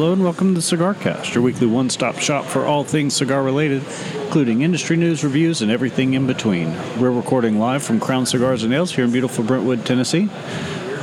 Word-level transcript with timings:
Hello 0.00 0.14
and 0.14 0.24
welcome 0.24 0.48
to 0.48 0.54
the 0.54 0.62
Cigar 0.62 0.94
Cast, 0.94 1.34
your 1.34 1.44
weekly 1.44 1.66
one 1.66 1.90
stop 1.90 2.16
shop 2.16 2.46
for 2.46 2.64
all 2.64 2.84
things 2.84 3.14
cigar 3.14 3.42
related, 3.42 3.84
including 4.22 4.62
industry 4.62 4.96
news, 4.96 5.22
reviews, 5.22 5.60
and 5.60 5.70
everything 5.70 6.14
in 6.14 6.26
between. 6.26 6.74
We're 6.98 7.10
recording 7.10 7.58
live 7.58 7.82
from 7.82 8.00
Crown 8.00 8.24
Cigars 8.24 8.62
and 8.62 8.72
Nails 8.72 8.94
here 8.94 9.04
in 9.04 9.12
beautiful 9.12 9.44
Brentwood, 9.44 9.84
Tennessee. 9.84 10.30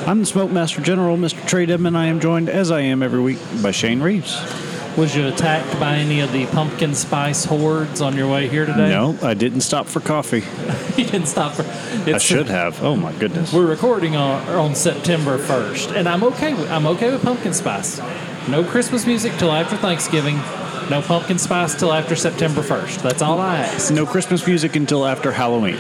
I'm 0.08 0.22
the 0.22 0.26
Smoke 0.26 0.50
Master 0.50 0.82
General, 0.82 1.16
Mr. 1.16 1.40
Trae 1.42 1.68
Dedman. 1.68 1.96
I 1.96 2.08
am 2.08 2.20
joined, 2.20 2.50
as 2.50 2.72
I 2.72 2.80
am 2.80 3.04
every 3.04 3.22
week, 3.22 3.38
by 3.62 3.70
Shane 3.70 4.02
Reeves. 4.02 4.36
Was 4.98 5.16
you 5.16 5.28
attacked 5.28 5.80
by 5.80 5.98
any 5.98 6.22
of 6.22 6.32
the 6.32 6.48
pumpkin 6.48 6.96
spice 6.96 7.46
hordes 7.46 8.02
on 8.02 8.16
your 8.16 8.28
way 8.28 8.48
here 8.48 8.66
today? 8.66 8.90
No, 8.90 9.16
I 9.22 9.36
didn't 9.36 9.62
stop 9.62 9.86
for 9.86 10.00
coffee. 10.00 10.44
you 11.00 11.08
didn't 11.08 11.28
stop 11.28 11.54
for. 11.54 11.62
I 12.12 12.18
should 12.18 12.48
have. 12.48 12.82
Oh 12.82 12.96
my 12.96 13.14
goodness. 13.14 13.54
We're 13.54 13.68
recording 13.68 14.16
on, 14.16 14.42
on 14.50 14.74
September 14.74 15.38
first, 15.38 15.92
and 15.92 16.10
I'm 16.10 16.24
okay. 16.24 16.56
With, 16.56 16.72
I'm 16.72 16.88
okay 16.88 17.12
with 17.12 17.22
pumpkin 17.22 17.54
spice. 17.54 18.02
No 18.48 18.64
Christmas 18.64 19.06
music 19.06 19.34
till 19.38 19.52
after 19.52 19.76
Thanksgiving. 19.76 20.38
No 20.90 21.02
pumpkin 21.02 21.38
spice 21.38 21.76
till 21.76 21.92
after 21.92 22.16
September 22.16 22.62
first. 22.62 23.04
That's 23.04 23.22
all 23.22 23.40
I 23.42 23.58
ask. 23.58 23.92
No 23.94 24.06
Christmas 24.06 24.48
music 24.48 24.76
until 24.78 25.06
after 25.06 25.32
Halloween. 25.34 25.78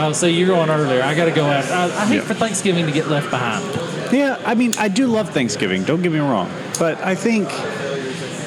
Oh, 0.00 0.12
so 0.14 0.26
you're 0.26 0.46
going 0.46 0.70
earlier. 0.70 1.02
I 1.02 1.14
got 1.14 1.26
to 1.26 1.30
go 1.30 1.44
after. 1.46 1.74
I, 1.74 1.84
I 2.02 2.06
hate 2.06 2.14
Yeah. 2.16 2.20
for 2.22 2.34
Thanksgiving 2.34 2.86
to 2.86 2.92
get 2.92 3.08
left 3.08 3.30
behind. 3.30 3.64
Yeah, 4.12 4.40
I 4.46 4.54
mean, 4.54 4.72
I 4.78 4.88
do 4.88 5.06
love 5.08 5.28
Thanksgiving, 5.30 5.84
don't 5.84 6.00
get 6.00 6.12
me 6.12 6.20
wrong. 6.20 6.50
But 6.78 6.98
I 7.02 7.14
think 7.14 7.48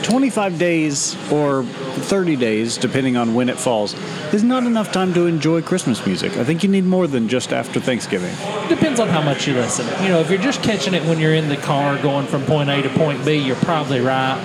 25 0.03 0.57
days 0.57 1.15
or 1.31 1.63
30 1.63 2.35
days, 2.35 2.77
depending 2.77 3.17
on 3.17 3.33
when 3.33 3.49
it 3.49 3.57
falls, 3.57 3.93
is 4.33 4.43
not 4.43 4.63
enough 4.63 4.91
time 4.91 5.13
to 5.13 5.27
enjoy 5.27 5.61
Christmas 5.61 6.05
music. 6.05 6.37
I 6.37 6.43
think 6.43 6.63
you 6.63 6.69
need 6.69 6.85
more 6.85 7.07
than 7.07 7.27
just 7.27 7.53
after 7.53 7.79
Thanksgiving. 7.79 8.33
Depends 8.67 8.99
on 8.99 9.07
how 9.07 9.21
much 9.21 9.47
you 9.47 9.53
listen. 9.53 9.85
You 10.03 10.09
know, 10.09 10.19
if 10.19 10.29
you're 10.29 10.41
just 10.41 10.63
catching 10.63 10.93
it 10.93 11.03
when 11.03 11.19
you're 11.19 11.35
in 11.35 11.49
the 11.49 11.57
car 11.57 12.01
going 12.01 12.27
from 12.27 12.43
point 12.45 12.69
A 12.69 12.81
to 12.81 12.89
point 12.89 13.23
B, 13.25 13.35
you're 13.35 13.55
probably 13.57 13.99
right. 13.99 14.39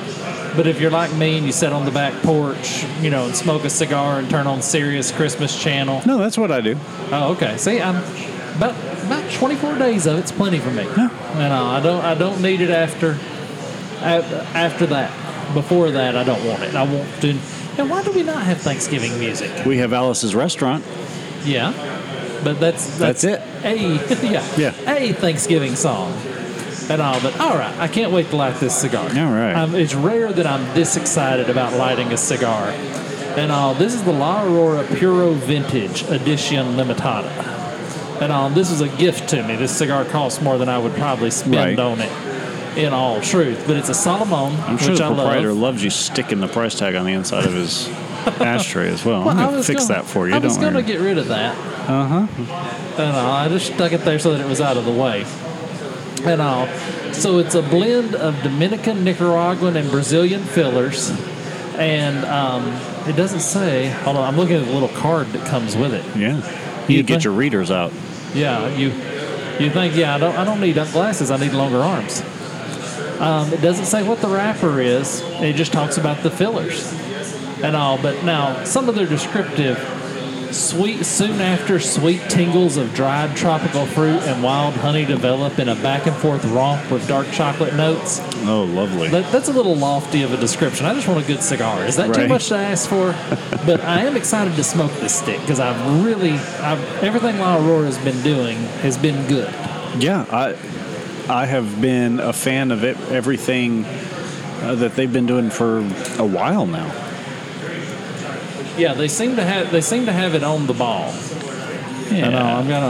But 0.56 0.66
if 0.66 0.80
you're 0.80 0.90
like 0.90 1.12
me 1.14 1.36
and 1.36 1.46
you 1.46 1.52
sit 1.52 1.72
on 1.72 1.84
the 1.84 1.90
back 1.90 2.14
porch, 2.22 2.84
you 3.00 3.10
know, 3.10 3.26
and 3.26 3.36
smoke 3.36 3.64
a 3.64 3.70
cigar 3.70 4.18
and 4.18 4.30
turn 4.30 4.46
on 4.46 4.62
Sirius 4.62 5.12
Christmas 5.12 5.60
Channel. 5.60 6.02
No, 6.06 6.16
that's 6.16 6.38
what 6.38 6.50
I 6.50 6.62
do. 6.62 6.78
Oh, 7.12 7.32
okay. 7.32 7.58
See, 7.58 7.80
I'm 7.80 7.96
about 8.56 8.74
about 9.04 9.30
24 9.32 9.78
days 9.78 10.06
of 10.06 10.18
it's 10.18 10.32
plenty 10.32 10.58
for 10.58 10.70
me. 10.70 10.84
Yeah. 10.84 11.10
And 11.34 11.52
uh, 11.52 11.64
I 11.64 11.80
don't 11.80 12.04
I 12.04 12.14
don't 12.14 12.40
need 12.40 12.60
it 12.60 12.70
after 12.70 13.18
after 14.00 14.86
that. 14.86 15.25
Before 15.54 15.90
that, 15.90 16.16
I 16.16 16.24
don't 16.24 16.44
want 16.46 16.62
it. 16.62 16.74
I 16.74 16.82
want 16.82 17.08
to. 17.22 17.30
And 17.78 17.90
why 17.90 18.02
do 18.02 18.10
we 18.12 18.22
not 18.22 18.42
have 18.42 18.58
Thanksgiving 18.60 19.18
music? 19.18 19.64
We 19.66 19.78
have 19.78 19.92
Alice's 19.92 20.34
restaurant. 20.34 20.84
Yeah, 21.44 21.72
but 22.42 22.58
that's 22.58 22.98
That's 22.98 23.24
it. 23.24 23.40
A 23.64 23.74
yeah 24.26 24.44
Yeah. 24.56 24.74
a 24.94 25.12
Thanksgiving 25.12 25.76
song 25.76 26.12
and 26.90 27.00
all. 27.02 27.20
But 27.20 27.38
all 27.40 27.56
right, 27.56 27.76
I 27.78 27.88
can't 27.88 28.12
wait 28.12 28.30
to 28.30 28.36
light 28.36 28.56
this 28.56 28.74
cigar. 28.74 29.04
All 29.08 29.32
right. 29.32 29.54
um, 29.54 29.74
it's 29.74 29.94
rare 29.94 30.32
that 30.32 30.46
I'm 30.46 30.62
this 30.74 30.96
excited 30.96 31.48
about 31.50 31.74
lighting 31.74 32.12
a 32.12 32.16
cigar. 32.16 32.70
And 33.36 33.52
all 33.52 33.74
this 33.74 33.92
is 33.94 34.02
the 34.02 34.12
La 34.12 34.42
Aurora 34.44 34.84
Puro 34.84 35.32
Vintage 35.32 36.02
Edition 36.04 36.76
Limitada. 36.76 37.30
And 38.22 38.32
all 38.32 38.48
this 38.48 38.70
is 38.70 38.80
a 38.80 38.88
gift 38.88 39.28
to 39.30 39.42
me. 39.46 39.56
This 39.56 39.76
cigar 39.76 40.06
costs 40.06 40.40
more 40.40 40.56
than 40.56 40.70
I 40.70 40.78
would 40.78 40.94
probably 40.94 41.30
spend 41.30 41.54
Right. 41.54 41.78
on 41.78 42.00
it. 42.00 42.10
In 42.76 42.92
all 42.92 43.20
truth, 43.22 43.64
but 43.66 43.76
it's 43.76 43.88
a 43.88 43.94
Salomon, 43.94 44.52
I'm 44.68 44.76
sure 44.76 44.90
which 44.90 44.98
the 44.98 45.04
I 45.06 45.14
proprietor 45.14 45.48
love. 45.48 45.58
loves 45.58 45.82
you 45.84 45.88
sticking 45.88 46.40
the 46.40 46.48
price 46.48 46.78
tag 46.78 46.94
on 46.94 47.06
the 47.06 47.12
inside 47.12 47.46
of 47.46 47.54
his 47.54 47.88
ashtray 48.40 48.90
as 48.90 49.02
well. 49.02 49.20
Well, 49.20 49.30
I'm 49.30 49.38
I 49.38 49.42
going 49.44 49.52
to 49.52 49.56
was 49.58 49.66
fix 49.66 49.86
gonna- 49.88 50.02
that 50.02 50.04
for 50.10 50.28
you. 50.28 50.34
I 50.34 50.38
was 50.38 50.58
going 50.58 50.74
to 50.74 50.82
get 50.82 51.00
rid 51.00 51.16
of 51.16 51.28
that. 51.28 51.56
Uh 51.88 52.26
huh. 52.26 52.42
And 53.02 53.16
all, 53.16 53.32
I 53.32 53.48
just 53.48 53.72
stuck 53.72 53.92
it 53.92 53.98
there 54.04 54.18
so 54.18 54.32
that 54.34 54.40
it 54.44 54.46
was 54.48 54.60
out 54.60 54.76
of 54.76 54.84
the 54.84 54.92
way. 54.92 55.24
And 56.24 56.42
all. 56.42 56.66
So 57.14 57.38
it's 57.38 57.54
a 57.54 57.62
blend 57.62 58.14
of 58.14 58.42
Dominican, 58.42 59.04
Nicaraguan, 59.04 59.76
and 59.76 59.90
Brazilian 59.90 60.42
fillers. 60.42 61.10
And 61.78 62.24
um, 62.26 62.66
it 63.08 63.16
doesn't 63.16 63.40
say. 63.40 63.88
Hold 63.88 64.16
on, 64.18 64.24
I'm 64.24 64.36
looking 64.36 64.56
at 64.56 64.66
the 64.66 64.72
little 64.72 64.88
card 64.90 65.28
that 65.28 65.46
comes 65.46 65.76
with 65.76 65.94
it. 65.94 66.04
yeah. 66.16 66.36
You 66.88 66.96
You 66.98 67.02
get 67.04 67.14
think- 67.14 67.24
your 67.24 67.32
readers 67.32 67.70
out. 67.70 67.92
Yeah, 68.34 68.68
you 68.76 68.88
you 69.58 69.70
think 69.70 69.96
yeah, 69.96 70.14
I 70.14 70.18
don't 70.18 70.36
I 70.36 70.44
don't 70.44 70.60
need 70.60 70.74
glasses. 70.74 71.30
I 71.30 71.38
need 71.38 71.52
longer 71.52 71.78
arms. 71.78 72.22
Um, 73.20 73.52
it 73.52 73.60
doesn't 73.60 73.86
say 73.86 74.06
what 74.06 74.20
the 74.20 74.28
wrapper 74.28 74.80
is. 74.80 75.22
It 75.40 75.54
just 75.54 75.72
talks 75.72 75.96
about 75.98 76.22
the 76.22 76.30
fillers 76.30 76.92
and 77.62 77.74
all. 77.74 78.00
But 78.00 78.24
now 78.24 78.64
some 78.64 78.88
of 78.88 78.94
their 78.94 79.06
descriptive 79.06 79.78
sweet 80.52 81.04
soon 81.04 81.40
after 81.40 81.78
sweet 81.78 82.20
tingles 82.28 82.76
of 82.76 82.94
dried 82.94 83.36
tropical 83.36 83.84
fruit 83.86 84.20
and 84.22 84.42
wild 84.42 84.74
honey 84.74 85.04
develop 85.04 85.58
in 85.58 85.68
a 85.68 85.74
back 85.76 86.06
and 86.06 86.16
forth 86.16 86.44
romp 86.46 86.90
with 86.90 87.06
dark 87.06 87.30
chocolate 87.30 87.74
notes. 87.74 88.20
Oh, 88.44 88.64
lovely. 88.64 89.08
That, 89.08 89.30
that's 89.32 89.48
a 89.48 89.52
little 89.52 89.76
lofty 89.76 90.22
of 90.22 90.32
a 90.32 90.36
description. 90.36 90.86
I 90.86 90.94
just 90.94 91.08
want 91.08 91.22
a 91.22 91.26
good 91.26 91.42
cigar. 91.42 91.84
Is 91.84 91.96
that 91.96 92.14
too 92.14 92.28
much 92.28 92.48
to 92.48 92.56
ask 92.56 92.88
for? 92.88 93.12
but 93.66 93.80
I 93.82 94.02
am 94.02 94.16
excited 94.16 94.54
to 94.56 94.64
smoke 94.64 94.92
this 94.92 95.14
stick 95.14 95.40
because 95.40 95.60
I've 95.60 96.04
really, 96.04 96.32
I've, 96.32 97.02
everything 97.02 97.38
La 97.38 97.58
Aurora 97.58 97.86
has 97.86 97.98
been 97.98 98.20
doing 98.22 98.56
has 98.82 98.96
been 98.96 99.26
good. 99.26 99.52
Yeah, 99.98 100.26
I 100.30 100.52
I 101.28 101.46
have 101.46 101.80
been 101.80 102.20
a 102.20 102.32
fan 102.32 102.70
of 102.70 102.84
it, 102.84 102.96
everything 103.10 103.84
uh, 103.84 104.76
that 104.76 104.94
they've 104.94 105.12
been 105.12 105.26
doing 105.26 105.50
for 105.50 105.78
a 105.78 106.26
while 106.26 106.66
now. 106.66 106.86
Yeah, 108.78 108.94
they 108.94 109.08
seem 109.08 109.36
to 109.36 109.42
have 109.44 109.72
they 109.72 109.80
seem 109.80 110.06
to 110.06 110.12
have 110.12 110.34
it 110.34 110.44
on 110.44 110.66
the 110.66 110.74
ball. 110.74 111.12
Yeah. 112.10 112.26
I 112.26 112.30
know. 112.30 112.38
I'm 112.38 112.68
gonna. 112.68 112.86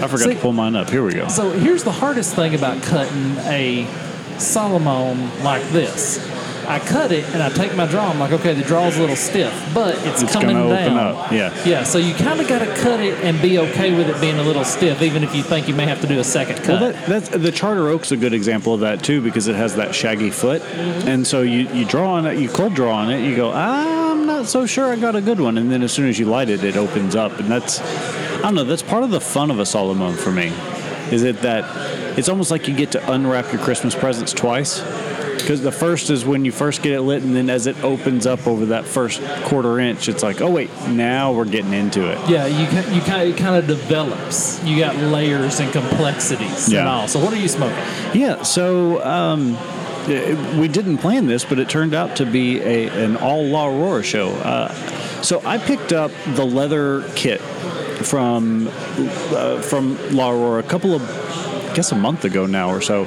I 0.00 0.06
forgot 0.06 0.20
See- 0.20 0.34
to 0.34 0.40
pull 0.40 0.52
mine 0.52 0.76
up. 0.76 0.88
Here 0.88 1.04
we 1.04 1.12
go. 1.14 1.28
So 1.28 1.50
here's 1.50 1.82
the 1.84 1.92
hardest 1.92 2.34
thing 2.34 2.54
about 2.54 2.82
cutting 2.82 3.36
a 3.46 3.86
Salomon 4.38 5.42
like 5.42 5.62
this. 5.70 6.18
I 6.68 6.78
cut 6.78 7.12
it 7.12 7.24
and 7.32 7.42
I 7.42 7.48
take 7.48 7.74
my 7.74 7.86
draw. 7.86 8.08
I'm 8.10 8.18
like, 8.18 8.32
okay, 8.32 8.52
the 8.54 8.62
draw's 8.62 8.96
a 8.96 9.00
little 9.00 9.16
stiff, 9.16 9.52
but 9.74 9.94
it's, 10.06 10.22
It's 10.22 10.32
coming 10.32 10.56
down. 10.56 10.70
open 10.72 10.96
up, 10.98 11.32
yeah. 11.32 11.52
Yeah. 11.64 11.82
So 11.84 11.98
you 11.98 12.14
kind 12.14 12.40
of 12.40 12.46
got 12.48 12.58
to 12.58 12.66
cut 12.76 13.00
it 13.00 13.14
and 13.24 13.40
be 13.40 13.58
okay 13.58 13.96
with 13.96 14.08
it 14.08 14.20
being 14.20 14.38
a 14.38 14.42
little 14.42 14.64
stiff, 14.64 15.00
even 15.02 15.24
if 15.24 15.34
you 15.34 15.42
think 15.42 15.66
you 15.66 15.74
may 15.74 15.86
have 15.86 16.00
to 16.02 16.06
do 16.06 16.18
a 16.18 16.24
second 16.24 16.56
cut. 16.56 16.80
Well, 16.80 16.92
that, 16.92 17.06
that's 17.06 17.28
the 17.30 17.50
Charter 17.50 17.88
Oak's 17.88 18.12
a 18.12 18.16
good 18.16 18.32
example 18.34 18.74
of 18.74 18.80
that 18.80 19.02
too 19.02 19.20
because 19.22 19.48
it 19.48 19.56
has 19.56 19.76
that 19.76 19.94
shaggy 19.94 20.30
foot, 20.30 20.60
Mm-hmm. 20.62 21.08
and 21.08 21.26
so 21.26 21.42
you, 21.42 21.68
you 21.70 21.84
draw 21.86 22.12
on 22.14 22.26
it, 22.26 22.38
you 22.38 22.48
cold 22.48 22.74
draw 22.74 22.94
on 22.96 23.10
it, 23.10 23.24
you 23.28 23.34
go, 23.34 23.50
"Ah, 23.52 24.10
I'm 24.12 24.26
not 24.26 24.46
so 24.46 24.66
sure 24.66 24.92
I 24.92 24.96
got 24.96 25.16
a 25.16 25.20
good 25.20 25.40
one, 25.40 25.56
and 25.58 25.70
then 25.70 25.82
as 25.82 25.92
soon 25.92 26.08
as 26.08 26.18
you 26.18 26.26
light 26.26 26.48
it, 26.50 26.62
it 26.64 26.76
opens 26.76 27.16
up, 27.16 27.38
and 27.40 27.50
that's 27.50 27.80
I 27.80 28.42
don't 28.42 28.54
know, 28.54 28.64
that's 28.64 28.82
part 28.82 29.02
of 29.04 29.10
the 29.10 29.20
fun 29.20 29.50
of 29.50 29.58
a 29.58 29.66
Salomon 29.66 30.14
for 30.14 30.30
me, 30.30 30.52
is 31.10 31.22
it 31.22 31.40
that 31.42 31.64
it's 32.18 32.28
almost 32.28 32.50
like 32.50 32.68
you 32.68 32.74
get 32.74 32.92
to 32.92 33.10
unwrap 33.12 33.52
your 33.52 33.62
Christmas 33.62 33.94
presents 33.94 34.32
twice. 34.32 34.80
Because 35.38 35.62
the 35.62 35.72
first 35.72 36.10
is 36.10 36.24
when 36.24 36.44
you 36.44 36.52
first 36.52 36.82
get 36.82 36.92
it 36.92 37.00
lit, 37.02 37.22
and 37.22 37.34
then 37.34 37.48
as 37.48 37.66
it 37.66 37.82
opens 37.82 38.26
up 38.26 38.46
over 38.46 38.66
that 38.66 38.84
first 38.84 39.22
quarter 39.44 39.78
inch, 39.80 40.08
it's 40.08 40.22
like, 40.22 40.40
oh 40.40 40.50
wait, 40.50 40.70
now 40.88 41.32
we're 41.32 41.44
getting 41.46 41.72
into 41.72 42.10
it. 42.10 42.18
yeah, 42.28 42.46
you 42.46 42.60
you 42.94 43.00
kind 43.02 43.22
of, 43.22 43.28
it 43.34 43.36
kind 43.38 43.56
of 43.56 43.66
develops. 43.66 44.62
You 44.64 44.78
got 44.78 44.96
layers 44.96 45.60
and 45.60 45.72
complexities 45.72 46.64
and 46.66 46.74
Yeah. 46.74 46.90
all. 46.90 47.08
So 47.08 47.18
what 47.22 47.32
are 47.32 47.36
you 47.38 47.48
smoking? 47.48 47.76
Yeah, 48.12 48.42
so 48.42 49.02
um, 49.04 49.56
we 50.60 50.68
didn't 50.68 50.98
plan 50.98 51.26
this, 51.26 51.44
but 51.44 51.58
it 51.58 51.68
turned 51.68 51.94
out 51.94 52.16
to 52.16 52.26
be 52.26 52.60
a, 52.60 52.88
an 53.04 53.16
all 53.16 53.44
La 53.46 53.66
Aurora 53.68 54.02
show. 54.02 54.28
Uh, 54.30 54.72
so 55.22 55.40
I 55.44 55.58
picked 55.58 55.92
up 55.92 56.10
the 56.34 56.44
leather 56.44 57.02
kit 57.14 57.40
from 57.40 58.68
uh, 58.68 59.60
from 59.62 59.96
La 60.14 60.30
Aurora 60.30 60.60
a 60.60 60.62
couple 60.68 60.94
of, 60.94 61.02
I 61.70 61.74
guess, 61.74 61.90
a 61.92 61.96
month 61.96 62.24
ago 62.24 62.46
now 62.46 62.70
or 62.70 62.80
so. 62.80 63.06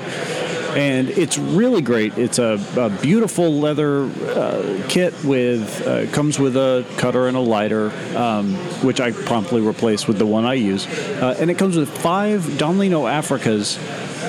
And 0.75 1.09
it's 1.09 1.37
really 1.37 1.81
great. 1.81 2.17
It's 2.17 2.39
a, 2.39 2.59
a 2.77 2.89
beautiful 2.89 3.59
leather 3.59 4.03
uh, 4.03 4.85
kit 4.87 5.13
with 5.23 5.85
uh, 5.85 6.09
comes 6.11 6.39
with 6.39 6.55
a 6.55 6.85
cutter 6.97 7.27
and 7.27 7.35
a 7.35 7.41
lighter, 7.41 7.91
um, 8.15 8.55
which 8.83 9.01
I 9.01 9.11
promptly 9.11 9.61
replaced 9.61 10.07
with 10.07 10.17
the 10.17 10.25
one 10.25 10.45
I 10.45 10.53
use. 10.53 10.87
Uh, 10.87 11.35
and 11.39 11.51
it 11.51 11.57
comes 11.57 11.75
with 11.75 11.89
five 11.89 12.57
Don 12.57 12.77
Lino 12.77 13.03
Africas 13.03 13.77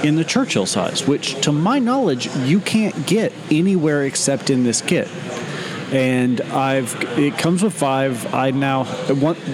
in 0.05 0.17
the 0.17 0.25
Churchill 0.25 0.67
size, 0.67 1.07
which, 1.07 1.41
to 1.43 1.53
my 1.53 1.79
knowledge, 1.79 2.27
you 2.39 2.61
can't 2.61 3.07
get 3.07 3.33
anywhere 3.51 4.05
except 4.05 4.51
in 4.51 4.65
this 4.65 4.81
kit. 4.81 5.09
And 5.93 6.41
I've 6.41 6.97
it 7.19 7.37
comes 7.37 7.63
with 7.63 7.75
five. 7.75 8.33
I 8.35 8.51
now 8.51 8.85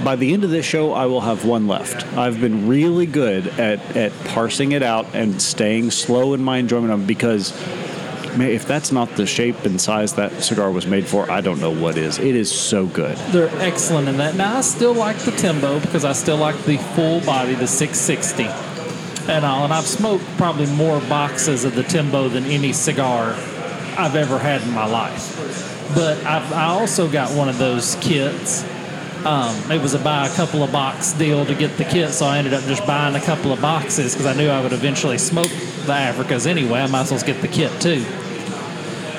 by 0.04 0.14
the 0.14 0.32
end 0.32 0.44
of 0.44 0.50
this 0.50 0.64
show, 0.64 0.92
I 0.92 1.06
will 1.06 1.20
have 1.20 1.44
one 1.44 1.66
left. 1.66 2.06
I've 2.16 2.40
been 2.40 2.68
really 2.68 3.06
good 3.06 3.48
at 3.58 3.96
at 3.96 4.12
parsing 4.26 4.70
it 4.72 4.82
out 4.82 5.06
and 5.14 5.42
staying 5.42 5.90
slow 5.90 6.34
in 6.34 6.42
my 6.42 6.58
enjoyment 6.58 6.92
of 6.92 7.06
because. 7.06 7.52
Man, 8.36 8.50
if 8.50 8.68
that's 8.68 8.92
not 8.92 9.16
the 9.16 9.26
shape 9.26 9.64
and 9.64 9.80
size 9.80 10.12
that 10.14 10.44
cigar 10.44 10.70
was 10.70 10.86
made 10.86 11.08
for, 11.08 11.28
I 11.28 11.40
don't 11.40 11.60
know 11.60 11.72
what 11.72 11.96
is. 11.96 12.18
It 12.18 12.36
is 12.36 12.52
so 12.52 12.86
good. 12.86 13.16
They're 13.32 13.48
excellent 13.58 14.06
in 14.06 14.18
that. 14.18 14.36
Now 14.36 14.58
I 14.58 14.60
still 14.60 14.92
like 14.94 15.16
the 15.16 15.32
Tembo 15.32 15.80
because 15.80 16.04
I 16.04 16.12
still 16.12 16.36
like 16.36 16.54
the 16.64 16.76
full 16.94 17.20
body, 17.22 17.54
the 17.54 17.66
660, 17.66 18.44
and 19.32 19.44
all. 19.44 19.64
And 19.64 19.72
I've 19.72 19.86
smoked 19.86 20.24
probably 20.36 20.66
more 20.66 21.00
boxes 21.08 21.64
of 21.64 21.74
the 21.74 21.82
Tembo 21.82 22.28
than 22.28 22.44
any 22.44 22.72
cigar 22.72 23.32
I've 23.96 24.14
ever 24.14 24.38
had 24.38 24.62
in 24.62 24.72
my 24.72 24.86
life. 24.86 25.67
But 25.94 26.18
I've, 26.24 26.52
I 26.52 26.64
also 26.66 27.10
got 27.10 27.30
one 27.36 27.48
of 27.48 27.58
those 27.58 27.96
kits. 27.96 28.64
Um, 29.24 29.70
it 29.70 29.82
was 29.82 29.94
a 29.94 29.98
buy 29.98 30.26
a 30.28 30.34
couple 30.34 30.62
of 30.62 30.70
box 30.70 31.12
deal 31.12 31.44
to 31.44 31.54
get 31.54 31.76
the 31.76 31.84
kit, 31.84 32.10
so 32.10 32.26
I 32.26 32.38
ended 32.38 32.54
up 32.54 32.62
just 32.64 32.86
buying 32.86 33.16
a 33.16 33.20
couple 33.20 33.52
of 33.52 33.60
boxes 33.60 34.14
because 34.14 34.26
I 34.26 34.34
knew 34.34 34.48
I 34.48 34.62
would 34.62 34.72
eventually 34.72 35.18
smoke 35.18 35.48
the 35.48 35.92
Africas 35.92 36.46
anyway. 36.46 36.80
I 36.80 36.86
might 36.86 37.00
as 37.02 37.10
well 37.10 37.20
get 37.22 37.40
the 37.40 37.48
kit 37.48 37.80
too. 37.80 38.04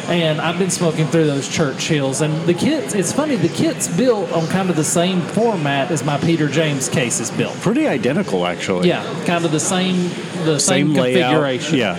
And 0.08 0.42
I've 0.42 0.58
been 0.58 0.72
smoking 0.72 1.06
through 1.08 1.28
those 1.28 1.48
Churchills, 1.48 2.22
and 2.22 2.34
the 2.48 2.54
kits. 2.56 2.96
It's 2.96 3.14
funny, 3.14 3.36
the 3.36 3.50
kit's 3.50 3.88
built 3.88 4.32
on 4.32 4.48
kind 4.48 4.72
of 4.72 4.76
the 4.76 4.84
same 4.84 5.22
format 5.22 5.92
as 5.92 6.04
my 6.04 6.18
Peter 6.18 6.48
James 6.48 6.90
case 6.90 7.20
is 7.20 7.30
built. 7.30 7.54
Pretty 7.58 7.86
identical, 7.86 8.48
actually. 8.48 8.88
Yeah, 8.88 9.04
kind 9.26 9.46
of 9.46 9.52
the 9.52 9.60
same, 9.60 10.10
the 10.46 10.58
same, 10.58 10.88
Same, 10.88 10.94
layout. 10.96 11.72
Yeah, 11.72 11.96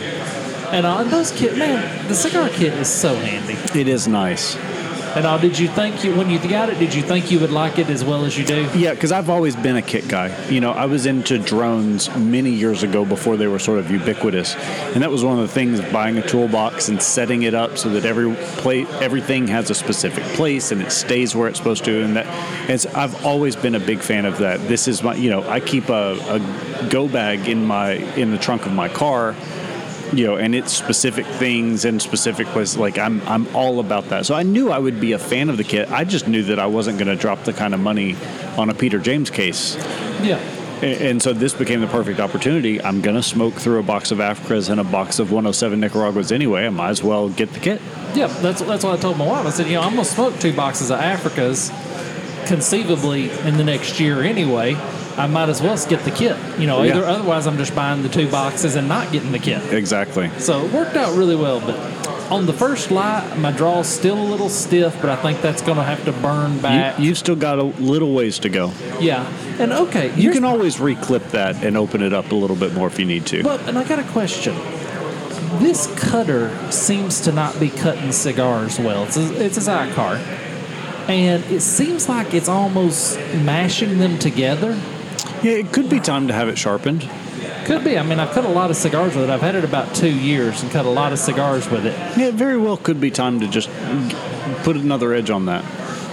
And 0.73 0.87
uh, 0.87 1.03
those 1.05 1.33
kit, 1.33 1.57
man, 1.57 2.07
the 2.09 2.15
cigar 2.15 2.49
kit 2.49 2.73
is 2.75 2.89
so 2.89 3.15
handy. 3.17 3.55
it 3.79 3.89
is 3.89 4.07
nice. 4.07 4.57
And 5.17 5.27
uh, 5.27 5.39
did 5.39 5.59
you 5.59 5.67
think 5.67 6.05
you 6.05 6.15
when 6.15 6.31
you 6.31 6.39
got 6.39 6.69
it? 6.69 6.79
Did 6.79 6.95
you 6.95 7.03
think 7.03 7.33
you 7.33 7.41
would 7.41 7.51
like 7.51 7.81
it 7.81 7.91
as 7.91 8.05
well 8.05 8.25
as 8.25 8.39
you 8.39 8.45
do? 8.45 8.71
Yeah, 8.77 8.95
because 8.95 9.11
I've 9.11 9.29
always 9.29 9.57
been 9.57 9.75
a 9.75 9.83
kit 9.83 10.07
guy. 10.07 10.31
You 10.49 10.61
know, 10.61 10.71
I 10.71 10.87
was 10.87 11.05
into 11.05 11.37
drones 11.37 12.15
many 12.15 12.51
years 12.51 12.85
ago 12.85 13.05
before 13.05 13.37
they 13.37 13.49
were 13.49 13.59
sort 13.59 13.81
of 13.81 13.91
ubiquitous, 13.91 14.55
and 14.55 15.03
that 15.03 15.11
was 15.11 15.25
one 15.25 15.37
of 15.37 15.41
the 15.41 15.53
things: 15.53 15.81
buying 15.93 16.17
a 16.19 16.23
toolbox 16.23 16.89
and 16.89 17.03
setting 17.03 17.43
it 17.43 17.55
up 17.55 17.77
so 17.77 17.89
that 17.89 18.05
every 18.05 18.33
plate, 18.59 18.87
everything 19.03 19.49
has 19.49 19.69
a 19.69 19.75
specific 19.75 20.23
place 20.37 20.71
and 20.71 20.81
it 20.81 20.93
stays 20.93 21.35
where 21.35 21.49
it's 21.49 21.59
supposed 21.59 21.85
to. 21.87 22.05
And 22.05 22.15
that, 22.15 22.71
it's, 22.71 22.87
I've 22.87 23.27
always 23.27 23.57
been 23.57 23.75
a 23.75 23.81
big 23.81 23.99
fan 23.99 24.25
of 24.25 24.39
that. 24.39 24.61
This 24.69 24.87
is 24.87 25.03
my, 25.03 25.17
you 25.17 25.31
know, 25.31 25.43
I 25.49 25.59
keep 25.59 25.89
a, 25.89 26.13
a 26.29 26.89
go 26.89 27.09
bag 27.09 27.49
in 27.49 27.67
my 27.67 27.95
in 28.15 28.31
the 28.31 28.39
trunk 28.39 28.65
of 28.65 28.73
my 28.73 28.89
car 28.89 29.35
you 30.13 30.27
know, 30.27 30.37
and 30.37 30.55
it's 30.55 30.73
specific 30.73 31.27
things 31.27 31.85
and 31.85 32.01
specific 32.01 32.47
places. 32.49 32.77
Like 32.77 32.99
I'm, 32.99 33.21
I'm 33.29 33.55
all 33.55 33.81
about 33.81 34.09
that. 34.09 34.27
So 34.27 34.35
I 34.35 34.43
knew 34.43 34.71
I 34.71 34.79
would 34.79 35.01
be 35.01 35.13
a 35.13 35.19
fan 35.19 35.49
of 35.49 35.57
the 35.57 35.65
kit. 35.65 35.91
I 35.91 36.05
just 36.05 36.27
knew 36.27 36.43
that 36.45 36.59
I 36.59 36.67
wasn't 36.67 36.99
going 36.99 37.09
to 37.09 37.17
drop 37.17 37.45
the 37.45 37.53
kind 37.53 37.75
of 37.75 37.81
money 37.81 38.17
on 38.57 38.71
a 38.71 38.75
Peter 38.75 38.99
James 38.99 39.31
case. 39.31 39.77
Yeah. 40.23 40.39
And 40.83 41.23
so 41.23 41.35
this 41.35 41.53
became 41.53 41.83
the 41.83 41.87
perfect 41.87 42.21
opportunity. 42.21 42.83
I'm 42.83 43.03
going 43.03 43.17
to 43.17 43.23
smoke 43.23 43.53
through 43.55 43.81
a 43.81 43.83
box 43.83 44.13
of 44.13 44.19
Africas 44.19 44.71
and 44.71 44.81
a 44.81 44.85
box 44.85 45.19
of 45.19 45.31
107 45.31 45.79
Nicaraguas 45.79 46.33
anyway. 46.33 46.65
I 46.65 46.71
might 46.71 46.89
as 46.89 47.03
well 47.03 47.29
get 47.29 47.53
the 47.53 47.61
kit. 47.61 47.83
Yeah, 48.15 48.29
that's 48.29 48.63
that's 48.63 48.83
what 48.83 48.99
I 48.99 49.01
told 49.01 49.19
my 49.19 49.27
wife. 49.27 49.47
I 49.47 49.51
said, 49.51 49.67
you 49.67 49.75
know, 49.75 49.83
I'm 49.83 49.91
gonna 49.91 50.07
smoke 50.07 50.39
two 50.41 50.55
boxes 50.55 50.91
of 50.91 50.99
Africas, 50.99 51.69
conceivably 52.47 53.31
in 53.47 53.59
the 53.59 53.65
next 53.65 54.01
year 54.01 54.23
anyway. 54.23 54.75
I 55.21 55.27
might 55.27 55.49
as 55.49 55.61
well 55.63 55.77
get 55.87 56.05
the 56.05 56.11
kit. 56.11 56.37
You 56.59 56.67
know, 56.67 56.83
Yeah. 56.83 56.97
either 56.97 57.05
otherwise 57.07 57.47
I'm 57.47 57.59
just 57.59 57.75
buying 57.75 58.03
the 58.03 58.09
two 58.09 58.29
boxes 58.29 58.75
and 58.77 58.89
not 58.89 59.13
getting 59.13 59.33
the 59.33 59.39
kit. 59.39 59.61
Exactly. 59.73 60.31
So 60.39 60.65
it 60.65 60.73
worked 60.73 60.97
out 60.97 61.15
really 61.17 61.37
well. 61.37 61.61
But 61.61 61.77
on 62.31 62.47
the 62.47 62.53
first 62.53 62.91
light, 62.91 63.25
my 63.39 63.51
draw's 63.53 63.89
still 63.89 64.17
a 64.17 64.29
little 64.33 64.49
stiff, 64.49 64.97
but 65.01 65.11
I 65.11 65.17
think 65.17 65.43
that's 65.43 65.63
gonna 65.63 65.83
have 65.85 66.05
to 66.07 66.13
burn 66.13 66.59
back. 66.59 66.99
you've 66.99 67.19
still 67.19 67.37
got 67.37 67.59
a 67.59 67.65
little 67.65 68.13
ways 68.15 68.39
to 68.41 68.49
go. 68.49 68.73
yeah, 69.01 69.27
and 69.59 69.73
okay, 69.73 70.13
You 70.17 70.31
can 70.31 70.45
always 70.45 70.77
reclip 70.77 71.31
that 71.33 71.63
and 71.65 71.77
open 71.77 72.03
it 72.03 72.13
up 72.13 72.31
a 72.33 72.35
little 72.37 72.57
bit 72.57 72.73
more 72.73 72.87
if 72.87 72.99
you 72.99 73.05
need 73.05 73.27
to. 73.27 73.43
But 73.43 73.69
and 73.69 73.77
I 73.79 73.85
got 73.85 73.99
a 73.99 74.05
question. 74.05 74.55
This 75.59 75.89
cutter 75.97 76.51
seems 76.71 77.21
to 77.23 77.33
not 77.33 77.59
be 77.59 77.69
cutting 77.69 78.13
cigars 78.13 78.79
well. 78.79 79.03
It's 79.05 79.17
a, 79.17 79.45
it's 79.45 79.57
a 79.59 79.61
Xikar, 79.61 80.19
and 81.09 81.43
it 81.51 81.61
seems 81.61 82.09
like 82.09 82.33
it's 82.33 82.49
almost 82.49 83.19
mashing 83.45 83.99
them 83.99 84.19
together. 84.19 84.79
Yeah, 85.43 85.53
it 85.53 85.73
could 85.73 85.89
be 85.89 86.01
time 86.01 86.29
to 86.29 86.35
have 86.35 86.49
it 86.49 86.59
sharpened. 86.59 87.09
Could 87.65 87.85
be. 87.85 87.99
I 87.99 88.03
mean, 88.03 88.19
I've 88.19 88.33
cut 88.33 88.45
a 88.45 88.49
lot 88.49 88.71
of 88.71 88.77
cigars 88.77 89.15
with 89.15 89.25
it. 89.25 89.31
I've 89.31 89.43
had 89.43 89.55
it 89.55 89.65
about 89.65 89.95
two 89.95 90.11
years 90.11 90.63
and 90.63 90.73
cut 90.73 90.87
a 90.87 90.91
lot 90.91 91.13
of 91.13 91.19
cigars 91.19 91.69
with 91.69 91.87
it. 91.87 91.95
Yeah, 92.17 92.29
it 92.29 92.35
very 92.35 92.57
well 92.57 92.77
could 92.77 93.01
be 93.01 93.11
time 93.11 93.41
to 93.41 93.49
just 93.49 93.71
put 94.63 94.77
another 94.77 95.13
edge 95.13 95.31
on 95.31 95.47
that. 95.47 95.65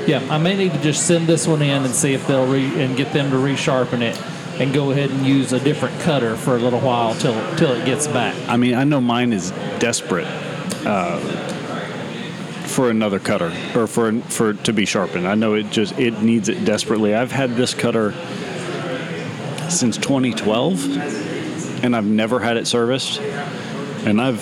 Yeah, 0.07 0.25
I 0.29 0.37
may 0.37 0.55
need 0.55 0.73
to 0.73 0.81
just 0.81 1.07
send 1.07 1.27
this 1.27 1.47
one 1.47 1.61
in 1.61 1.83
and 1.83 1.93
see 1.93 2.13
if 2.13 2.27
they'll 2.27 2.47
re 2.47 2.63
and 2.81 2.95
get 2.95 3.11
them 3.11 3.31
to 3.31 3.37
resharpen 3.37 4.01
it, 4.01 4.21
and 4.61 4.73
go 4.73 4.91
ahead 4.91 5.09
and 5.09 5.25
use 5.25 5.51
a 5.51 5.59
different 5.59 5.99
cutter 6.01 6.35
for 6.35 6.55
a 6.55 6.59
little 6.59 6.79
while 6.79 7.15
till 7.15 7.33
till 7.57 7.71
it 7.71 7.85
gets 7.85 8.07
back. 8.07 8.35
I 8.47 8.57
mean, 8.57 8.75
I 8.75 8.83
know 8.83 9.01
mine 9.01 9.33
is 9.33 9.51
desperate 9.79 10.27
uh, 10.85 11.19
for 12.67 12.89
another 12.89 13.19
cutter 13.19 13.51
or 13.75 13.87
for 13.87 14.13
for 14.21 14.53
to 14.53 14.73
be 14.73 14.85
sharpened. 14.85 15.27
I 15.27 15.35
know 15.35 15.55
it 15.55 15.71
just 15.71 15.97
it 15.97 16.21
needs 16.21 16.49
it 16.49 16.63
desperately. 16.65 17.15
I've 17.15 17.31
had 17.31 17.55
this 17.55 17.73
cutter 17.73 18.13
since 19.69 19.97
2012, 19.97 21.83
and 21.83 21.95
I've 21.95 22.05
never 22.05 22.39
had 22.39 22.57
it 22.57 22.67
serviced. 22.67 23.19
And 23.19 24.21
I've 24.21 24.41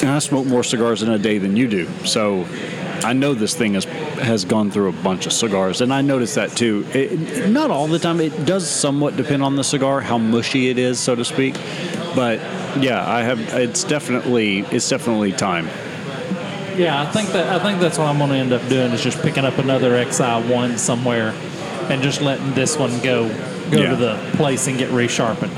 and 0.00 0.10
I 0.10 0.18
smoke 0.20 0.46
more 0.46 0.62
cigars 0.62 1.02
in 1.02 1.10
a 1.10 1.18
day 1.18 1.38
than 1.38 1.56
you 1.56 1.68
do, 1.68 1.88
so 2.04 2.46
I 3.04 3.12
know 3.12 3.34
this 3.34 3.54
thing 3.54 3.74
has 3.74 3.84
has 3.84 4.44
gone 4.44 4.70
through 4.70 4.88
a 4.88 5.02
bunch 5.02 5.26
of 5.26 5.32
cigars, 5.32 5.80
and 5.80 5.92
I 5.92 6.02
notice 6.02 6.34
that 6.34 6.56
too. 6.56 6.86
It, 6.92 7.48
not 7.48 7.70
all 7.70 7.86
the 7.86 7.98
time. 7.98 8.20
It 8.20 8.44
does 8.44 8.68
somewhat 8.68 9.16
depend 9.16 9.42
on 9.42 9.56
the 9.56 9.64
cigar, 9.64 10.00
how 10.00 10.18
mushy 10.18 10.68
it 10.68 10.78
is, 10.78 10.98
so 10.98 11.14
to 11.14 11.24
speak. 11.24 11.54
But 12.14 12.38
yeah, 12.80 13.04
I 13.06 13.22
have. 13.22 13.40
It's 13.54 13.84
definitely 13.84 14.60
it's 14.60 14.88
definitely 14.88 15.32
time. 15.32 15.66
Yeah, 16.76 17.02
I 17.02 17.10
think 17.10 17.30
that 17.30 17.48
I 17.48 17.62
think 17.62 17.80
that's 17.80 17.98
what 17.98 18.06
I'm 18.06 18.18
going 18.18 18.30
to 18.30 18.36
end 18.36 18.52
up 18.52 18.68
doing 18.68 18.92
is 18.92 19.02
just 19.02 19.20
picking 19.22 19.44
up 19.44 19.58
another 19.58 20.02
XI 20.10 20.52
one 20.52 20.78
somewhere, 20.78 21.30
and 21.90 22.02
just 22.02 22.20
letting 22.20 22.54
this 22.54 22.76
one 22.76 23.00
go 23.00 23.28
go 23.70 23.78
Yeah. 23.80 23.90
to 23.90 23.96
the 23.96 24.18
place 24.36 24.66
and 24.66 24.78
get 24.78 24.90
resharpened. 24.90 25.50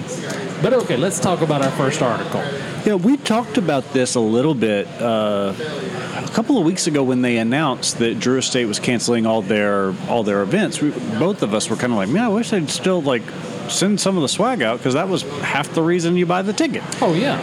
But 0.63 0.75
okay, 0.75 0.97
let's 0.97 1.19
talk 1.19 1.41
about 1.41 1.63
our 1.65 1.71
first 1.73 2.03
article. 2.03 2.43
Yeah, 2.85 2.95
we 2.95 3.17
talked 3.17 3.57
about 3.59 3.93
this 3.93 4.15
a 4.15 4.21
little 4.21 4.55
bit 4.55 4.87
uh, 5.01 5.55
a 6.17 6.31
couple 6.33 6.59
of 6.59 6.65
weeks 6.65 6.87
ago 6.87 7.03
when 7.03 7.23
they 7.23 7.37
announced 7.39 7.99
that 7.99 8.19
Drew 8.21 8.39
Estate 8.39 8.67
was 8.67 8.79
canceling 8.79 9.27
all 9.27 9.43
their 9.43 9.95
all 10.09 10.23
their 10.23 10.43
events. 10.43 10.81
We, 10.81 10.91
both 11.19 11.43
of 11.43 11.55
us 11.55 11.69
were 11.71 11.77
kind 11.77 11.93
of 11.93 11.99
like, 11.99 12.09
man, 12.09 12.25
I 12.25 12.29
wish 12.29 12.51
they'd 12.51 12.69
still 12.71 13.01
like 13.03 13.23
send 13.69 14.01
some 14.01 14.17
of 14.17 14.23
the 14.23 14.29
swag 14.29 14.63
out 14.63 14.79
because 14.79 14.95
that 14.95 15.09
was 15.09 15.23
half 15.41 15.73
the 15.75 15.83
reason 15.83 16.17
you 16.17 16.27
buy 16.27 16.43
the 16.43 16.53
ticket. 16.53 16.83
Oh 17.03 17.15
yeah, 17.15 17.39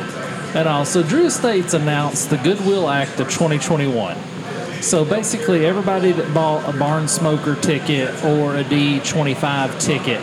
and 0.55 0.67
also 0.67 1.01
Drew 1.03 1.25
Estates 1.27 1.73
announced 1.73 2.29
the 2.29 2.37
Goodwill 2.37 2.89
Act 2.89 3.19
of 3.19 3.29
2021. 3.29 4.15
So 4.81 5.03
basically, 5.05 5.65
everybody 5.65 6.11
that 6.11 6.33
bought 6.35 6.67
a 6.71 6.77
barn 6.77 7.07
smoker 7.07 7.55
ticket 7.55 8.09
or 8.23 8.55
a 8.55 8.63
D25 8.63 9.79
ticket, 9.79 10.21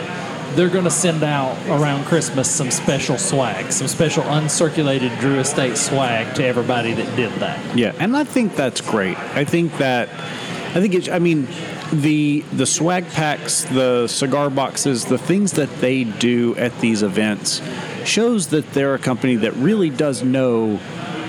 they're 0.55 0.69
going 0.69 0.85
to 0.85 0.91
send 0.91 1.23
out 1.23 1.57
around 1.67 2.05
Christmas 2.05 2.49
some 2.49 2.71
special 2.71 3.17
swag, 3.17 3.71
some 3.71 3.87
special 3.87 4.23
uncirculated 4.23 5.17
Drew 5.19 5.39
Estate 5.39 5.77
swag 5.77 6.35
to 6.35 6.45
everybody 6.45 6.93
that 6.93 7.15
did 7.15 7.31
that. 7.39 7.77
Yeah, 7.77 7.93
and 7.99 8.15
I 8.15 8.23
think 8.23 8.55
that's 8.55 8.81
great. 8.81 9.17
I 9.17 9.45
think 9.45 9.77
that 9.77 10.09
I 10.75 10.81
think 10.81 10.93
it's 10.93 11.09
I 11.09 11.19
mean 11.19 11.47
the 11.91 12.41
the 12.53 12.65
swag 12.65 13.07
packs, 13.09 13.63
the 13.65 14.07
cigar 14.07 14.49
boxes, 14.49 15.05
the 15.05 15.17
things 15.17 15.53
that 15.53 15.69
they 15.79 16.03
do 16.03 16.55
at 16.57 16.77
these 16.79 17.03
events 17.03 17.61
shows 18.05 18.47
that 18.47 18.71
they're 18.73 18.95
a 18.95 18.99
company 18.99 19.35
that 19.37 19.53
really 19.53 19.89
does 19.89 20.23
know 20.23 20.79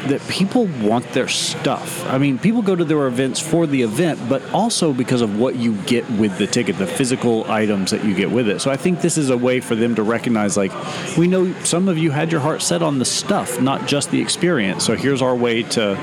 that 0.09 0.27
people 0.29 0.67
want 0.81 1.11
their 1.13 1.29
stuff. 1.29 2.05
I 2.07 2.19
mean, 2.19 2.39
people 2.39 2.63
go 2.63 2.75
to 2.75 2.85
their 2.85 3.07
events 3.07 3.41
for 3.41 3.67
the 3.67 3.83
event, 3.83 4.21
but 4.29 4.43
also 4.53 4.93
because 4.93 5.21
of 5.21 5.39
what 5.39 5.57
you 5.57 5.75
get 5.83 6.09
with 6.11 6.39
the 6.39 6.47
ticket, 6.47 6.79
the 6.79 6.87
physical 6.87 7.51
items 7.51 7.91
that 7.91 8.05
you 8.05 8.15
get 8.15 8.31
with 8.31 8.49
it. 8.49 8.61
So 8.61 8.71
I 8.71 8.77
think 8.77 9.01
this 9.01 9.19
is 9.19 9.31
a 9.31 9.37
way 9.37 9.61
for 9.61 9.75
them 9.75 9.95
to 9.97 10.03
recognize 10.03 10.57
like 10.57 10.73
we 11.17 11.29
know 11.29 11.53
some 11.63 11.89
of 11.89 11.99
you 11.99 12.11
had 12.11 12.33
your 12.33 12.41
heart 12.41 12.63
set 12.63 12.83
on 12.83 12.99
the 12.99 13.05
stuff, 13.05 13.61
not 13.61 13.87
just 13.87 14.11
the 14.11 14.21
experience. 14.21 14.85
So 14.85 14.97
here's 14.97 15.23
our 15.23 15.35
way 15.35 15.63
to 15.63 15.97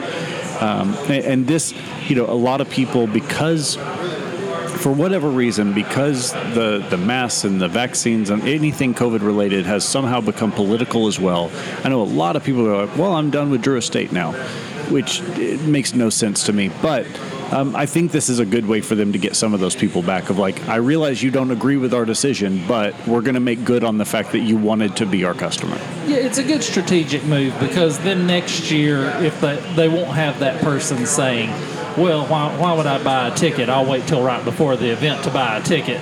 um, 0.64 0.94
and, 1.10 1.26
and 1.26 1.48
this, 1.48 1.74
you 2.08 2.16
know, 2.16 2.26
a 2.26 2.34
lot 2.34 2.62
of 2.62 2.70
people 2.70 3.08
because 3.08 3.78
for 4.84 4.92
whatever 4.92 5.30
reason, 5.30 5.74
because 5.74 6.34
the 6.34 6.86
the 6.90 6.98
masks 6.98 7.46
and 7.46 7.62
the 7.62 7.70
vaccines 7.70 8.30
and 8.30 8.44
anything 8.44 8.94
COVID 8.94 9.22
related 9.22 9.66
has 9.66 9.86
somehow 9.86 10.20
become 10.20 10.52
political 10.52 11.08
as 11.08 11.18
well. 11.18 11.50
I 11.86 11.90
know 11.90 12.02
a 12.02 12.04
lot 12.04 12.36
of 12.36 12.44
people 12.44 12.68
are 12.68 12.86
like, 12.86 12.98
"Well, 12.98 13.14
I'm 13.14 13.32
done 13.32 13.50
with 13.50 13.62
Drew 13.62 13.78
Estate 13.78 14.12
now," 14.12 14.34
which 14.90 15.22
makes 15.62 15.96
no 15.96 16.10
sense 16.10 16.44
to 16.48 16.54
me. 16.54 16.70
But 16.82 17.08
um, 17.54 17.78
I 17.78 17.86
think 17.86 18.12
this 18.12 18.28
is 18.28 18.40
a 18.40 18.46
good 18.46 18.66
way 18.66 18.82
for 18.82 18.96
them 18.96 19.14
to 19.14 19.18
get 19.18 19.38
some 19.38 19.54
of 19.54 19.62
those 19.62 19.74
people 19.76 20.02
back. 20.02 20.30
Of 20.30 20.38
like, 20.38 20.68
I 20.68 20.76
realize 20.78 21.24
you 21.24 21.32
don't 21.32 21.52
agree 21.52 21.78
with 21.78 21.94
our 21.94 22.04
decision, 22.04 22.62
but 22.68 22.94
we're 23.08 23.22
going 23.22 23.36
to 23.36 23.40
make 23.40 23.64
good 23.64 23.86
on 23.86 23.98
the 23.98 24.06
fact 24.06 24.34
that 24.34 24.40
you 24.40 24.58
wanted 24.58 24.98
to 24.98 25.06
be 25.06 25.24
our 25.24 25.34
customer. 25.34 25.78
Yeah, 26.08 26.18
it's 26.18 26.40
a 26.40 26.44
good 26.44 26.62
strategic 26.62 27.24
move 27.24 27.58
because 27.62 28.00
then 28.00 28.28
next 28.28 28.70
year, 28.70 29.06
if 29.22 29.40
they, 29.40 29.56
they 29.76 29.88
won't 29.88 30.12
have 30.12 30.40
that 30.40 30.62
person 30.62 31.06
saying, 31.06 31.52
well, 31.98 32.26
why, 32.28 32.56
why 32.58 32.74
would 32.74 32.86
I 32.86 33.04
buy 33.04 33.28
a 33.30 33.36
ticket? 33.36 33.70
I'll 33.70 33.86
wait 33.90 34.08
till 34.08 34.24
right 34.24 34.44
before 34.44 34.76
the 34.76 34.90
event 34.92 35.24
to 35.26 35.32
buy 35.32 35.58
a 35.58 35.62
ticket 35.64 36.02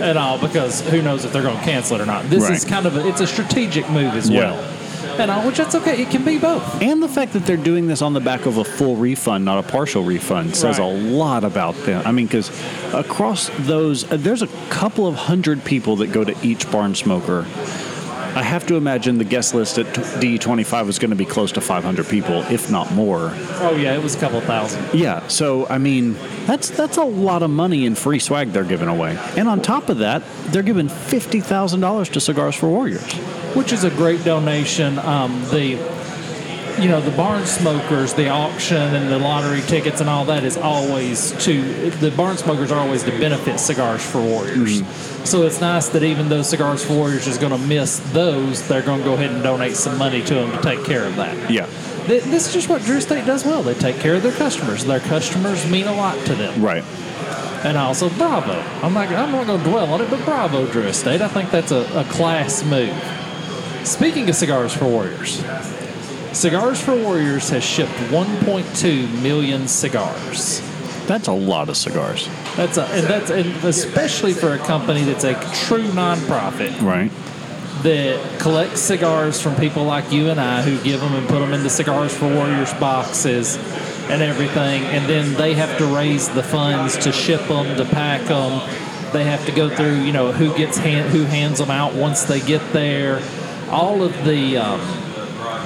at 0.00 0.16
all 0.16 0.38
because 0.38 0.80
who 0.88 1.00
knows 1.02 1.24
if 1.24 1.32
they're 1.32 1.42
going 1.42 1.58
to 1.58 1.64
cancel 1.64 1.96
it 1.98 2.02
or 2.02 2.06
not. 2.06 2.28
This 2.28 2.48
is 2.50 2.64
kind 2.64 2.86
of 2.86 2.96
a, 2.96 3.06
it's 3.08 3.20
a 3.20 3.26
strategic 3.26 3.88
move 3.90 4.14
as 4.14 4.28
Yeah. 4.28 4.52
well. 4.52 4.78
And 5.18 5.30
all, 5.30 5.46
which 5.46 5.58
that's 5.58 5.74
okay. 5.74 6.00
It 6.00 6.10
can 6.10 6.24
be 6.24 6.38
both. 6.38 6.80
And 6.80 7.02
the 7.02 7.08
fact 7.08 7.34
that 7.34 7.44
they're 7.44 7.58
doing 7.58 7.86
this 7.86 8.00
on 8.00 8.14
the 8.14 8.20
back 8.20 8.46
of 8.46 8.56
a 8.56 8.64
full 8.64 8.96
refund, 8.96 9.44
not 9.44 9.62
a 9.62 9.68
partial 9.68 10.02
refund, 10.04 10.56
says 10.56 10.78
Right. 10.78 10.84
a 10.86 10.88
lot 10.90 11.44
about 11.44 11.74
them. 11.84 12.02
I 12.06 12.12
mean, 12.12 12.26
because 12.26 12.50
across 12.94 13.50
those, 13.58 14.10
uh, 14.10 14.16
there's 14.16 14.40
a 14.40 14.46
couple 14.70 15.06
of 15.06 15.14
hundred 15.14 15.64
people 15.64 15.96
that 15.96 16.12
go 16.12 16.24
to 16.24 16.34
each 16.42 16.70
barn 16.70 16.94
smoker. 16.94 17.44
I 18.34 18.42
have 18.42 18.66
to 18.68 18.76
imagine 18.76 19.18
the 19.18 19.24
guest 19.24 19.54
list 19.54 19.78
at 19.78 19.86
D25 19.86 20.88
is 20.88 20.98
going 20.98 21.10
to 21.10 21.16
be 21.16 21.24
close 21.26 21.52
to 21.52 21.60
500 21.60 22.06
people, 22.08 22.42
if 22.50 22.70
not 22.70 22.90
more. 22.92 23.30
Oh 23.60 23.76
yeah, 23.78 23.94
it 23.94 24.02
was 24.02 24.14
a 24.14 24.18
couple 24.18 24.40
thousand. 24.40 24.82
Yeah, 24.94 25.26
so 25.28 25.66
I 25.68 25.78
mean, 25.78 26.14
that's 26.46 26.70
that's 26.70 26.96
a 26.96 27.04
lot 27.04 27.42
of 27.42 27.50
money 27.50 27.84
in 27.84 27.94
free 27.94 28.18
swag 28.18 28.52
they're 28.52 28.64
giving 28.64 28.88
away. 28.88 29.18
And 29.36 29.48
on 29.48 29.60
top 29.60 29.88
of 29.90 29.98
that, 29.98 30.22
they're 30.46 30.62
giving 30.62 30.88
fifty 30.88 31.40
thousand 31.40 31.80
dollars 31.80 32.08
to 32.10 32.20
Cigars 32.20 32.54
for 32.54 32.68
Warriors. 32.68 33.12
which 33.54 33.70
is 33.72 33.84
a 33.84 33.90
great 33.90 34.24
donation. 34.24 34.98
Um, 35.00 35.42
the 35.50 35.76
you 36.80 36.88
know, 36.88 37.00
the 37.00 37.10
barn 37.16 37.44
smokers, 37.46 38.14
the 38.14 38.28
auction 38.28 38.76
and 38.94 39.10
the 39.10 39.18
lottery 39.18 39.60
tickets 39.62 40.00
and 40.00 40.08
all 40.08 40.24
that 40.26 40.44
is 40.44 40.56
always 40.56 41.32
to 41.44 41.90
the 41.90 42.10
barn 42.12 42.36
smokers 42.36 42.70
are 42.72 42.78
always 42.80 43.02
to 43.04 43.10
benefit 43.10 43.58
cigars 43.60 44.04
for 44.04 44.20
warriors. 44.20 44.82
Mm-hmm. 44.82 45.24
So 45.24 45.42
it's 45.46 45.60
nice 45.60 45.88
that 45.90 46.02
even 46.02 46.28
though 46.28 46.42
Cigars 46.42 46.84
for 46.84 46.94
Warriors 46.94 47.28
is 47.28 47.38
going 47.38 47.52
to 47.52 47.66
miss 47.68 48.00
those, 48.12 48.66
they're 48.66 48.82
going 48.82 48.98
to 48.98 49.04
go 49.04 49.14
ahead 49.14 49.30
and 49.30 49.40
donate 49.42 49.76
some 49.76 49.96
money 49.96 50.20
to 50.24 50.34
them 50.34 50.50
to 50.50 50.60
take 50.62 50.84
care 50.84 51.04
of 51.04 51.14
that. 51.14 51.48
Yeah. 51.48 51.66
Th- 52.08 52.24
This 52.24 52.48
is 52.48 52.52
just 52.52 52.68
what 52.68 52.82
Drew 52.82 52.96
Estate 52.96 53.24
does 53.24 53.44
well. 53.44 53.62
They 53.62 53.74
take 53.74 53.96
care 54.00 54.16
of 54.16 54.24
their 54.24 54.32
customers. 54.32 54.84
Their 54.84 54.98
customers 54.98 55.64
mean 55.70 55.86
a 55.86 55.94
lot 55.94 56.18
to 56.26 56.34
them. 56.34 56.60
Right. 56.60 56.82
And 57.64 57.76
also, 57.76 58.08
bravo. 58.10 58.58
I'm 58.84 58.92
not, 58.92 59.06
I'm 59.10 59.30
not 59.30 59.46
going 59.46 59.62
to 59.62 59.70
dwell 59.70 59.92
on 59.94 60.00
it, 60.00 60.10
but 60.10 60.24
bravo, 60.24 60.66
Drew 60.66 60.82
Estate. 60.82 61.22
I 61.22 61.28
think 61.28 61.52
that's 61.52 61.70
a, 61.70 61.86
a 61.96 62.04
class 62.06 62.64
move. 62.64 62.92
Speaking 63.86 64.28
of 64.28 64.34
Cigars 64.34 64.72
for 64.72 64.86
Warriors, 64.86 65.40
Cigars 66.32 66.80
for 66.80 66.94
Warriors 66.96 67.50
has 67.50 67.62
shipped 67.62 67.92
1.2 68.10 69.22
million 69.22 69.68
cigars. 69.68 70.60
That's 71.06 71.28
a 71.28 71.32
lot 71.32 71.68
of 71.68 71.76
cigars. 71.76 72.28
That's 72.56 72.78
a, 72.78 72.84
and 72.86 73.06
that's 73.06 73.30
and 73.30 73.48
especially 73.64 74.32
for 74.32 74.52
a 74.54 74.58
company 74.58 75.02
that's 75.04 75.24
a 75.24 75.34
true 75.66 75.82
nonprofit 75.88 76.80
Right. 76.80 77.10
that 77.82 78.40
collects 78.40 78.80
cigars 78.80 79.40
from 79.40 79.56
people 79.56 79.84
like 79.84 80.10
you 80.12 80.30
and 80.30 80.40
I 80.40 80.62
who 80.62 80.82
give 80.82 81.00
them 81.00 81.14
and 81.14 81.28
put 81.28 81.40
them 81.40 81.52
into 81.52 81.68
Cigars 81.68 82.16
for 82.16 82.32
Warriors 82.32 82.72
boxes 82.74 83.56
and 84.08 84.22
everything, 84.22 84.82
and 84.84 85.08
then 85.08 85.34
they 85.34 85.54
have 85.54 85.76
to 85.78 85.86
raise 85.86 86.28
the 86.30 86.42
funds 86.42 86.96
to 86.98 87.12
ship 87.12 87.46
them, 87.48 87.76
to 87.76 87.84
pack 87.84 88.22
them. 88.22 88.60
They 89.12 89.24
have 89.24 89.44
to 89.46 89.52
go 89.52 89.68
through, 89.74 90.00
you 90.02 90.12
know, 90.12 90.32
who 90.32 90.54
gets 90.56 90.78
hand, 90.78 91.10
who 91.10 91.24
hands 91.24 91.58
them 91.58 91.70
out 91.70 91.94
once 91.94 92.22
they 92.24 92.40
get 92.40 92.72
there. 92.72 93.20
All 93.70 94.02
of 94.02 94.12
the 94.24 94.56
um, 94.58 94.80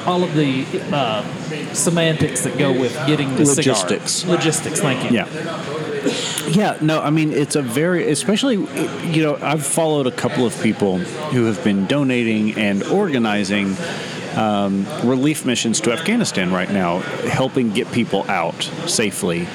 all 0.06 0.22
of 0.22 0.34
the 0.34 0.64
uh, 0.92 1.22
semantics 1.74 2.42
that 2.44 2.56
go 2.58 2.72
with 2.72 2.94
getting 3.06 3.34
the 3.36 3.44
Logistics. 3.44 4.12
cigar. 4.12 4.36
Logistics. 4.36 4.80
Thank 4.80 5.10
you. 5.10 5.16
Yeah. 5.16 5.26
Yeah, 6.48 6.78
no, 6.80 7.00
I 7.00 7.10
mean, 7.10 7.32
it's 7.32 7.56
a 7.56 7.62
very, 7.62 8.08
especially, 8.10 8.54
you 8.54 9.22
know, 9.22 9.36
I've 9.42 9.66
followed 9.66 10.06
a 10.06 10.12
couple 10.12 10.46
of 10.46 10.60
people 10.62 10.98
who 10.98 11.46
have 11.46 11.62
been 11.64 11.86
donating 11.86 12.56
and 12.56 12.84
organizing 12.84 13.76
um, 14.36 14.86
relief 15.02 15.44
missions 15.44 15.80
to 15.80 15.92
Afghanistan 15.92 16.52
right 16.52 16.70
now, 16.70 17.00
helping 17.00 17.70
get 17.70 17.90
people 17.90 18.24
out 18.30 18.62
safely. 18.86 19.48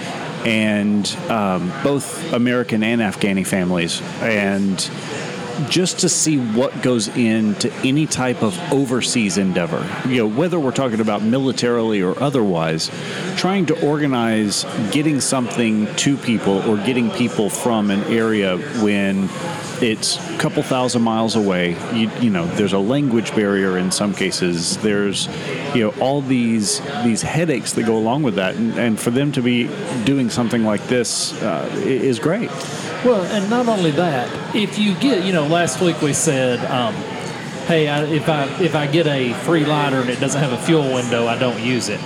And 0.43 1.07
um, 1.29 1.71
both 1.83 2.33
American 2.33 2.83
and 2.83 2.99
Afghani 2.99 3.47
families. 3.47 4.01
And 4.21 4.77
just 5.69 5.99
to 5.99 6.09
see 6.09 6.37
what 6.37 6.81
goes 6.81 7.07
into 7.09 7.71
any 7.83 8.05
type 8.05 8.41
of 8.43 8.57
overseas 8.71 9.37
endeavor, 9.37 9.85
you 10.07 10.17
know, 10.17 10.27
whether 10.27 10.59
we're 10.59 10.71
talking 10.71 10.99
about 10.99 11.21
militarily 11.21 12.01
or 12.01 12.21
otherwise, 12.21 12.89
trying 13.37 13.65
to 13.67 13.87
organize 13.87 14.65
getting 14.91 15.19
something 15.19 15.93
to 15.95 16.17
people 16.17 16.59
or 16.69 16.77
getting 16.77 17.09
people 17.11 17.49
from 17.49 17.91
an 17.91 18.03
area 18.03 18.57
when 18.81 19.29
it's 19.81 20.17
a 20.29 20.37
couple 20.37 20.61
thousand 20.63 21.01
miles 21.01 21.35
away. 21.35 21.71
You, 21.93 22.09
you 22.19 22.29
know, 22.29 22.45
there's 22.55 22.73
a 22.73 22.79
language 22.79 23.35
barrier 23.35 23.77
in 23.77 23.91
some 23.91 24.13
cases. 24.13 24.77
There's, 24.77 25.27
you 25.75 25.83
know, 25.83 25.93
all 25.99 26.21
these 26.21 26.81
these 27.03 27.21
headaches 27.21 27.73
that 27.73 27.83
go 27.83 27.97
along 27.97 28.23
with 28.23 28.35
that, 28.35 28.55
and, 28.55 28.77
and 28.77 28.99
for 28.99 29.09
them 29.09 29.31
to 29.33 29.41
be 29.41 29.69
doing 30.03 30.29
something 30.29 30.63
like 30.63 30.87
this 30.87 31.33
uh, 31.41 31.69
is 31.83 32.19
great. 32.19 32.51
Well, 33.03 33.23
and 33.23 33.49
not 33.49 33.67
only 33.67 33.91
that, 33.91 34.55
if 34.55 34.77
you 34.77 34.93
get, 34.95 35.25
you 35.25 35.33
know, 35.33 35.47
last 35.47 35.81
week 35.81 36.01
we 36.01 36.13
said, 36.13 36.63
um, 36.69 36.93
hey, 37.65 37.87
I, 37.87 38.03
if 38.05 38.29
I 38.29 38.45
if 38.61 38.75
I 38.75 38.85
get 38.85 39.07
a 39.07 39.33
free 39.33 39.65
lighter 39.65 40.01
and 40.01 40.09
it 40.09 40.19
doesn't 40.19 40.39
have 40.39 40.53
a 40.53 40.61
fuel 40.61 40.93
window, 40.93 41.25
I 41.25 41.37
don't 41.37 41.59
use 41.59 41.89
it. 41.89 41.99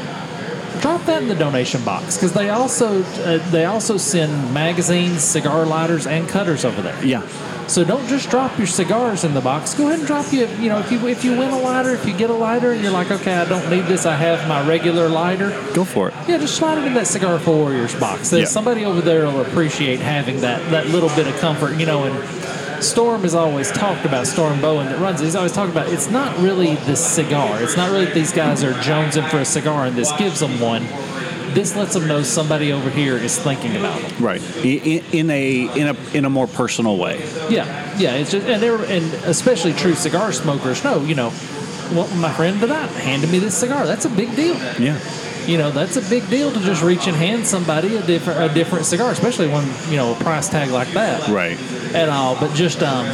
Drop 0.81 1.03
that 1.05 1.21
in 1.21 1.27
the 1.27 1.35
donation 1.35 1.83
box 1.83 2.15
because 2.15 2.33
they 2.33 2.49
also 2.49 3.01
uh, 3.03 3.49
they 3.51 3.65
also 3.65 3.97
send 3.97 4.53
magazines, 4.53 5.23
cigar 5.23 5.65
lighters, 5.65 6.07
and 6.07 6.29
cutters 6.29 6.63
over 6.63 6.81
there. 6.81 7.03
Yeah. 7.03 7.27
So 7.67 7.83
don't 7.83 8.07
just 8.07 8.29
drop 8.29 8.57
your 8.57 8.67
cigars 8.67 9.23
in 9.23 9.33
the 9.33 9.41
box. 9.41 9.73
Go 9.73 9.87
ahead 9.87 9.99
and 9.99 10.07
drop 10.07 10.31
you, 10.31 10.47
you 10.59 10.69
know, 10.69 10.79
if 10.79 10.91
you 10.91 11.07
if 11.07 11.23
you 11.25 11.31
win 11.31 11.49
a 11.49 11.57
lighter, 11.59 11.91
if 11.91 12.05
you 12.05 12.15
get 12.15 12.29
a 12.29 12.33
lighter, 12.33 12.71
and 12.71 12.81
you're 12.81 12.91
like, 12.91 13.11
okay, 13.11 13.33
I 13.33 13.45
don't 13.45 13.69
need 13.69 13.85
this, 13.85 14.05
I 14.05 14.15
have 14.15 14.47
my 14.47 14.65
regular 14.67 15.09
lighter. 15.09 15.49
Go 15.73 15.83
for 15.83 16.09
it. 16.09 16.13
Yeah, 16.27 16.37
just 16.37 16.55
slide 16.55 16.77
it 16.77 16.85
in 16.85 16.93
that 16.93 17.07
Cigar 17.07 17.39
for 17.39 17.55
Warriors 17.55 17.95
box. 17.95 18.29
There's 18.29 18.43
Yeah. 18.43 18.47
Somebody 18.55 18.85
over 18.85 19.01
there 19.01 19.25
will 19.25 19.41
appreciate 19.41 19.99
having 19.99 20.41
that 20.41 20.69
that 20.71 20.87
little 20.87 21.09
bit 21.09 21.27
of 21.27 21.35
comfort, 21.39 21.77
you 21.79 21.85
know. 21.85 22.03
And 22.03 22.83
Storm 22.83 23.21
has 23.21 23.33
always 23.33 23.71
talked 23.71 24.05
about 24.05 24.27
Storm 24.27 24.61
Bowen 24.61 24.85
that 24.87 24.99
runs. 24.99 25.19
He's 25.19 25.35
always 25.35 25.51
talked 25.51 25.71
about 25.71 25.87
it's 25.89 26.09
not 26.09 26.37
really 26.37 26.75
the 26.75 26.95
cigar. 26.95 27.61
It's 27.61 27.75
not 27.75 27.89
really 27.91 28.05
that 28.05 28.13
these 28.13 28.31
guys 28.31 28.63
are 28.63 28.73
jonesing 28.73 29.27
for 29.29 29.39
a 29.39 29.45
cigar 29.45 29.85
and 29.85 29.95
this 29.95 30.11
gives 30.17 30.39
them 30.39 30.59
one. 30.59 30.85
This 31.55 31.75
lets 31.75 31.93
them 31.93 32.07
know 32.07 32.21
somebody 32.21 32.71
over 32.73 32.89
here 32.89 33.15
is 33.15 33.39
thinking 33.39 33.75
about 33.77 34.01
them. 34.01 34.23
Right. 34.23 34.41
In, 34.65 35.03
in 35.13 35.29
a 35.31 35.79
in 35.79 35.87
a 35.87 35.95
in 36.13 36.25
a 36.25 36.29
more 36.29 36.47
personal 36.47 36.97
way. 36.97 37.19
Yeah, 37.49 37.97
yeah. 37.97 38.15
It's 38.15 38.31
just 38.31 38.45
and 38.45 38.61
they're 38.61 38.75
and 38.83 39.05
especially 39.25 39.73
true 39.73 39.95
cigar 39.95 40.31
smokers 40.33 40.83
know, 40.83 41.01
you 41.01 41.15
know, 41.15 41.29
well, 41.93 42.07
my 42.17 42.31
friend 42.33 42.59
tonight 42.59 42.89
handed 42.91 43.31
me 43.31 43.39
this 43.39 43.57
cigar. 43.57 43.87
That's 43.87 44.05
a 44.05 44.09
big 44.09 44.35
deal. 44.35 44.55
Yeah. 44.79 44.99
You 45.47 45.57
know, 45.59 45.71
that's 45.71 45.95
a 45.95 46.01
big 46.09 46.27
deal 46.29 46.51
to 46.51 46.59
just 46.59 46.81
reach 46.83 47.07
and 47.07 47.15
hand 47.15 47.45
somebody 47.47 47.95
a 47.95 48.01
different 48.05 48.51
a 48.51 48.53
different 48.53 48.85
cigar, 48.85 49.11
especially 49.11 49.47
when 49.47 49.65
you 49.89 49.95
know 49.97 50.11
a 50.13 50.15
price 50.15 50.49
tag 50.49 50.69
like 50.71 50.89
that 50.93 51.27
Right. 51.29 51.57
at 51.95 52.09
all. 52.09 52.35
But 52.39 52.53
just 52.53 52.83
um, 52.83 53.05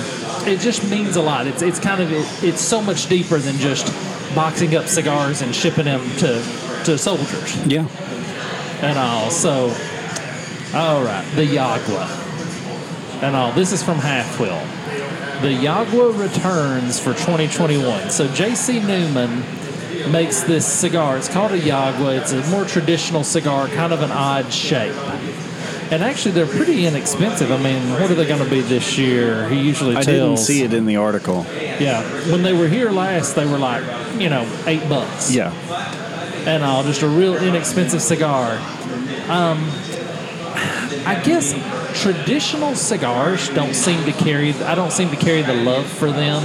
it 0.47 0.59
just 0.61 0.89
means 0.89 1.15
a 1.15 1.21
lot. 1.21 1.45
It's 1.45 1.61
it's 1.61 1.79
kind 1.79 2.01
of 2.01 2.11
it, 2.11 2.25
it's 2.43 2.61
so 2.61 2.81
much 2.81 3.07
deeper 3.07 3.37
than 3.37 3.57
just 3.57 3.85
boxing 4.33 4.75
up 4.75 4.87
cigars 4.87 5.41
and 5.43 5.53
shipping 5.53 5.85
them 5.85 6.01
to 6.17 6.41
to 6.85 6.97
soldiers 6.97 7.55
Yeah. 7.67 7.85
And 8.81 8.97
all. 8.97 9.29
So, 9.29 9.65
all 10.73 11.03
right, 11.03 11.25
the 11.35 11.45
Yagua 11.45 12.07
and 13.23 13.35
all. 13.35 13.51
This 13.53 13.71
is 13.71 13.83
from 13.83 13.97
Half 13.97 14.39
Wheel. 14.39 14.59
The 15.41 15.55
Yagua 15.65 16.17
returns 16.19 16.99
for 16.99 17.13
2021. 17.13 18.09
So 18.11 18.27
J.C. 18.33 18.79
Newman 18.79 19.43
makes 20.11 20.41
this 20.43 20.65
cigar. 20.65 21.17
It's 21.17 21.27
called 21.27 21.51
a 21.51 21.59
Yagua. 21.59 22.19
It's 22.21 22.31
a 22.31 22.47
more 22.49 22.65
traditional 22.65 23.23
cigar, 23.23 23.67
kind 23.67 23.93
of 23.93 24.01
an 24.01 24.11
odd 24.11 24.51
shape. 24.53 24.95
And 25.91 26.03
actually, 26.03 26.31
they're 26.31 26.45
pretty 26.47 26.85
inexpensive. 26.85 27.51
I 27.51 27.61
mean, 27.61 27.91
what 27.91 28.03
are 28.03 28.13
they 28.15 28.25
going 28.25 28.41
to 28.41 28.49
be 28.49 28.61
this 28.61 28.97
year? 28.97 29.49
He 29.49 29.59
usually 29.59 29.97
I 29.97 30.03
tells. 30.03 30.07
didn't 30.07 30.37
see 30.37 30.63
it 30.63 30.73
in 30.73 30.85
the 30.85 30.95
article. 30.95 31.45
Yeah, 31.51 32.01
when 32.31 32.43
they 32.43 32.53
were 32.53 32.69
here 32.69 32.91
last, 32.91 33.35
they 33.35 33.45
were 33.45 33.57
like, 33.57 33.83
you 34.17 34.29
know, 34.29 34.47
eight 34.67 34.87
bucks 34.87 35.33
Yeah. 35.35 35.51
And 36.47 36.63
all. 36.63 36.83
Just 36.83 37.01
a 37.01 37.07
real 37.07 37.35
inexpensive 37.35 38.01
cigar. 38.01 38.53
Um, 39.29 39.69
I 41.05 41.19
guess 41.23 41.53
traditional 42.01 42.75
cigars 42.75 43.49
don't 43.49 43.73
seem 43.73 44.03
to 44.05 44.11
carry. 44.11 44.53
I 44.53 44.75
don't 44.75 44.91
seem 44.91 45.09
to 45.09 45.15
carry 45.15 45.41
the 45.41 45.53
love 45.53 45.85
for 45.85 46.11
them 46.11 46.43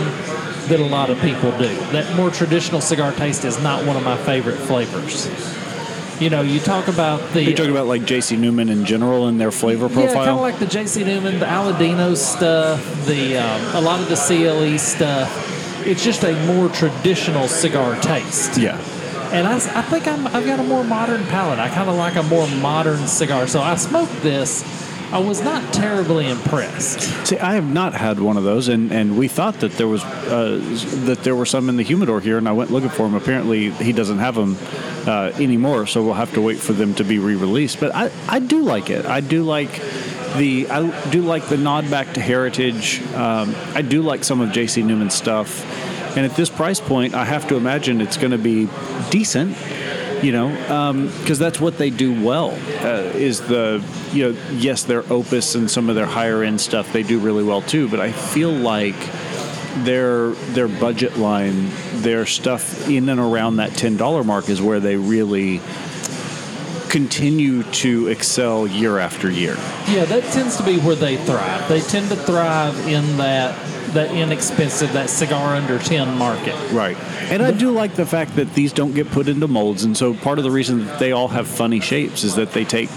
that 0.68 0.80
a 0.80 0.86
lot 0.86 1.10
of 1.10 1.20
people 1.20 1.50
do. 1.52 1.74
That 1.92 2.16
more 2.16 2.30
traditional 2.30 2.80
cigar 2.80 3.12
taste 3.12 3.44
is 3.44 3.62
not 3.62 3.84
one 3.86 3.96
of 3.96 4.02
my 4.02 4.16
favorite 4.16 4.56
flavors. 4.56 5.26
You 6.20 6.30
know, 6.30 6.40
you 6.40 6.60
talk 6.60 6.88
about 6.88 7.20
the. 7.34 7.42
You're 7.42 7.54
talking 7.54 7.70
about 7.70 7.86
like 7.86 8.06
J.C. 8.06 8.36
Newman 8.36 8.70
in 8.70 8.86
general 8.86 9.26
and 9.26 9.38
their 9.38 9.50
flavor 9.50 9.88
profile. 9.88 10.06
Yeah, 10.06 10.14
kind 10.14 10.30
of 10.30 10.40
like 10.40 10.58
the 10.58 10.66
J.C. 10.66 11.04
Newman, 11.04 11.38
the 11.38 11.46
Aladino 11.46 12.16
stuff, 12.16 12.82
the 13.06 13.36
um, 13.36 13.76
a 13.76 13.80
lot 13.80 14.00
of 14.00 14.08
the 14.08 14.16
CLE 14.16 14.78
stuff. 14.78 15.86
It's 15.86 16.02
just 16.02 16.24
a 16.24 16.32
more 16.46 16.70
traditional 16.70 17.46
cigar 17.48 18.00
taste. 18.00 18.56
yeah. 18.56 18.80
And 19.32 19.46
I, 19.46 19.56
I 19.56 19.82
think 19.82 20.06
I'm, 20.06 20.26
I've 20.28 20.46
got 20.46 20.60
a 20.60 20.62
more 20.62 20.84
modern 20.84 21.24
palate. 21.24 21.58
I 21.58 21.68
kind 21.68 21.88
of 21.88 21.96
like 21.96 22.16
a 22.16 22.22
more 22.24 22.48
modern 22.48 23.06
cigar. 23.06 23.46
So 23.46 23.60
I 23.60 23.76
smoked 23.76 24.22
this. 24.22 24.64
I 25.12 25.18
was 25.18 25.40
not 25.40 25.72
terribly 25.72 26.28
impressed. 26.28 27.00
See, 27.28 27.38
I 27.38 27.54
have 27.54 27.72
not 27.72 27.94
had 27.94 28.18
one 28.18 28.36
of 28.36 28.42
those, 28.42 28.66
and, 28.66 28.92
and 28.92 29.16
we 29.16 29.28
thought 29.28 29.60
that 29.60 29.72
there 29.72 29.86
was 29.86 30.02
uh, 30.02 30.58
that 31.04 31.22
there 31.22 31.36
were 31.36 31.46
some 31.46 31.68
in 31.68 31.76
the 31.76 31.84
humidor 31.84 32.20
here, 32.20 32.38
and 32.38 32.48
I 32.48 32.52
went 32.52 32.72
looking 32.72 32.88
for 32.88 33.02
them. 33.02 33.14
Apparently, 33.14 33.70
he 33.70 33.92
doesn't 33.92 34.18
have 34.18 34.34
them 34.34 34.56
uh, 35.06 35.30
anymore, 35.36 35.86
so 35.86 36.02
we'll 36.02 36.14
have 36.14 36.34
to 36.34 36.40
wait 36.40 36.58
for 36.58 36.72
them 36.72 36.92
to 36.94 37.04
be 37.04 37.20
re-released. 37.20 37.78
But 37.78 37.94
I, 37.94 38.10
I 38.26 38.40
do 38.40 38.62
like 38.62 38.90
it. 38.90 39.06
I 39.06 39.20
do 39.20 39.44
like 39.44 39.70
the 40.36 40.68
I 40.68 41.10
do 41.10 41.22
like 41.22 41.46
the 41.46 41.56
nod 41.56 41.88
back 41.88 42.14
to 42.14 42.20
heritage. 42.20 43.00
Um, 43.14 43.54
I 43.74 43.82
do 43.82 44.02
like 44.02 44.24
some 44.24 44.40
of 44.40 44.50
J.C. 44.50 44.82
Newman's 44.82 45.14
stuff, 45.14 45.64
and 46.16 46.24
at 46.24 46.34
this 46.34 46.50
price 46.50 46.80
point, 46.80 47.14
I 47.14 47.24
have 47.24 47.48
to 47.48 47.56
imagine 47.56 48.00
it's 48.00 48.16
going 48.16 48.32
to 48.32 48.38
be 48.38 48.68
decent 49.10 49.56
you 50.22 50.32
know 50.32 50.48
because 51.20 51.38
that's 51.38 51.60
what 51.60 51.76
they 51.76 51.90
do 51.90 52.24
well 52.24 52.52
uh, 52.80 53.12
is 53.14 53.42
the 53.48 53.84
you 54.12 54.32
know 54.32 54.40
yes 54.52 54.84
their 54.84 55.04
opus 55.12 55.54
and 55.54 55.70
some 55.70 55.90
of 55.90 55.94
their 55.94 56.06
higher 56.06 56.42
end 56.42 56.58
stuff 56.58 56.90
they 56.94 57.02
do 57.02 57.18
really 57.18 57.44
well 57.44 57.60
too 57.60 57.86
but 57.86 58.00
i 58.00 58.10
feel 58.10 58.50
like 58.50 58.96
their 59.84 60.30
their 60.54 60.68
budget 60.68 61.18
line 61.18 61.70
their 61.96 62.24
stuff 62.24 62.88
in 62.88 63.08
and 63.08 63.20
around 63.20 63.56
that 63.56 63.70
$10 63.72 64.24
mark 64.24 64.48
is 64.48 64.62
where 64.62 64.80
they 64.80 64.96
really 64.96 65.60
continue 66.88 67.62
to 67.64 68.08
excel 68.08 68.66
year 68.66 68.98
after 68.98 69.30
year. 69.30 69.54
Yeah, 69.88 70.06
that 70.06 70.22
tends 70.32 70.56
to 70.56 70.62
be 70.62 70.78
where 70.78 70.94
they 70.94 71.16
thrive. 71.18 71.68
They 71.68 71.80
tend 71.80 72.08
to 72.08 72.16
thrive 72.16 72.78
in 72.88 73.18
that 73.18 73.54
that 73.96 74.12
inexpensive, 74.12 74.92
that 74.92 75.10
cigar 75.10 75.56
under 75.56 75.78
ten 75.78 76.16
market. 76.16 76.54
Right. 76.72 76.96
And 77.30 77.42
I 77.42 77.50
do 77.50 77.70
like 77.70 77.94
the 77.94 78.06
fact 78.06 78.36
that 78.36 78.54
these 78.54 78.72
don't 78.72 78.94
get 78.94 79.10
put 79.10 79.28
into 79.28 79.48
molds, 79.48 79.84
and 79.84 79.96
so 79.96 80.14
part 80.14 80.38
of 80.38 80.44
the 80.44 80.50
reason 80.50 80.86
that 80.86 81.00
they 81.00 81.12
all 81.12 81.28
have 81.28 81.48
funny 81.48 81.80
shapes 81.80 82.22
is 82.22 82.36
that 82.36 82.52
they 82.52 82.64
take, 82.64 82.88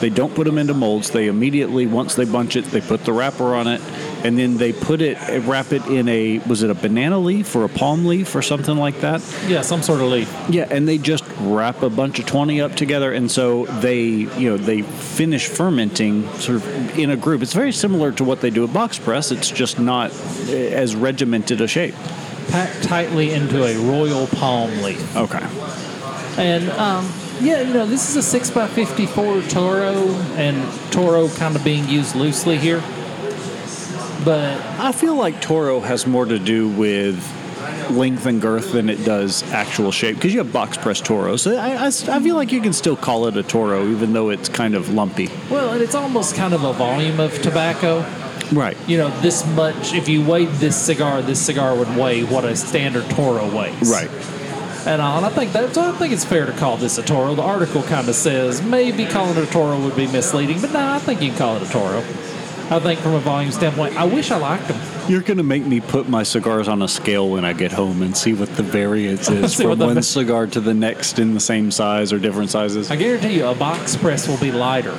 they 0.00 0.08
don't 0.08 0.34
put 0.34 0.44
them 0.44 0.58
into 0.58 0.74
molds. 0.74 1.10
They 1.10 1.28
immediately, 1.28 1.86
once 1.86 2.14
they 2.14 2.24
bunch 2.24 2.56
it, 2.56 2.64
they 2.66 2.80
put 2.80 3.04
the 3.04 3.12
wrapper 3.12 3.54
on 3.54 3.66
it, 3.68 3.80
and 4.24 4.38
then 4.38 4.56
they 4.56 4.72
put 4.72 5.00
it, 5.02 5.18
wrap 5.44 5.72
it 5.72 5.84
in 5.86 6.08
a, 6.08 6.38
was 6.40 6.62
it 6.62 6.70
a 6.70 6.74
banana 6.74 7.18
leaf 7.18 7.54
or 7.54 7.64
a 7.64 7.68
palm 7.68 8.06
leaf 8.06 8.34
or 8.34 8.42
something 8.42 8.76
like 8.76 9.00
that? 9.00 9.22
Yeah, 9.46 9.60
some 9.60 9.82
sort 9.82 10.00
of 10.00 10.08
leaf. 10.08 10.34
Yeah, 10.48 10.66
and 10.70 10.88
they 10.88 10.98
just 10.98 11.24
wrap 11.40 11.82
a 11.82 11.90
bunch 11.90 12.18
of 12.18 12.26
20 12.26 12.60
up 12.60 12.74
together, 12.74 13.12
and 13.12 13.30
so 13.30 13.66
they, 13.80 14.00
you 14.00 14.50
know, 14.50 14.56
they 14.56 14.82
finish 14.82 15.48
fermenting 15.48 16.28
sort 16.34 16.56
of 16.56 16.98
in 16.98 17.10
a 17.10 17.16
group. 17.16 17.42
It's 17.42 17.52
very 17.52 17.72
similar 17.72 18.12
to 18.12 18.24
what 18.24 18.40
they 18.40 18.50
do 18.50 18.64
at 18.64 18.72
box 18.72 18.98
press. 18.98 19.30
It's 19.30 19.50
just 19.50 19.78
not 19.78 20.12
eh, 20.48 20.70
as 20.70 20.96
regimented 20.96 21.60
a 21.60 21.68
shape. 21.68 21.94
Packed 22.48 22.82
tightly 22.82 23.32
into 23.32 23.64
a 23.64 23.76
royal 23.76 24.26
palm 24.28 24.70
leaf. 24.82 25.16
Okay. 25.16 25.46
And 26.36 26.70
um, 26.70 27.04
yeah, 27.40 27.62
you 27.62 27.72
know, 27.72 27.86
this 27.86 28.14
is 28.14 28.34
a 28.34 28.38
6x54 28.38 29.50
Toro, 29.50 29.92
and 30.36 30.92
Toro 30.92 31.28
kind 31.28 31.56
of 31.56 31.64
being 31.64 31.88
used 31.88 32.14
loosely 32.14 32.58
here. 32.58 32.82
But 34.24 34.60
I 34.78 34.92
feel 34.92 35.14
like 35.14 35.40
Toro 35.40 35.80
has 35.80 36.06
more 36.06 36.26
to 36.26 36.38
do 36.38 36.68
with 36.68 37.16
length 37.90 38.26
and 38.26 38.40
girth 38.40 38.72
than 38.72 38.88
it 38.88 39.04
does 39.04 39.42
actual 39.52 39.90
shape 39.90 40.16
because 40.16 40.32
you 40.32 40.38
have 40.38 40.52
box 40.52 40.76
press 40.76 41.00
Toro. 41.00 41.36
So 41.36 41.56
I, 41.56 41.74
I, 41.74 41.86
I 41.86 41.90
feel 42.20 42.36
like 42.36 42.52
you 42.52 42.60
can 42.60 42.72
still 42.72 42.96
call 42.96 43.26
it 43.26 43.36
a 43.36 43.42
Toro 43.42 43.88
even 43.88 44.12
though 44.12 44.30
it's 44.30 44.48
kind 44.48 44.74
of 44.74 44.92
lumpy. 44.92 45.28
well, 45.50 45.72
and 45.72 45.82
it's 45.82 45.94
almost 45.94 46.36
kind 46.36 46.54
of 46.54 46.64
a 46.64 46.72
volume 46.72 47.18
of 47.18 47.40
tobacco. 47.42 48.04
Right. 48.52 48.76
You 48.88 48.98
know, 48.98 49.20
this 49.20 49.46
much. 49.54 49.94
If 49.94 50.08
you 50.08 50.24
weighed 50.24 50.48
this 50.54 50.76
cigar, 50.76 51.22
this 51.22 51.40
cigar 51.40 51.74
would 51.76 51.96
weigh 51.96 52.24
what 52.24 52.44
a 52.44 52.56
standard 52.56 53.08
Toro 53.10 53.48
weighs. 53.54 53.90
Right. 53.90 54.10
And, 54.86 55.02
uh, 55.02 55.16
and 55.16 55.26
I 55.26 55.28
think 55.28 55.52
that 55.52 55.76
I 55.76 55.92
think 55.92 56.12
it's 56.12 56.24
fair 56.24 56.46
to 56.46 56.52
call 56.52 56.76
this 56.76 56.96
a 56.96 57.02
Toro. 57.02 57.34
The 57.34 57.42
article 57.42 57.82
kind 57.82 58.08
of 58.08 58.14
says 58.14 58.62
maybe 58.62 59.04
calling 59.04 59.36
it 59.36 59.48
a 59.48 59.50
Toro 59.50 59.78
would 59.78 59.96
be 59.96 60.06
misleading, 60.06 60.60
but 60.60 60.72
no, 60.72 60.92
I 60.92 60.98
think 60.98 61.20
you 61.20 61.28
can 61.28 61.38
call 61.38 61.56
it 61.56 61.62
a 61.62 61.70
Toro. 61.70 61.98
I 62.70 62.78
think 62.78 63.00
from 63.00 63.14
a 63.14 63.20
volume 63.20 63.50
standpoint, 63.50 63.96
I 63.96 64.04
wish 64.04 64.30
I 64.30 64.36
liked 64.36 64.68
them. 64.68 64.80
You're 65.10 65.22
going 65.22 65.38
to 65.38 65.42
make 65.42 65.66
me 65.66 65.80
put 65.80 66.08
my 66.08 66.22
cigars 66.22 66.68
on 66.68 66.82
a 66.82 66.88
scale 66.88 67.28
when 67.28 67.44
I 67.44 67.52
get 67.52 67.72
home 67.72 68.00
and 68.00 68.16
see 68.16 68.32
what 68.32 68.48
the 68.56 68.62
variance 68.62 69.28
is 69.28 69.54
from 69.60 69.80
one 69.80 70.00
cigar 70.02 70.46
to 70.46 70.60
the 70.60 70.72
next 70.72 71.18
in 71.18 71.34
the 71.34 71.40
same 71.40 71.72
size 71.72 72.12
or 72.12 72.20
different 72.20 72.50
sizes. 72.50 72.90
I 72.90 72.96
guarantee 72.96 73.38
you, 73.38 73.46
a 73.46 73.56
box 73.56 73.96
press 73.96 74.28
will 74.28 74.38
be 74.38 74.52
lighter. 74.52 74.96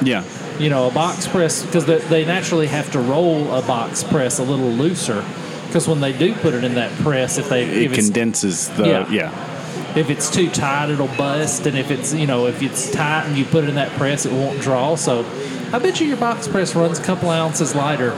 Yeah. 0.00 0.24
You 0.60 0.70
know, 0.70 0.86
a 0.86 0.92
box 0.92 1.26
press 1.26 1.66
because 1.66 1.86
they, 1.86 1.98
they 1.98 2.24
naturally 2.24 2.68
have 2.68 2.90
to 2.92 3.00
roll 3.00 3.52
a 3.52 3.62
box 3.62 4.04
press 4.04 4.38
a 4.38 4.44
little 4.44 4.70
looser 4.70 5.24
because 5.66 5.88
when 5.88 6.00
they 6.00 6.12
do 6.12 6.34
put 6.34 6.54
it 6.54 6.64
in 6.64 6.74
that 6.74 6.90
press, 7.02 7.38
if 7.38 7.48
they 7.48 7.64
It 7.64 7.92
if 7.92 7.94
condenses 7.94 8.68
the. 8.70 8.86
Yeah. 8.86 9.10
Yeah. 9.10 9.96
if 9.96 10.10
it's 10.10 10.30
too 10.30 10.48
tight, 10.50 10.90
it'll 10.90 11.06
bust, 11.16 11.66
and 11.66 11.76
if 11.76 11.90
it's 11.90 12.12
you 12.14 12.26
know 12.26 12.46
if 12.46 12.62
it's 12.62 12.90
tight 12.90 13.26
and 13.26 13.36
you 13.36 13.44
put 13.44 13.64
it 13.64 13.68
in 13.68 13.76
that 13.76 13.90
press, 13.92 14.26
it 14.26 14.32
won't 14.32 14.60
draw. 14.60 14.94
So, 14.96 15.24
I 15.72 15.78
bet 15.78 16.00
you 16.00 16.06
your 16.06 16.16
box 16.16 16.48
press 16.48 16.74
runs 16.74 16.98
a 16.98 17.02
couple 17.02 17.30
ounces 17.30 17.74
lighter. 17.74 18.12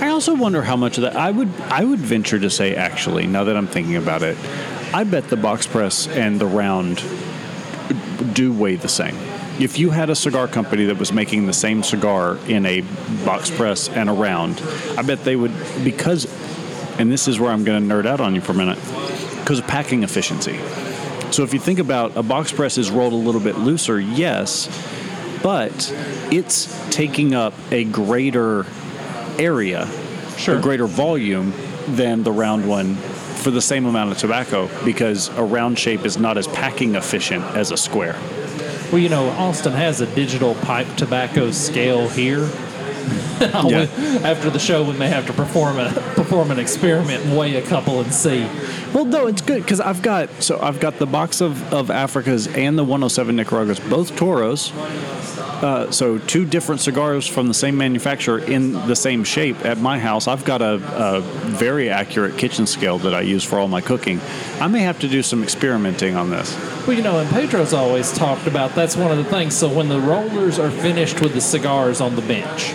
I 0.00 0.08
also 0.08 0.34
wonder 0.34 0.62
how 0.62 0.76
much 0.76 0.98
of 0.98 1.02
that 1.02 1.14
I 1.16 1.30
would 1.30 1.48
I 1.62 1.84
would 1.84 2.00
venture 2.00 2.38
to 2.40 2.50
say 2.50 2.74
actually 2.74 3.26
now 3.26 3.44
that 3.44 3.56
I'm 3.56 3.68
thinking 3.68 3.96
about 3.96 4.22
it, 4.22 4.36
I 4.92 5.04
bet 5.04 5.28
the 5.28 5.36
box 5.36 5.66
press 5.66 6.08
and 6.08 6.40
the 6.40 6.46
round 6.46 7.02
do 8.34 8.52
weigh 8.52 8.76
the 8.76 8.88
same. 8.88 9.16
If 9.60 9.78
you 9.78 9.90
had 9.90 10.10
a 10.10 10.14
cigar 10.14 10.48
company 10.48 10.86
that 10.86 10.98
was 10.98 11.12
making 11.12 11.46
the 11.46 11.52
same 11.52 11.82
cigar 11.82 12.36
in 12.48 12.66
a 12.66 12.80
box 13.24 13.50
press 13.50 13.88
and 13.90 14.08
a 14.08 14.12
round, 14.12 14.60
I 14.96 15.02
bet 15.02 15.24
they 15.24 15.36
would 15.36 15.52
because 15.84 16.26
and 17.02 17.10
this 17.10 17.26
is 17.26 17.40
where 17.40 17.50
I'm 17.50 17.64
going 17.64 17.88
to 17.88 17.94
nerd 17.94 18.06
out 18.06 18.20
on 18.20 18.36
you 18.36 18.40
for 18.40 18.52
a 18.52 18.54
minute 18.54 18.78
because 19.40 19.58
of 19.58 19.66
packing 19.66 20.04
efficiency. 20.04 20.56
So 21.32 21.42
if 21.42 21.52
you 21.52 21.58
think 21.58 21.80
about 21.80 22.16
a 22.16 22.22
box 22.22 22.52
press 22.52 22.78
is 22.78 22.92
rolled 22.92 23.12
a 23.12 23.16
little 23.16 23.40
bit 23.40 23.58
looser, 23.58 23.98
yes, 23.98 24.68
but 25.42 25.92
it's 26.30 26.72
taking 26.90 27.34
up 27.34 27.54
a 27.72 27.82
greater 27.84 28.66
area, 29.36 29.88
Sure. 30.38 30.58
a 30.58 30.60
greater 30.60 30.86
volume 30.86 31.52
than 31.88 32.22
the 32.22 32.30
round 32.30 32.68
one 32.68 32.94
for 32.94 33.50
the 33.50 33.60
same 33.60 33.84
amount 33.86 34.12
of 34.12 34.18
tobacco 34.18 34.68
because 34.84 35.28
a 35.36 35.42
round 35.42 35.76
shape 35.76 36.04
is 36.06 36.16
not 36.18 36.38
as 36.38 36.46
packing 36.46 36.94
efficient 36.94 37.42
as 37.56 37.72
a 37.72 37.76
square. 37.76 38.16
Well, 38.92 39.00
you 39.00 39.08
know, 39.08 39.28
Austin 39.30 39.72
has 39.72 40.00
a 40.00 40.06
digital 40.14 40.54
pipe 40.54 40.86
tobacco 40.96 41.50
scale 41.50 42.08
here. 42.08 42.48
Yeah. 43.42 43.88
After 44.22 44.50
the 44.50 44.58
show, 44.60 44.84
we 44.84 44.96
may 44.96 45.08
have 45.08 45.26
to 45.26 45.32
perform 45.32 45.78
a 45.78 45.90
perform 46.14 46.52
an 46.52 46.60
experiment 46.60 47.24
and 47.24 47.36
weigh 47.36 47.56
a 47.56 47.62
couple 47.62 48.00
and 48.00 48.14
see. 48.14 48.46
Well, 48.92 49.06
no, 49.06 49.26
it's 49.26 49.40
good 49.40 49.62
because 49.62 49.80
I've 49.80 50.02
got 50.02 50.42
so 50.42 50.60
I've 50.60 50.78
got 50.78 50.98
the 50.98 51.06
box 51.06 51.40
of, 51.40 51.72
of 51.72 51.88
Africas 51.88 52.54
and 52.56 52.78
the 52.78 52.84
107 52.84 53.36
Nicaraguas, 53.36 53.80
both 53.80 54.14
Toros. 54.16 54.70
Uh, 55.62 55.90
so 55.92 56.18
two 56.18 56.44
different 56.44 56.80
cigars 56.80 57.26
from 57.26 57.46
the 57.46 57.54
same 57.54 57.76
manufacturer 57.76 58.40
in 58.40 58.72
the 58.72 58.96
same 58.96 59.22
shape 59.22 59.64
at 59.64 59.78
my 59.78 59.98
house. 59.98 60.26
I've 60.26 60.44
got 60.44 60.60
a, 60.60 60.74
a 60.74 61.20
very 61.20 61.88
accurate 61.88 62.36
kitchen 62.36 62.66
scale 62.66 62.98
that 62.98 63.14
I 63.14 63.20
use 63.20 63.44
for 63.44 63.58
all 63.58 63.68
my 63.68 63.80
cooking. 63.80 64.20
I 64.60 64.66
may 64.66 64.80
have 64.80 64.98
to 65.00 65.08
do 65.08 65.22
some 65.22 65.42
experimenting 65.42 66.16
on 66.16 66.30
this. 66.30 66.54
Well, 66.86 66.96
you 66.96 67.02
know, 67.02 67.20
and 67.20 67.30
Pedro's 67.30 67.72
always 67.72 68.12
talked 68.12 68.48
about 68.48 68.74
that's 68.74 68.96
one 68.96 69.12
of 69.12 69.18
the 69.18 69.24
things. 69.24 69.56
So 69.56 69.72
when 69.72 69.88
the 69.88 70.00
rollers 70.00 70.58
are 70.58 70.70
finished 70.70 71.20
with 71.20 71.32
the 71.32 71.40
cigars 71.40 72.00
on 72.00 72.16
the 72.16 72.22
bench, 72.22 72.72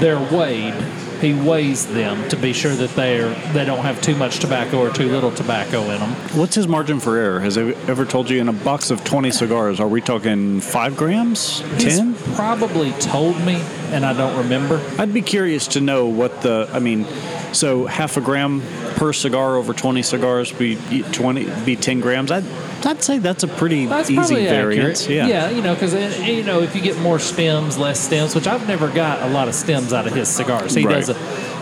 they're 0.00 0.20
weighed. 0.36 0.74
He 1.20 1.34
weighs 1.34 1.86
them 1.86 2.28
to 2.28 2.36
be 2.36 2.52
sure 2.52 2.74
that 2.74 2.90
they're 2.90 3.34
they 3.52 3.64
don't 3.64 3.84
have 3.84 4.00
too 4.00 4.16
much 4.16 4.38
tobacco 4.38 4.78
or 4.78 4.90
too 4.92 5.08
little 5.08 5.30
tobacco 5.30 5.82
in 5.82 5.98
them. 5.98 6.10
What's 6.38 6.54
his 6.54 6.68
margin 6.68 7.00
for 7.00 7.16
error? 7.16 7.40
Has 7.40 7.56
he 7.56 7.74
ever 7.88 8.04
told 8.04 8.30
you 8.30 8.40
in 8.40 8.48
a 8.48 8.52
box 8.52 8.90
of 8.90 9.04
20 9.04 9.30
cigars, 9.30 9.80
are 9.80 9.88
we 9.88 10.00
talking 10.00 10.60
five 10.60 10.96
grams? 10.96 11.62
10? 11.78 12.14
probably 12.34 12.92
told 12.92 13.40
me, 13.42 13.56
and 13.90 14.04
I 14.04 14.12
don't 14.12 14.36
remember. 14.36 14.80
I'd 14.98 15.12
be 15.12 15.22
curious 15.22 15.66
to 15.68 15.80
know 15.80 16.06
what 16.06 16.42
the. 16.42 16.68
I 16.72 16.78
mean, 16.78 17.06
so 17.52 17.86
half 17.86 18.16
a 18.16 18.20
gram 18.20 18.62
per 18.96 19.12
cigar 19.12 19.56
over 19.56 19.72
20 19.72 20.02
cigars 20.02 20.52
be 20.52 20.76
20 21.12 21.64
be 21.64 21.76
10 21.76 22.00
grams. 22.00 22.30
I'd 22.30 22.44
I'd 22.84 23.02
say 23.02 23.18
that's 23.18 23.42
a 23.42 23.48
pretty 23.48 23.86
That's 23.86 24.10
easy 24.10 24.34
variance. 24.46 25.02
accurate. 25.02 25.28
Yeah. 25.28 25.48
yeah, 25.48 25.50
you 25.50 25.62
know, 25.62 25.74
because 25.74 25.94
eh, 25.94 26.26
you 26.26 26.44
know 26.44 26.60
if 26.62 26.74
you 26.76 26.80
get 26.82 26.98
more 26.98 27.18
stems, 27.18 27.76
less 27.78 27.98
stems, 28.00 28.34
which 28.34 28.46
I've 28.46 28.66
never 28.68 28.88
got 28.88 29.22
a 29.22 29.28
lot 29.32 29.48
of 29.48 29.54
stems 29.54 29.92
out 29.92 30.06
of 30.06 30.12
his 30.14 30.28
cigars. 30.28 30.74
He 30.74 30.84
Right. 30.86 30.94
does 31.04 31.08
a, 31.10 31.14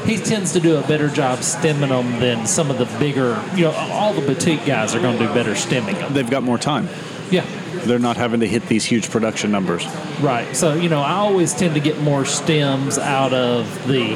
he 0.07 0.18
tends 0.18 0.52
to 0.52 0.61
do 0.61 0.76
a 0.76 0.83
better 0.87 1.09
job 1.09 1.42
stemming 1.42 1.88
them 1.90 2.20
than 2.20 2.46
some 2.46 2.70
of 2.70 2.79
the 2.79 2.85
bigger. 2.98 3.42
You 3.55 3.64
know, 3.64 3.72
all 3.72 4.12
the 4.12 4.20
boutique 4.20 4.64
guys 4.66 4.94
are 4.94 5.00
going 5.00 5.18
to 5.18 5.26
do 5.26 5.33
better 5.35 5.55
stemming 5.55 5.94
them. 5.96 6.12
They've 6.12 6.29
got 6.31 6.42
more 6.42 6.59
time. 6.59 6.88
Yeah, 7.31 7.44
They're 7.87 7.98
not 7.98 8.16
having 8.16 8.38
to 8.40 8.46
hit 8.46 8.68
these 8.68 8.85
huge 8.85 9.11
production 9.11 9.50
numbers. 9.50 9.85
right. 10.20 10.55
So 10.55 10.74
you 10.74 10.88
know, 10.88 11.00
I 11.00 11.12
always 11.14 11.55
tend 11.55 11.74
to 11.74 11.81
get 11.81 11.98
more 12.00 12.24
stems 12.24 12.98
out 12.98 13.33
of 13.33 13.66
the 13.88 14.14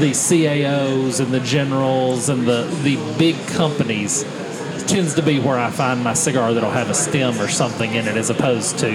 the 0.00 0.10
CAOs 0.12 1.20
and 1.20 1.32
the 1.32 1.40
generals 1.40 2.28
and 2.28 2.46
the 2.46 2.62
the 2.82 2.96
big 3.18 3.36
companies. 3.48 4.24
Tends 4.88 5.14
to 5.14 5.22
be 5.22 5.38
where 5.38 5.58
I 5.58 5.70
find 5.70 6.02
my 6.02 6.14
cigar 6.14 6.54
that'll 6.54 6.70
have 6.70 6.88
a 6.90 6.94
stem 6.94 7.38
or 7.40 7.48
something 7.48 7.94
in 7.94 8.08
it, 8.08 8.16
as 8.16 8.30
opposed 8.30 8.78
to 8.78 8.90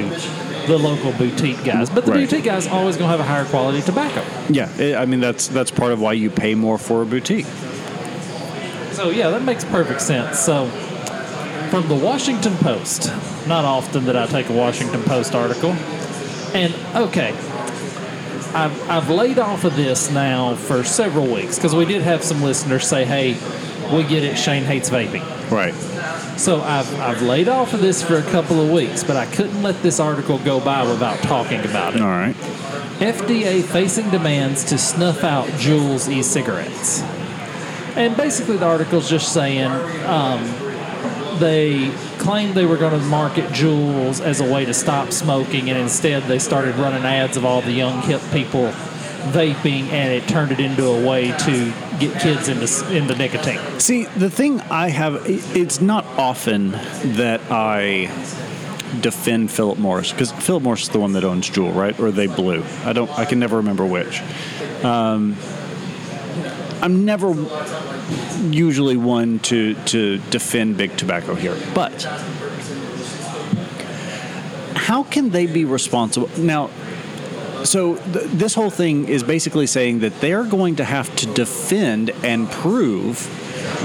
the 0.68 0.78
local 0.78 1.12
boutique 1.14 1.64
guys. 1.64 1.90
But 1.90 2.06
the 2.06 2.12
Right. 2.14 2.22
boutique 2.30 2.46
guys 2.46 2.68
always 2.68 2.98
gonna 2.98 3.12
have 3.12 3.20
a 3.20 3.24
higher 3.24 3.46
quality 3.46 3.82
tobacco. 3.82 4.22
Yeah, 4.50 4.70
I 4.80 4.96
I 4.96 5.06
mean 5.06 5.20
that's 5.20 5.48
that's 5.48 5.70
part 5.72 5.92
of 5.92 6.02
why 6.02 6.14
you 6.14 6.30
pay 6.32 6.56
more 6.56 6.78
for 6.80 7.04
a 7.04 7.06
boutique. 7.06 7.46
So 8.94 9.10
yeah, 9.12 9.30
that 9.30 9.44
makes 9.44 9.64
perfect 9.66 10.02
sense. 10.02 10.40
So 10.40 10.66
from 11.70 11.88
the 11.88 11.96
Washington 11.96 12.56
Post, 12.58 13.12
not 13.48 13.64
often 13.66 14.06
that 14.06 14.16
I 14.18 14.26
take 14.26 14.50
a 14.50 14.54
Washington 14.54 15.04
Post 15.04 15.36
article, 15.36 15.76
and 16.56 16.74
okay, 16.96 17.34
I've 18.56 18.90
I've 18.90 19.10
laid 19.10 19.38
off 19.38 19.64
of 19.64 19.76
this 19.76 20.10
now 20.12 20.56
for 20.56 20.84
several 20.84 21.28
weeks 21.28 21.56
because 21.58 21.76
we 21.76 21.86
did 21.86 22.02
have 22.02 22.24
some 22.24 22.42
listeners 22.42 22.88
say, 22.88 23.06
"Hey, 23.06 23.36
we 23.92 24.04
get 24.04 24.24
it. 24.24 24.38
Shane 24.38 24.64
hates 24.64 24.90
vaping." 24.90 25.24
Right. 25.52 25.74
So 26.38 26.62
I've 26.62 27.00
I've 27.00 27.22
laid 27.22 27.48
off 27.48 27.74
of 27.74 27.82
this 27.82 28.02
for 28.04 28.18
a 28.18 28.24
couple 28.24 28.62
of 28.62 28.72
weeks, 28.72 29.04
but 29.04 29.16
I 29.16 29.26
couldn't 29.26 29.62
let 29.62 29.82
this 29.84 30.00
article 30.00 30.40
go 30.40 30.60
by 30.60 30.84
without 30.88 31.20
talking 31.20 31.60
about 31.62 31.96
it. 31.96 32.02
All 32.02 32.08
right. 32.08 32.36
FDA 33.00 33.64
facing 33.64 34.10
demands 34.10 34.64
to 34.66 34.78
snuff 34.78 35.24
out 35.24 35.48
Juul's 35.58 36.08
e-cigarettes. 36.08 37.02
And 37.96 38.16
basically, 38.16 38.58
the 38.58 38.66
article's 38.66 39.10
just 39.10 39.34
saying 39.34 39.70
um, 40.06 40.44
they 41.40 41.92
claimed 42.18 42.56
they 42.56 42.66
were 42.66 42.78
going 42.78 42.98
to 42.98 43.06
market 43.08 43.46
Juuls 43.50 44.22
as 44.22 44.40
a 44.40 44.52
way 44.52 44.66
to 44.66 44.74
stop 44.74 45.12
smoking, 45.12 45.70
and 45.70 45.78
instead 45.78 46.24
they 46.24 46.40
started 46.40 46.76
running 46.76 47.04
ads 47.04 47.38
of 47.38 47.46
all 47.46 47.62
the 47.62 47.72
young 47.72 48.02
hip 48.02 48.22
people 48.32 48.72
vaping, 49.32 49.88
and 49.92 50.14
it 50.14 50.28
turned 50.28 50.52
it 50.52 50.60
into 50.60 50.86
a 50.86 51.08
way 51.08 51.32
to 51.32 51.74
get 52.00 52.20
kids 52.20 52.48
into 52.48 52.96
into 52.96 53.16
nicotine. 53.16 53.80
See, 53.80 54.06
the 54.06 54.30
thing 54.30 54.60
I 54.62 54.90
have, 54.90 55.24
it's 55.28 55.82
not 55.82 56.06
often 56.18 56.72
that 56.72 57.42
I 57.50 58.12
defend 59.02 59.52
Philip 59.52 59.80
Morris 59.80 60.12
because 60.12 60.32
Philip 60.32 60.64
Morris 60.64 60.84
is 60.84 60.90
the 60.90 61.00
one 61.00 61.14
that 61.14 61.24
owns 61.24 61.50
Juul, 61.50 61.74
right? 61.74 61.98
Or 62.00 62.12
they 62.12 62.28
blue? 62.28 62.64
I 62.84 62.94
don't. 62.94 63.10
I 63.18 63.26
can 63.26 63.40
never 63.40 63.58
remember 63.58 63.86
which. 63.86 64.22
Um, 64.84 65.38
I'm 66.82 67.06
never 67.06 67.34
usually 68.50 68.98
one 68.98 69.40
to 69.40 69.76
to 69.86 70.18
defend 70.30 70.78
big 70.78 70.98
tobacco 70.98 71.36
here, 71.36 71.58
but 71.74 72.04
how 74.76 75.04
can 75.04 75.30
they 75.30 75.48
be 75.48 75.66
responsible 75.66 76.30
now? 76.38 76.70
So 77.64 77.96
th- 77.96 78.26
this 78.32 78.54
whole 78.54 78.70
thing 78.70 79.08
is 79.08 79.24
basically 79.24 79.68
saying 79.68 80.00
that 80.00 80.20
they're 80.20 80.44
going 80.44 80.78
to 80.78 80.84
have 80.84 81.14
to 81.18 81.26
defend 81.34 82.10
and 82.24 82.50
prove 82.50 83.30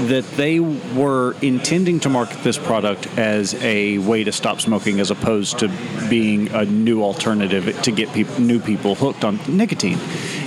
that 0.07 0.25
they 0.31 0.59
were 0.59 1.35
intending 1.41 1.99
to 2.01 2.09
market 2.09 2.43
this 2.43 2.57
product 2.57 3.07
as 3.17 3.53
a 3.55 3.97
way 3.99 4.23
to 4.23 4.31
stop 4.31 4.61
smoking 4.61 4.99
as 4.99 5.11
opposed 5.11 5.59
to 5.59 5.71
being 6.09 6.49
a 6.49 6.65
new 6.65 7.03
alternative 7.03 7.81
to 7.81 7.91
get 7.91 8.11
peop- 8.13 8.39
new 8.39 8.59
people 8.59 8.95
hooked 8.95 9.23
on 9.23 9.39
nicotine. 9.47 9.97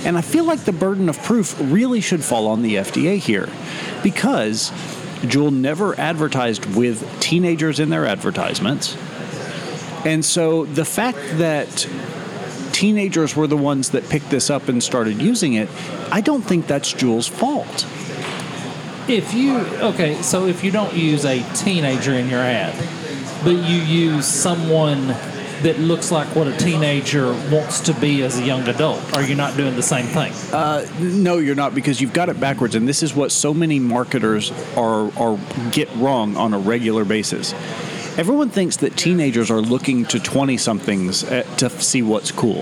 And 0.05 0.17
I 0.17 0.21
feel 0.21 0.43
like 0.43 0.61
the 0.61 0.73
burden 0.73 1.09
of 1.09 1.21
proof 1.21 1.55
really 1.59 2.01
should 2.01 2.23
fall 2.23 2.47
on 2.47 2.61
the 2.61 2.75
FDA 2.75 3.17
here 3.17 3.49
because 4.01 4.71
Juul 5.21 5.53
never 5.53 5.97
advertised 5.99 6.65
with 6.75 7.19
teenagers 7.19 7.79
in 7.79 7.89
their 7.89 8.05
advertisements. 8.05 8.97
And 10.05 10.25
so 10.25 10.65
the 10.65 10.85
fact 10.85 11.17
that 11.37 11.87
teenagers 12.73 13.35
were 13.35 13.47
the 13.47 13.55
ones 13.55 13.91
that 13.91 14.09
picked 14.09 14.29
this 14.29 14.49
up 14.49 14.67
and 14.67 14.83
started 14.83 15.21
using 15.21 15.53
it, 15.53 15.69
I 16.11 16.19
don't 16.19 16.41
think 16.41 16.67
that's 16.67 16.91
Juul's 16.91 17.27
fault. 17.27 17.85
If 19.07 19.33
you 19.33 19.57
okay, 19.57 20.21
so 20.21 20.47
if 20.47 20.63
you 20.63 20.71
don't 20.71 20.93
use 20.93 21.25
a 21.25 21.43
teenager 21.53 22.13
in 22.13 22.29
your 22.29 22.39
ad, 22.39 22.73
but 23.43 23.51
you 23.51 23.77
use 23.77 24.25
someone 24.25 25.07
that 25.63 25.77
looks 25.79 26.11
like 26.11 26.27
what 26.35 26.47
a 26.47 26.57
teenager 26.57 27.31
wants 27.49 27.79
to 27.81 27.93
be 27.93 28.23
as 28.23 28.39
a 28.39 28.43
young 28.43 28.67
adult, 28.67 29.01
are 29.15 29.23
you 29.23 29.35
not 29.35 29.55
doing 29.57 29.75
the 29.75 29.83
same 29.83 30.05
thing? 30.05 30.33
Uh, 30.53 30.85
no, 30.99 31.37
you're 31.37 31.55
not 31.55 31.75
because 31.75 31.99
you've 31.99 32.13
got 32.13 32.29
it 32.29 32.39
backwards, 32.39 32.75
and 32.75 32.87
this 32.87 33.03
is 33.03 33.13
what 33.13 33.31
so 33.31 33.53
many 33.53 33.79
marketers 33.79 34.51
are 34.77 35.11
are 35.17 35.37
get 35.71 35.93
wrong 35.95 36.37
on 36.37 36.53
a 36.53 36.59
regular 36.59 37.03
basis. 37.03 37.53
Everyone 38.15 38.51
thinks 38.51 38.77
that 38.77 38.95
teenagers 38.95 39.49
are 39.49 39.59
looking 39.59 40.05
to 40.05 40.19
20 40.19 40.55
somethings 40.57 41.23
uh, 41.23 41.41
to 41.57 41.67
see 41.71 42.03
what's 42.03 42.31
cool. 42.31 42.61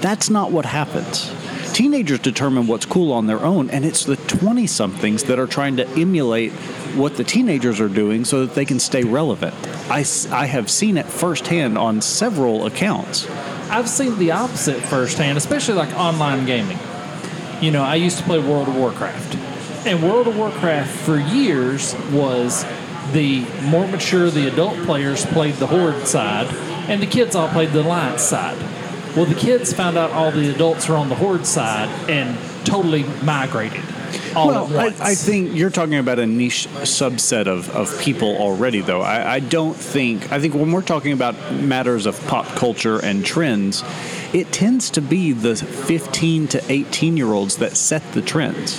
That's 0.00 0.28
not 0.28 0.50
what 0.50 0.64
happens. 0.64 1.32
Teenagers 1.72 2.18
determine 2.18 2.66
what's 2.66 2.84
cool 2.84 3.12
on 3.12 3.28
their 3.28 3.38
own, 3.38 3.70
and 3.70 3.84
it's 3.84 4.04
the 4.04 4.16
20 4.16 4.66
somethings 4.66 5.22
that 5.24 5.38
are 5.38 5.46
trying 5.46 5.76
to 5.76 5.88
emulate 5.90 6.50
what 6.96 7.16
the 7.16 7.22
teenagers 7.22 7.80
are 7.80 7.88
doing 7.88 8.24
so 8.24 8.44
that 8.44 8.56
they 8.56 8.64
can 8.64 8.80
stay 8.80 9.04
relevant. 9.04 9.54
I, 9.88 10.04
I 10.32 10.46
have 10.46 10.68
seen 10.68 10.96
it 10.96 11.06
firsthand 11.06 11.78
on 11.78 12.00
several 12.00 12.66
accounts. 12.66 13.30
I've 13.70 13.88
seen 13.88 14.18
the 14.18 14.32
opposite 14.32 14.82
firsthand, 14.82 15.38
especially 15.38 15.74
like 15.74 15.94
online 15.96 16.44
gaming. 16.44 16.78
You 17.60 17.70
know, 17.70 17.84
I 17.84 17.94
used 17.94 18.18
to 18.18 18.24
play 18.24 18.40
World 18.40 18.66
of 18.66 18.74
Warcraft. 18.74 19.36
And 19.86 20.02
World 20.02 20.26
of 20.26 20.36
Warcraft 20.36 20.90
for 20.90 21.18
years 21.18 21.94
was 22.10 22.64
the 23.12 23.40
more 23.62 23.86
mature, 23.86 24.30
the 24.30 24.48
adult 24.48 24.76
players 24.84 25.24
played 25.26 25.54
the 25.54 25.66
Horde 25.66 26.06
side, 26.06 26.46
and 26.88 27.02
the 27.02 27.06
kids 27.06 27.34
all 27.34 27.48
played 27.48 27.70
the 27.70 27.82
Alliance 27.82 28.22
side. 28.22 28.58
Well, 29.16 29.26
the 29.26 29.34
kids 29.34 29.72
found 29.72 29.98
out 29.98 30.10
all 30.10 30.30
the 30.30 30.52
adults 30.54 30.88
were 30.88 30.96
on 30.96 31.08
the 31.08 31.14
Horde 31.14 31.46
side 31.46 31.88
and 32.08 32.38
totally 32.64 33.04
migrated 33.22 33.84
all 34.34 34.48
well, 34.48 34.72
I. 34.72 35.10
I 35.10 35.14
think 35.14 35.54
you're 35.54 35.70
talking 35.70 35.96
about 35.96 36.18
a 36.18 36.26
niche 36.26 36.68
subset 36.68 37.46
of, 37.46 37.70
of 37.70 37.98
people 38.00 38.36
already, 38.36 38.80
though. 38.80 39.00
I, 39.00 39.34
I 39.34 39.40
don't 39.40 39.74
think, 39.74 40.30
I 40.32 40.40
think 40.40 40.54
when 40.54 40.72
we're 40.72 40.82
talking 40.82 41.12
about 41.12 41.34
matters 41.52 42.06
of 42.06 42.20
pop 42.26 42.46
culture 42.56 42.98
and 43.02 43.24
trends, 43.24 43.82
it 44.32 44.52
tends 44.52 44.90
to 44.90 45.00
be 45.00 45.32
the 45.32 45.56
15 45.56 46.48
to 46.48 46.72
18 46.72 47.16
year 47.16 47.32
olds 47.32 47.58
that 47.58 47.76
set 47.76 48.02
the 48.12 48.22
trends. 48.22 48.78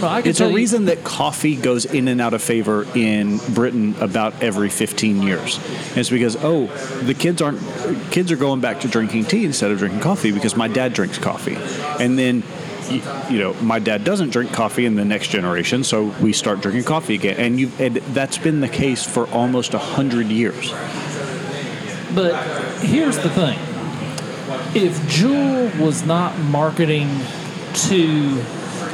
Don't 0.00 0.24
know. 0.24 0.28
It's 0.28 0.40
a 0.40 0.48
you- 0.48 0.56
reason 0.56 0.86
that 0.86 1.04
coffee 1.04 1.56
goes 1.56 1.84
in 1.84 2.08
and 2.08 2.20
out 2.20 2.34
of 2.34 2.42
favor 2.42 2.86
in 2.94 3.38
Britain 3.54 3.94
about 4.00 4.42
every 4.42 4.68
15 4.70 5.22
years. 5.22 5.58
And 5.90 5.98
it's 5.98 6.10
because 6.10 6.36
oh, 6.42 6.66
the 7.02 7.14
kids 7.14 7.40
aren't 7.42 7.60
kids 8.10 8.30
are 8.32 8.36
going 8.36 8.60
back 8.60 8.80
to 8.80 8.88
drinking 8.88 9.24
tea 9.24 9.44
instead 9.44 9.70
of 9.70 9.78
drinking 9.78 10.00
coffee 10.00 10.32
because 10.32 10.56
my 10.56 10.68
dad 10.68 10.92
drinks 10.92 11.18
coffee, 11.18 11.56
and 12.00 12.18
then. 12.18 12.42
You 13.28 13.40
know, 13.40 13.52
my 13.54 13.80
dad 13.80 14.04
doesn't 14.04 14.30
drink 14.30 14.52
coffee 14.52 14.86
in 14.86 14.94
the 14.94 15.04
next 15.04 15.30
generation, 15.30 15.82
so 15.82 16.04
we 16.20 16.32
start 16.32 16.60
drinking 16.60 16.84
coffee 16.84 17.16
again, 17.16 17.34
and 17.36 17.58
you 17.58 17.68
and 17.80 17.96
that's 17.96 18.38
been 18.38 18.60
the 18.60 18.68
case 18.68 19.04
for 19.04 19.26
almost 19.30 19.74
a 19.74 19.78
hundred 19.78 20.28
years. 20.28 20.70
But 22.14 22.40
here's 22.84 23.18
the 23.18 23.28
thing: 23.28 23.58
if 24.76 24.96
Juul 25.08 25.76
was 25.80 26.06
not 26.06 26.38
marketing 26.38 27.08
to 27.88 28.40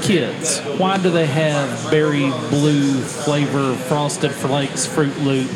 kids, 0.02 0.58
why 0.78 0.98
do 0.98 1.10
they 1.10 1.26
have 1.26 1.90
berry 1.90 2.30
blue 2.50 3.00
flavor, 3.00 3.74
frosted 3.74 4.32
flakes, 4.32 4.84
Fruit 4.84 5.16
Loop, 5.18 5.48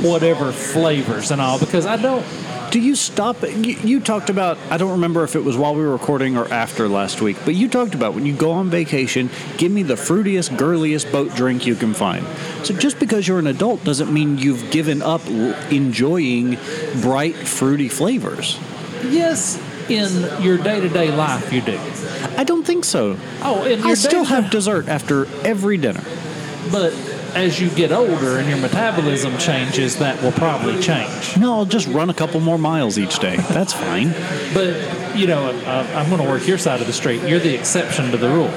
whatever 0.00 0.52
flavors 0.52 1.30
and 1.30 1.40
all? 1.40 1.58
Because 1.58 1.86
I 1.86 1.96
don't. 1.96 2.26
Do 2.70 2.80
you 2.80 2.96
stop? 2.96 3.42
You, 3.42 3.76
you 3.82 4.00
talked 4.00 4.28
about, 4.28 4.58
I 4.68 4.76
don't 4.76 4.92
remember 4.92 5.24
if 5.24 5.34
it 5.36 5.42
was 5.42 5.56
while 5.56 5.74
we 5.74 5.80
were 5.82 5.92
recording 5.92 6.36
or 6.36 6.46
after 6.52 6.86
last 6.86 7.22
week, 7.22 7.38
but 7.46 7.54
you 7.54 7.66
talked 7.66 7.94
about 7.94 8.14
when 8.14 8.26
you 8.26 8.34
go 8.34 8.50
on 8.50 8.68
vacation, 8.68 9.30
give 9.56 9.72
me 9.72 9.82
the 9.82 9.94
fruitiest, 9.94 10.58
girliest 10.58 11.10
boat 11.10 11.34
drink 11.34 11.64
you 11.64 11.74
can 11.74 11.94
find. 11.94 12.26
So 12.66 12.74
just 12.74 12.98
because 12.98 13.26
you're 13.26 13.38
an 13.38 13.46
adult 13.46 13.84
doesn't 13.84 14.12
mean 14.12 14.36
you've 14.36 14.70
given 14.70 15.00
up 15.00 15.26
enjoying 15.70 16.58
bright, 17.00 17.36
fruity 17.36 17.88
flavors. 17.88 18.58
Yes, 19.04 19.58
in 19.90 20.42
your 20.42 20.58
day 20.58 20.80
to 20.80 20.88
day 20.88 21.10
life, 21.10 21.52
you 21.52 21.60
do. 21.60 21.78
I 22.36 22.44
don't 22.44 22.64
think 22.64 22.84
so. 22.84 23.16
Oh, 23.42 23.62
I 23.84 23.94
still 23.94 24.24
have 24.24 24.50
dessert 24.50 24.88
after 24.88 25.26
every 25.44 25.76
dinner. 25.76 26.04
But 26.70 26.92
as 27.34 27.60
you 27.60 27.70
get 27.70 27.92
older 27.92 28.38
and 28.38 28.48
your 28.48 28.58
metabolism 28.58 29.36
changes, 29.38 29.96
that 29.98 30.22
will 30.22 30.32
probably 30.32 30.80
change. 30.80 31.36
No, 31.36 31.54
I'll 31.54 31.64
just 31.64 31.86
run 31.88 32.10
a 32.10 32.14
couple 32.14 32.40
more 32.40 32.58
miles 32.58 32.98
each 32.98 33.18
day. 33.18 33.36
That's 33.36 33.72
fine. 33.72 34.12
But, 34.54 35.16
you 35.16 35.26
know, 35.26 35.46
uh, 35.46 35.86
I'm 35.94 36.08
going 36.08 36.22
to 36.22 36.28
work 36.28 36.46
your 36.46 36.58
side 36.58 36.80
of 36.80 36.86
the 36.86 36.92
street. 36.92 37.22
You're 37.22 37.38
the 37.38 37.54
exception 37.54 38.10
to 38.10 38.16
the 38.16 38.28
rule. 38.28 38.50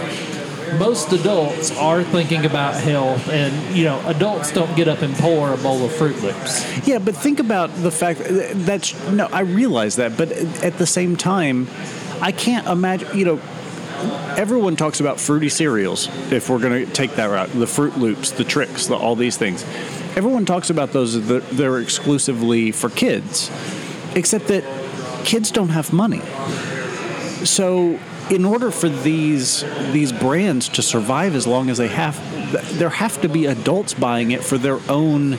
Most 0.80 1.12
adults 1.12 1.72
are 1.78 2.04
thinking 2.04 2.46
about 2.46 2.76
health, 2.76 3.28
and, 3.30 3.76
you 3.76 3.84
know, 3.84 4.02
adults 4.08 4.52
don't 4.52 4.74
get 4.76 4.88
up 4.88 5.02
and 5.02 5.14
pour 5.16 5.54
a 5.54 5.58
bowl 5.58 5.84
of 5.84 5.92
Fruit 5.94 6.22
Loops. 6.22 6.88
Yeah, 6.88 7.00
but 7.00 7.16
think 7.16 7.40
about 7.40 7.74
the 7.76 7.92
fact 7.92 8.22
that's 8.24 8.94
no, 9.10 9.28
I 9.28 9.42
realize 9.42 9.98
that, 9.98 10.18
but 10.18 10.32
at 10.32 10.78
the 10.78 10.86
same 10.88 11.16
time, 11.16 11.68
I 12.22 12.32
can't 12.32 12.68
imagine. 12.68 13.18
You 13.18 13.26
know, 13.26 13.42
everyone 14.38 14.76
talks 14.76 15.00
about 15.00 15.20
fruity 15.20 15.50
cereals. 15.50 16.08
If 16.32 16.50
we're 16.50 16.60
going 16.60 16.86
to 16.86 16.92
take 16.92 17.16
that 17.16 17.26
route, 17.26 17.50
the 17.50 17.68
Fruit 17.68 17.98
Loops, 17.98 18.32
the 18.32 18.44
Trix, 18.44 18.88
the, 18.88 18.96
all 18.96 19.16
these 19.16 19.38
things. 19.38 19.64
Everyone 20.16 20.46
talks 20.46 20.70
about 20.70 20.92
those. 20.92 21.28
that 21.28 21.50
They're 21.50 21.80
exclusively 21.80 22.72
for 22.72 22.90
kids, 22.90 23.50
except 24.16 24.48
that 24.48 24.64
kids 25.26 25.52
don't 25.52 25.70
have 25.70 25.94
money. 25.94 26.22
So, 27.46 28.00
in 28.32 28.46
order 28.46 28.72
for 28.72 28.90
these 28.90 29.64
these 29.92 30.12
brands 30.12 30.70
to 30.70 30.82
survive 30.82 31.36
as 31.36 31.46
long 31.46 31.70
as 31.70 31.78
they 31.78 31.90
have, 31.90 32.18
there 32.80 32.90
have 32.90 33.20
to 33.22 33.28
be 33.30 33.46
adults 33.46 33.94
buying 33.94 34.32
it 34.32 34.44
for 34.44 34.58
their 34.58 34.80
own 34.90 35.38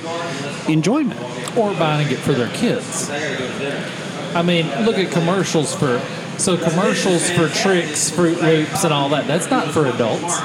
enjoyment. 0.69 1.19
or 1.57 1.73
buying 1.75 2.11
it 2.11 2.19
for 2.19 2.33
their 2.33 2.49
kids. 2.55 3.11
I 4.35 4.43
mean, 4.43 4.67
look 4.85 4.97
at 4.97 5.11
commercials 5.13 5.75
for 5.75 6.01
so 6.39 6.57
commercials 6.57 7.31
for 7.31 7.49
Trix, 7.49 8.11
Fruit 8.11 8.41
Loops, 8.41 8.85
and 8.85 8.93
all 8.93 9.09
that. 9.11 9.27
That's 9.27 9.51
not 9.51 9.69
for 9.69 9.87
adults. 9.87 10.41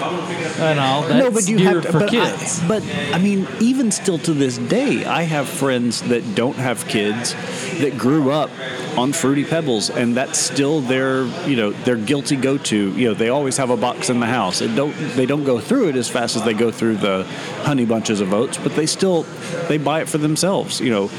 And 0.00 0.80
all 0.80 1.02
that's 1.02 1.14
no, 1.14 1.30
but 1.30 1.48
you 1.48 1.58
have 1.58 1.82
to, 1.82 1.92
for 1.92 2.00
but 2.00 2.10
kids. 2.10 2.60
I, 2.62 2.68
but 2.68 2.82
I 3.12 3.18
mean, 3.18 3.46
even 3.60 3.90
still 3.90 4.18
to 4.18 4.32
this 4.32 4.58
day, 4.58 5.04
I 5.04 5.22
have 5.22 5.48
friends 5.48 6.02
that 6.02 6.34
don't 6.34 6.56
have 6.56 6.86
kids 6.88 7.34
that 7.80 7.96
grew 7.96 8.30
up 8.30 8.50
on 8.96 9.12
fruity 9.12 9.44
pebbles, 9.44 9.90
and 9.90 10.16
that's 10.16 10.38
still 10.38 10.80
their 10.80 11.24
you 11.46 11.56
know 11.56 11.70
their 11.70 11.96
guilty 11.96 12.36
go 12.36 12.58
to. 12.58 12.92
You 12.92 13.08
know, 13.08 13.14
they 13.14 13.28
always 13.28 13.56
have 13.56 13.70
a 13.70 13.76
box 13.76 14.10
in 14.10 14.20
the 14.20 14.26
house. 14.26 14.60
It 14.60 14.74
don't 14.74 14.92
they 15.14 15.26
don't 15.26 15.44
go 15.44 15.60
through 15.60 15.88
it 15.88 15.96
as 15.96 16.08
fast 16.08 16.36
as 16.36 16.44
they 16.44 16.54
go 16.54 16.70
through 16.70 16.96
the 16.96 17.24
honey 17.62 17.84
bunches 17.84 18.20
of 18.20 18.32
oats, 18.32 18.58
but 18.58 18.74
they 18.76 18.86
still 18.86 19.22
they 19.68 19.78
buy 19.78 20.00
it 20.02 20.08
for 20.08 20.18
themselves. 20.18 20.80
You 20.80 20.90
know. 20.90 21.10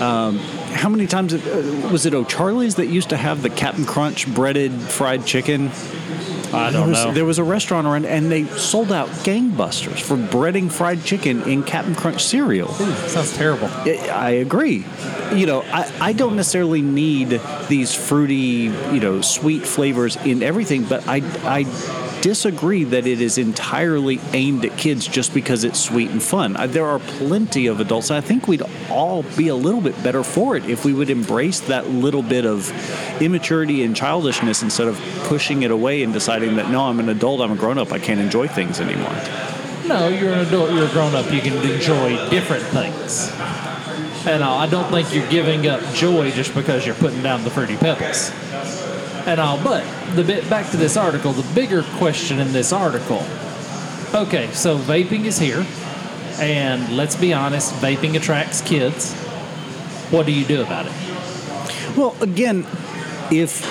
Um, 0.00 0.38
how 0.38 0.88
many 0.88 1.08
times 1.08 1.34
uh, 1.34 1.88
was 1.90 2.06
it 2.06 2.14
O'Charlie's 2.14 2.76
that 2.76 2.86
used 2.86 3.08
to 3.08 3.16
have 3.16 3.42
the 3.42 3.50
Captain 3.50 3.84
Crunch 3.84 4.32
breaded 4.32 4.72
fried 4.72 5.26
chicken? 5.26 5.70
I 6.52 6.70
There 6.70 6.80
don't 6.80 6.90
was, 6.90 7.04
know. 7.04 7.12
there 7.12 7.24
was 7.24 7.38
a 7.38 7.44
restaurant 7.44 7.86
around, 7.86 8.06
and 8.06 8.30
they 8.30 8.44
sold 8.46 8.92
out 8.92 9.08
gangbusters 9.24 10.00
for 10.00 10.16
breading 10.16 10.70
fried 10.70 11.04
chicken 11.04 11.42
in 11.42 11.62
Captain 11.62 11.94
Crunch 11.94 12.24
cereal. 12.24 12.68
Sounds 12.68 13.36
terrible. 13.36 13.68
I 13.68 14.08
I 14.12 14.30
agree. 14.30 14.84
You 15.34 15.46
know, 15.46 15.62
I, 15.62 15.92
I 16.00 16.12
don't 16.12 16.36
necessarily 16.36 16.80
need 16.82 17.40
these 17.68 17.94
fruity, 17.94 18.34
you 18.94 19.00
know, 19.00 19.20
sweet 19.20 19.66
flavors 19.66 20.16
in 20.16 20.42
everything, 20.42 20.84
but 20.84 21.06
I, 21.06 21.16
I 21.44 21.64
disagree 22.20 22.84
that 22.84 23.06
it 23.06 23.20
is 23.20 23.38
entirely 23.38 24.20
aimed 24.32 24.64
at 24.64 24.76
kids 24.76 25.06
just 25.06 25.32
because 25.34 25.64
it's 25.64 25.78
sweet 25.78 26.10
and 26.10 26.22
fun. 26.22 26.56
Uh, 26.56 26.66
There 26.66 26.86
are 26.86 26.98
plenty 26.98 27.66
of 27.66 27.80
adults. 27.80 28.10
I 28.10 28.20
think 28.20 28.48
we'd 28.48 28.62
all 28.90 29.22
be 29.36 29.48
a 29.48 29.54
little 29.54 29.80
bit 29.80 30.00
better 30.02 30.22
for 30.22 30.56
it 30.56 30.64
if 30.68 30.84
we 30.84 30.92
would 30.92 31.10
embrace 31.10 31.60
that 31.60 31.88
little 31.88 32.22
bit 32.22 32.44
of 32.44 32.70
immaturity 33.22 33.82
and 33.82 33.94
childishness 33.94 34.62
instead 34.62 34.88
of 34.88 34.98
pushing 35.24 35.62
it 35.62 35.70
away 35.70 36.02
and 36.02 36.12
deciding 36.12 36.56
that 36.56 36.70
no, 36.70 36.82
I'm 36.82 37.00
an 37.00 37.08
adult, 37.08 37.40
I'm 37.40 37.52
a 37.52 37.56
grown 37.56 37.78
up, 37.78 37.92
I 37.92 37.98
can't 37.98 38.20
enjoy 38.20 38.48
things 38.48 38.80
anymore. 38.80 39.14
No, 39.86 40.08
you're 40.08 40.32
an 40.32 40.46
adult, 40.46 40.72
you're 40.72 40.86
a 40.86 40.92
grown 40.92 41.14
up, 41.14 41.32
you 41.32 41.40
can 41.40 41.56
enjoy 41.70 42.28
different 42.30 42.64
things. 42.64 43.32
And 44.26 44.42
all, 44.42 44.58
I 44.58 44.66
don't 44.68 44.90
think 44.90 45.14
you're 45.14 45.28
giving 45.30 45.66
up 45.68 45.80
joy 45.94 46.30
just 46.32 46.54
because 46.54 46.84
you're 46.84 46.94
putting 46.96 47.22
down 47.22 47.44
the 47.44 47.50
fruity 47.50 47.76
pebbles. 47.76 48.30
And 49.28 49.38
all, 49.38 49.62
but 49.62 49.84
the 50.16 50.24
bit 50.24 50.48
back 50.48 50.70
to 50.70 50.78
this 50.78 50.96
article, 50.96 51.34
the 51.34 51.54
bigger 51.54 51.82
question 51.98 52.38
in 52.38 52.50
this 52.54 52.72
article. 52.72 53.22
Okay, 54.14 54.50
so 54.52 54.78
vaping 54.78 55.26
is 55.26 55.38
here, 55.38 55.66
and 56.40 56.96
let's 56.96 57.14
be 57.14 57.34
honest, 57.34 57.74
vaping 57.74 58.16
attracts 58.16 58.62
kids. 58.62 59.12
What 60.10 60.24
do 60.24 60.32
you 60.32 60.46
do 60.46 60.62
about 60.62 60.86
it? 60.86 60.92
Well, 61.94 62.16
again, 62.22 62.66
if 63.30 63.66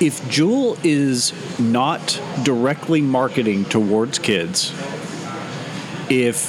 if 0.00 0.22
Juul 0.22 0.82
is 0.82 1.34
not 1.60 2.18
directly 2.42 3.02
marketing 3.02 3.66
towards 3.66 4.18
kids, 4.18 4.72
if 6.08 6.48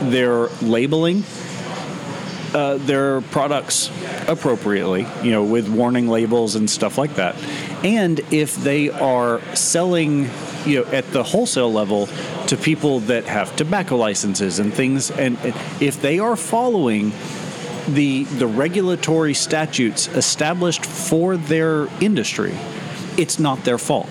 they're 0.00 0.46
labeling 0.62 1.24
uh, 2.54 2.76
their 2.78 3.20
products 3.20 3.90
appropriately, 4.28 5.06
you 5.22 5.30
know, 5.30 5.44
with 5.44 5.68
warning 5.68 6.08
labels 6.08 6.54
and 6.54 6.68
stuff 6.68 6.98
like 6.98 7.14
that, 7.16 7.36
and 7.84 8.20
if 8.32 8.56
they 8.56 8.90
are 8.90 9.40
selling, 9.54 10.28
you 10.64 10.80
know, 10.80 10.84
at 10.92 11.10
the 11.12 11.22
wholesale 11.22 11.72
level 11.72 12.08
to 12.46 12.56
people 12.56 13.00
that 13.00 13.24
have 13.24 13.54
tobacco 13.56 13.96
licenses 13.96 14.58
and 14.58 14.72
things, 14.72 15.10
and 15.10 15.38
if 15.80 16.00
they 16.00 16.18
are 16.18 16.36
following 16.36 17.12
the 17.88 18.24
the 18.24 18.46
regulatory 18.46 19.34
statutes 19.34 20.08
established 20.08 20.84
for 20.84 21.36
their 21.36 21.86
industry, 22.00 22.54
it's 23.16 23.38
not 23.38 23.64
their 23.64 23.78
fault. 23.78 24.08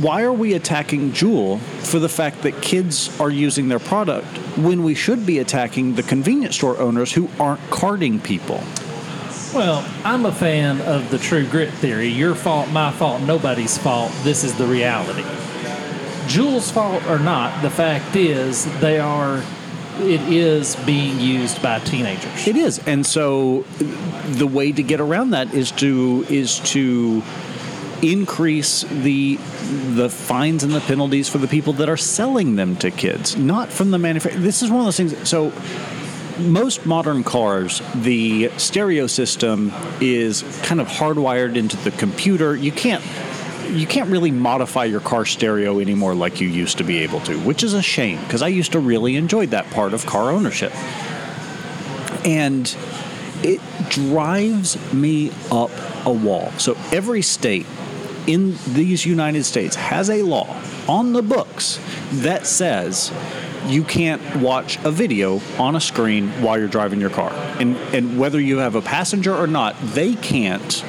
Why 0.00 0.22
are 0.22 0.32
we 0.32 0.54
attacking 0.54 1.12
Juul 1.12 1.60
for 1.60 2.00
the 2.00 2.08
fact 2.08 2.42
that 2.42 2.60
kids 2.60 3.18
are 3.20 3.30
using 3.30 3.68
their 3.68 3.78
product 3.78 4.26
when 4.58 4.82
we 4.82 4.96
should 4.96 5.24
be 5.24 5.38
attacking 5.38 5.94
the 5.94 6.02
convenience 6.02 6.56
store 6.56 6.78
owners 6.78 7.12
who 7.12 7.28
aren't 7.38 7.60
carding 7.70 8.18
people? 8.18 8.60
Well, 9.54 9.88
I'm 10.04 10.26
a 10.26 10.32
fan 10.32 10.80
of 10.80 11.10
the 11.10 11.18
true 11.18 11.46
grit 11.46 11.70
theory. 11.74 12.08
Your 12.08 12.34
fault, 12.34 12.70
my 12.70 12.90
fault, 12.90 13.22
nobody's 13.22 13.78
fault. 13.78 14.10
This 14.24 14.42
is 14.42 14.54
the 14.54 14.66
reality. 14.66 15.22
Juul's 16.26 16.72
fault 16.72 17.06
or 17.06 17.20
not, 17.20 17.62
the 17.62 17.70
fact 17.70 18.16
is 18.16 18.64
they 18.80 18.98
are. 18.98 19.44
It 20.00 20.20
is 20.22 20.74
being 20.74 21.20
used 21.20 21.62
by 21.62 21.78
teenagers. 21.78 22.48
It 22.48 22.56
is, 22.56 22.80
and 22.80 23.06
so 23.06 23.64
the 24.26 24.46
way 24.46 24.72
to 24.72 24.82
get 24.82 25.00
around 25.00 25.30
that 25.30 25.54
is 25.54 25.70
to 25.72 26.26
is 26.28 26.58
to 26.72 27.22
increase 28.02 28.82
the 28.82 29.36
the 29.36 30.08
fines 30.08 30.64
and 30.64 30.72
the 30.72 30.80
penalties 30.80 31.28
for 31.28 31.38
the 31.38 31.48
people 31.48 31.72
that 31.74 31.88
are 31.88 31.96
selling 31.96 32.56
them 32.56 32.76
to 32.76 32.90
kids, 32.90 33.36
not 33.36 33.72
from 33.72 33.90
the 33.90 33.98
manufacturer. 33.98 34.40
This 34.40 34.62
is 34.62 34.70
one 34.70 34.80
of 34.80 34.86
those 34.86 34.96
things. 34.96 35.28
So 35.28 35.52
most 36.38 36.84
modern 36.84 37.24
cars, 37.24 37.80
the 37.94 38.50
stereo 38.56 39.06
system 39.06 39.72
is 40.00 40.42
kind 40.62 40.80
of 40.80 40.88
hardwired 40.88 41.56
into 41.56 41.76
the 41.78 41.90
computer. 41.92 42.56
You 42.56 42.72
can't 42.72 43.04
you 43.68 43.86
can't 43.86 44.10
really 44.10 44.30
modify 44.30 44.84
your 44.84 45.00
car 45.00 45.24
stereo 45.24 45.80
anymore 45.80 46.14
like 46.14 46.40
you 46.40 46.48
used 46.48 46.78
to 46.78 46.84
be 46.84 46.98
able 46.98 47.20
to, 47.20 47.38
which 47.40 47.62
is 47.62 47.72
a 47.72 47.82
shame 47.82 48.20
because 48.20 48.42
I 48.42 48.48
used 48.48 48.72
to 48.72 48.78
really 48.78 49.16
enjoy 49.16 49.46
that 49.46 49.70
part 49.70 49.94
of 49.94 50.04
car 50.06 50.30
ownership. 50.30 50.72
And 52.26 52.74
it 53.42 53.60
drives 53.90 54.92
me 54.92 55.30
up 55.50 55.70
a 56.06 56.12
wall. 56.12 56.50
So 56.52 56.76
every 56.92 57.22
state 57.22 57.66
in 58.26 58.56
these 58.68 59.04
United 59.04 59.44
States 59.44 59.76
has 59.76 60.10
a 60.10 60.22
law 60.22 60.60
on 60.88 61.12
the 61.12 61.22
books 61.22 61.80
that 62.12 62.46
says 62.46 63.12
you 63.66 63.82
can't 63.82 64.36
watch 64.36 64.82
a 64.84 64.90
video 64.90 65.40
on 65.58 65.74
a 65.74 65.80
screen 65.80 66.28
while 66.42 66.58
you're 66.58 66.68
driving 66.68 67.00
your 67.00 67.10
car. 67.10 67.32
And 67.58 67.76
and 67.94 68.18
whether 68.18 68.40
you 68.40 68.58
have 68.58 68.74
a 68.74 68.82
passenger 68.82 69.34
or 69.34 69.46
not, 69.46 69.78
they 69.80 70.14
can't 70.14 70.84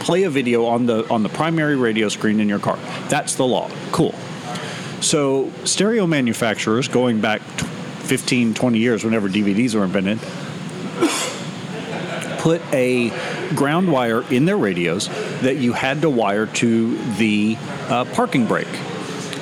play 0.00 0.24
a 0.24 0.30
video 0.30 0.66
on 0.66 0.86
the 0.86 1.08
on 1.08 1.22
the 1.22 1.28
primary 1.28 1.76
radio 1.76 2.08
screen 2.08 2.40
in 2.40 2.48
your 2.48 2.58
car. 2.58 2.78
That's 3.08 3.34
the 3.34 3.46
law. 3.46 3.70
Cool. 3.92 4.14
So 5.00 5.50
stereo 5.64 6.06
manufacturers 6.06 6.88
going 6.88 7.20
back 7.20 7.40
15, 7.40 8.54
20 8.54 8.78
years 8.78 9.04
whenever 9.04 9.28
DVDs 9.28 9.74
were 9.74 9.84
invented 9.84 10.18
put 12.40 12.62
a 12.72 13.10
ground 13.54 13.90
wire 13.90 14.22
in 14.32 14.44
their 14.44 14.56
radios 14.56 15.08
that 15.40 15.56
you 15.56 15.72
had 15.72 16.02
to 16.02 16.10
wire 16.10 16.46
to 16.46 16.96
the 17.14 17.56
uh, 17.88 18.04
parking 18.06 18.46
brake. 18.46 18.68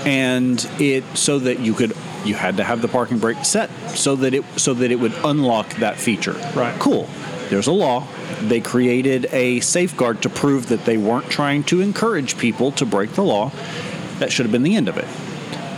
And 0.06 0.64
it 0.78 1.04
so 1.16 1.38
that 1.40 1.60
you 1.60 1.74
could 1.74 1.94
you 2.24 2.34
had 2.34 2.56
to 2.56 2.64
have 2.64 2.82
the 2.82 2.88
parking 2.88 3.18
brake 3.18 3.44
set 3.44 3.70
so 3.90 4.16
that 4.16 4.34
it 4.34 4.44
so 4.56 4.74
that 4.74 4.90
it 4.90 4.96
would 4.96 5.14
unlock 5.24 5.68
that 5.76 5.96
feature. 5.96 6.34
Right. 6.54 6.78
cool. 6.80 7.08
There's 7.48 7.66
a 7.66 7.72
law. 7.72 8.06
They 8.42 8.60
created 8.60 9.26
a 9.32 9.60
safeguard 9.60 10.22
to 10.22 10.28
prove 10.28 10.68
that 10.68 10.84
they 10.84 10.98
weren't 10.98 11.30
trying 11.30 11.64
to 11.64 11.80
encourage 11.80 12.36
people 12.36 12.72
to 12.72 12.84
break 12.84 13.12
the 13.12 13.22
law. 13.22 13.50
That 14.18 14.30
should 14.32 14.44
have 14.44 14.52
been 14.52 14.64
the 14.64 14.76
end 14.76 14.88
of 14.88 14.98
it 14.98 15.06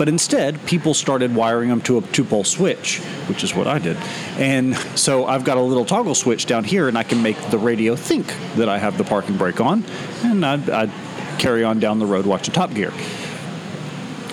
but 0.01 0.09
instead, 0.09 0.65
people 0.65 0.95
started 0.95 1.35
wiring 1.35 1.69
them 1.69 1.83
to 1.83 1.99
a 1.99 2.01
two 2.01 2.25
pole 2.25 2.43
switch, 2.43 3.01
which 3.29 3.45
is 3.45 3.55
what 3.55 3.67
I 3.67 3.79
did. 3.79 3.99
And 4.39 4.75
so 4.99 5.27
I've 5.27 5.45
got 5.45 5.59
a 5.59 5.61
little 5.61 5.85
toggle 5.85 6.15
switch 6.15 6.47
down 6.47 6.65
here, 6.65 6.89
and 6.89 6.97
I 6.97 7.03
can 7.03 7.23
make 7.23 7.37
the 7.51 7.59
radio 7.59 7.97
think 7.97 8.27
that 8.57 8.67
I 8.67 8.79
have 8.79 8.97
the 8.97 9.05
parking 9.05 9.37
brake 9.37 9.61
on, 9.61 9.85
and 10.25 10.43
I'd, 10.43 10.71
I'd 10.71 10.91
carry 11.39 11.65
on 11.65 11.81
down 11.81 11.99
the 11.99 12.07
road 12.07 12.25
watching 12.25 12.55
Top 12.55 12.73
Gear. 12.73 12.95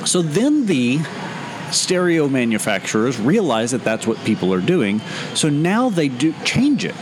So 0.06 0.22
then 0.22 0.68
the 0.68 1.00
stereo 1.72 2.30
manufacturers 2.30 3.20
realize 3.20 3.72
that 3.72 3.84
that's 3.84 4.08
what 4.08 4.18
people 4.24 4.54
are 4.54 4.62
doing. 4.62 5.02
So 5.34 5.50
now 5.50 5.90
they 5.90 6.08
do 6.08 6.34
change 6.46 6.86
it 6.86 6.96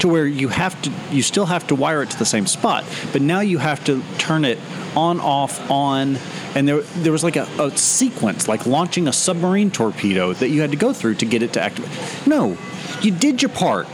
to 0.00 0.08
where 0.08 0.26
you 0.26 0.48
have 0.48 0.80
to 0.82 0.92
you 1.10 1.22
still 1.22 1.46
have 1.46 1.66
to 1.68 1.74
wire 1.74 2.02
it 2.02 2.10
to 2.10 2.18
the 2.18 2.24
same 2.24 2.46
spot, 2.46 2.84
but 3.12 3.22
now 3.22 3.40
you 3.40 3.58
have 3.58 3.84
to 3.84 4.02
turn 4.18 4.44
it 4.44 4.58
on 4.96 5.20
off 5.20 5.70
on 5.70 6.18
and 6.54 6.66
there 6.66 6.80
there 6.80 7.12
was 7.12 7.22
like 7.22 7.36
a, 7.36 7.46
a 7.58 7.76
sequence 7.76 8.48
like 8.48 8.66
launching 8.66 9.06
a 9.06 9.12
submarine 9.12 9.70
torpedo 9.70 10.32
that 10.32 10.48
you 10.48 10.60
had 10.60 10.70
to 10.70 10.76
go 10.76 10.92
through 10.92 11.14
to 11.14 11.24
get 11.24 11.42
it 11.42 11.52
to 11.52 11.60
activate. 11.60 11.90
No, 12.26 12.56
you 13.00 13.12
did 13.12 13.42
your 13.42 13.50
part. 13.50 13.86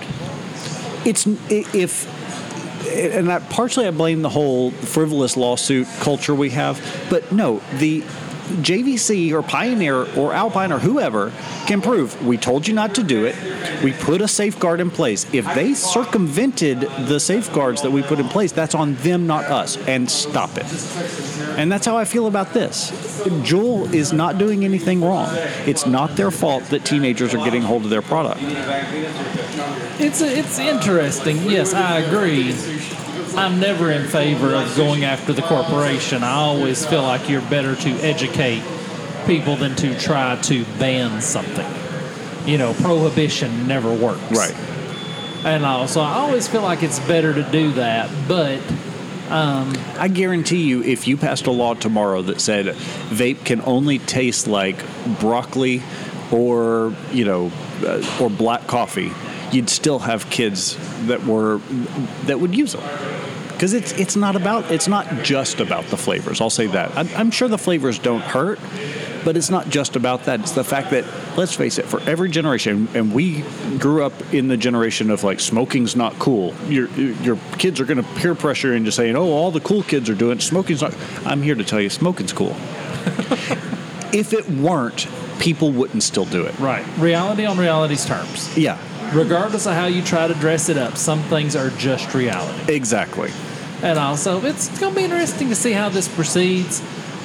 It's 1.05 1.27
if 1.51 2.17
and 2.87 3.31
I, 3.31 3.41
partially 3.41 3.87
I 3.87 3.91
blame 3.91 4.23
the 4.23 4.29
whole 4.29 4.71
frivolous 4.71 5.37
lawsuit 5.37 5.87
culture 6.01 6.35
we 6.35 6.51
have, 6.51 6.81
but 7.11 7.33
no, 7.33 7.61
the 7.79 8.05
JVC 8.47 9.33
or 9.33 9.43
Pioneer 9.43 10.07
or 10.17 10.33
Alpine 10.33 10.73
or 10.73 10.79
whoever 10.79 11.33
can 11.67 11.81
prove 11.81 12.25
we 12.25 12.37
told 12.37 12.67
you 12.67 12.75
not 12.75 12.95
to 12.97 13.03
do 13.03 13.25
it. 13.25 13.35
We 13.83 13.93
put 13.93 14.21
a 14.21 14.29
safeguard 14.29 14.81
in 14.81 14.91
place. 14.91 15.27
If 15.33 15.45
they 15.55 15.75
circumvented 15.75 16.81
the 16.81 17.19
safeguards 17.19 17.83
that 17.83 17.91
we 17.91 18.03
put 18.03 18.19
in 18.19 18.29
place, 18.29 18.53
that's 18.53 18.75
on 18.75 18.95
them, 18.97 19.27
not 19.27 19.45
us. 19.45 19.77
And 19.87 20.11
stop 20.11 20.51
it. 20.57 20.67
And 21.59 21.71
that's 21.71 21.87
how 21.87 21.97
I 21.97 22.05
feel 22.05 22.27
about 22.27 22.53
this. 22.53 22.91
Juul 23.27 23.93
is 23.93 24.13
not 24.13 24.39
doing 24.39 24.65
anything 24.65 25.03
wrong. 25.03 25.29
It's 25.67 25.87
not 25.87 26.17
their 26.17 26.31
fault 26.31 26.65
that 26.65 26.85
teenagers 26.85 27.35
are 27.35 27.45
getting 27.45 27.63
hold 27.63 27.85
of 27.85 27.91
their 27.91 28.03
product. 28.03 28.41
It's 29.99 30.21
it's 30.21 30.59
interesting. 30.59 31.39
Yes, 31.45 31.73
I 31.73 32.01
agree. 32.01 32.53
I'm 33.37 33.61
never 33.61 33.91
in 33.91 34.07
favor 34.07 34.55
of 34.55 34.75
going 34.77 35.05
after 35.05 35.35
the 35.35 35.43
corporation. 35.43 36.23
I 36.23 36.33
always 36.33 36.87
feel 36.87 37.03
like 37.03 37.29
you're 37.29 37.43
better 37.43 37.77
to 37.77 37.91
educate 37.97 38.63
people 39.27 39.57
than 39.57 39.77
to 39.77 39.99
try 39.99 40.37
to 40.37 40.65
ban 40.79 41.21
something. 41.21 41.67
You 42.49 42.57
know, 42.57 42.73
prohibition 42.73 43.67
never 43.67 43.93
works. 43.93 44.31
Right. 44.31 44.55
And 45.45 45.67
also, 45.67 46.01
I 46.01 46.15
always 46.15 46.49
feel 46.49 46.63
like 46.63 46.83
it's 46.83 46.99
better 47.01 47.35
to 47.35 47.43
do 47.43 47.73
that. 47.73 48.11
But 48.27 48.61
I 49.29 50.09
guarantee 50.09 50.63
you, 50.63 50.83
if 50.83 51.07
you 51.07 51.17
passed 51.19 51.47
a 51.47 51.51
law 51.51 51.75
tomorrow 51.75 52.23
that 52.23 52.41
said 52.41 52.67
vape 52.67 53.45
can 53.45 53.61
only 53.63 53.99
taste 53.99 54.47
like 54.47 54.83
broccoli 55.21 55.83
or, 56.33 56.95
you 57.13 57.25
know, 57.25 57.53
uh, 57.83 58.19
or 58.21 58.31
black 58.31 58.67
coffee, 58.67 59.13
you'd 59.53 59.69
still 59.69 59.99
have 59.99 60.31
kids 60.31 60.77
that 61.07 61.25
were 61.25 61.59
that 62.25 62.41
would 62.41 62.57
use 62.57 62.73
them. 62.73 62.83
Because 63.57 63.73
it's 63.73 63.93
it's 63.93 64.17
not 64.17 64.37
about 64.37 64.71
it's 64.71 64.87
not 64.87 65.23
just 65.23 65.61
about 65.61 65.87
the 65.87 65.97
flavors. 65.97 66.43
I'll 66.43 66.51
say 66.51 66.67
that. 66.69 66.95
I'm, 66.95 67.09
I'm 67.17 67.31
sure 67.31 67.49
the 67.49 67.57
flavors 67.57 67.99
don't 67.99 68.21
hurt, 68.21 68.59
But 69.25 69.37
it's 69.39 69.49
not 69.49 69.71
just 69.71 69.97
about 69.97 70.25
that. 70.27 70.41
It's 70.41 70.53
the 70.53 70.63
fact 70.63 70.91
that, 70.91 71.05
let's 71.39 71.55
face 71.57 71.79
it, 71.79 71.87
for 71.87 72.01
every 72.03 72.29
generation, 72.29 72.87
and 72.95 73.15
we 73.15 73.43
grew 73.79 74.05
up 74.05 74.13
in 74.35 74.49
the 74.49 74.59
generation 74.59 75.11
of 75.11 75.25
like 75.25 75.41
smoking's 75.41 75.97
not 75.97 76.19
cool. 76.19 76.55
Your 76.69 76.89
your 77.23 77.39
kids 77.57 77.81
are 77.81 77.87
going 77.87 77.97
to 77.97 78.09
peer 78.21 78.35
pressure 78.35 78.75
into 78.75 78.93
saying, 78.93 79.17
"Oh, 79.17 79.33
all 79.33 79.51
the 79.51 79.61
cool 79.61 79.83
kids 79.83 80.11
are 80.11 80.15
doing 80.15 80.37
it. 80.39 80.43
smoking's 80.43 80.83
not." 80.83 80.95
I'm 81.25 81.41
here 81.41 81.55
to 81.55 81.65
tell 81.65 81.81
you, 81.81 81.89
smoking's 81.89 82.35
cool. 82.35 82.55
if 84.13 84.33
it 84.33 84.49
weren't, 84.51 85.09
people 85.39 85.73
wouldn't 85.73 86.03
still 86.03 86.27
do 86.27 86.45
it. 86.45 86.59
Right. 86.59 86.85
Reality 86.99 87.47
on 87.47 87.57
reality's 87.59 88.05
terms. 88.05 88.57
Yeah, 88.57 88.79
Regardless 89.15 89.67
of 89.67 89.75
how 89.75 89.87
you 89.87 90.03
try 90.03 90.27
to 90.27 90.35
dress 90.35 90.69
it 90.69 90.77
up, 90.77 90.97
some 90.97 91.23
things 91.25 91.55
are 91.57 91.71
just 91.71 92.13
reality. 92.15 92.73
exactly. 92.75 93.31
And 93.83 93.99
also, 93.99 94.45
it's 94.45 94.69
going 94.79 94.95
to 94.95 94.99
be 94.99 95.05
interesting 95.05 95.49
to 95.49 95.55
see 95.55 95.73
how 95.73 95.89
this 95.89 96.09
proceeds. 96.09 96.83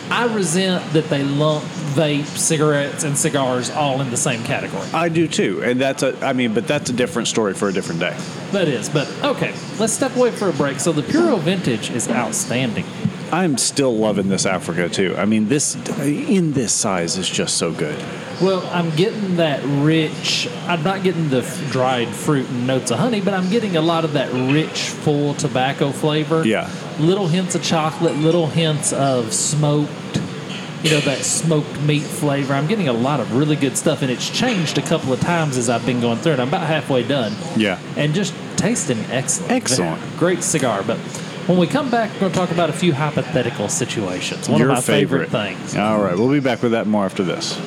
I 0.10 0.26
resent 0.26 0.92
that 0.92 1.06
they 1.06 1.24
lump 1.24 1.64
vape, 1.94 2.26
cigarettes, 2.26 3.06
and 3.06 3.18
cigars 3.18 3.70
all 3.70 4.02
in 4.02 4.10
the 4.10 4.18
same 4.18 4.44
category. 4.44 4.86
I 4.94 5.08
do 5.08 5.26
too, 5.28 5.64
and 5.64 5.80
that's 5.80 6.04
a. 6.04 6.18
I 6.26 6.34
mean, 6.34 6.54
but 6.54 6.68
that's 6.68 6.90
a 6.90 6.94
different 6.94 7.30
story 7.30 7.54
for 7.54 7.70
a 7.70 7.74
different 7.74 8.02
day. 8.02 8.18
That 8.52 8.68
is, 8.68 8.90
but 8.90 9.10
okay, 9.24 9.54
let's 9.80 9.94
step 9.94 10.14
away 10.18 10.32
for 10.32 10.50
a 10.50 10.54
break. 10.54 10.82
So 10.82 10.92
the 10.92 11.04
Puro 11.04 11.38
Vintage 11.38 11.92
is 11.92 12.10
outstanding. 12.10 12.86
I'm 13.32 13.58
still 13.58 13.96
loving 13.96 14.30
this 14.30 14.46
Africa 14.46 14.90
too. 14.90 15.16
I 15.18 15.26
mean, 15.26 15.48
this 15.48 15.76
in 16.00 16.54
this 16.54 16.74
size 16.74 17.18
is 17.18 17.30
just 17.30 17.58
so 17.58 17.72
good. 17.72 17.98
Well, 18.42 18.68
I'm 18.72 18.90
getting 18.96 19.38
that 19.38 19.62
rich. 19.84 20.50
I'm 20.68 20.84
not 20.84 21.04
getting 21.04 21.30
the 21.30 21.40
f- 21.44 21.72
dried 21.72 22.08
fruit 22.10 22.50
and 22.50 22.66
notes 22.66 22.90
of 22.90 22.98
honey, 22.98 23.22
but 23.22 23.34
I'm 23.36 23.50
getting 23.52 23.78
a 23.78 23.82
lot 23.82 24.04
of 24.04 24.14
that 24.14 24.32
rich, 24.52 24.90
full 24.90 25.36
tobacco 25.36 25.92
flavor. 25.92 26.44
Yeah. 26.46 26.70
Little 27.00 27.28
hints 27.28 27.54
of 27.54 27.64
chocolate, 27.64 28.16
little 28.16 28.48
hints 28.48 28.94
of 28.94 29.32
smoked. 29.34 29.92
You 30.84 30.90
know 30.90 31.00
that 31.02 31.20
smoked 31.20 31.80
meat 31.82 32.02
flavor. 32.02 32.56
I'm 32.56 32.66
getting 32.66 32.88
a 32.88 32.94
lot 32.94 33.20
of 33.20 33.36
really 33.36 33.56
good 33.56 33.78
stuff, 33.78 34.02
and 34.02 34.10
it's 34.10 34.28
changed 34.28 34.80
a 34.80 34.82
couple 34.82 35.14
of 35.14 35.20
times 35.20 35.56
as 35.56 35.70
I've 35.70 35.86
been 35.86 36.02
going 36.02 36.18
through 36.18 36.34
it. 36.34 36.40
I'm 36.40 36.48
about 36.48 36.66
halfway 36.66 37.04
done. 37.08 37.34
Yeah. 37.56 37.80
And 37.96 38.16
just 38.16 38.34
tasting 38.58 39.00
excellent. 39.12 39.52
Excellent. 39.52 40.18
Great 40.18 40.42
cigar. 40.42 40.82
But 40.82 40.98
when 41.52 41.60
we 41.60 41.68
come 41.68 41.92
back, 41.92 42.10
we're 42.14 42.20
going 42.22 42.32
to 42.32 42.38
talk 42.38 42.52
about 42.52 42.70
a 42.70 42.74
few 42.74 42.94
hypothetical 42.94 43.68
situations. 43.68 44.48
One 44.48 44.62
Your 44.62 44.70
of 44.70 44.76
my 44.78 44.82
favorite 44.82 45.30
things. 45.30 45.76
All 45.76 46.02
right, 46.02 46.18
we'll 46.18 46.32
be 46.32 46.40
back 46.40 46.64
with 46.64 46.72
that 46.72 46.88
more 46.88 47.04
after 47.04 47.24
this. 47.24 47.60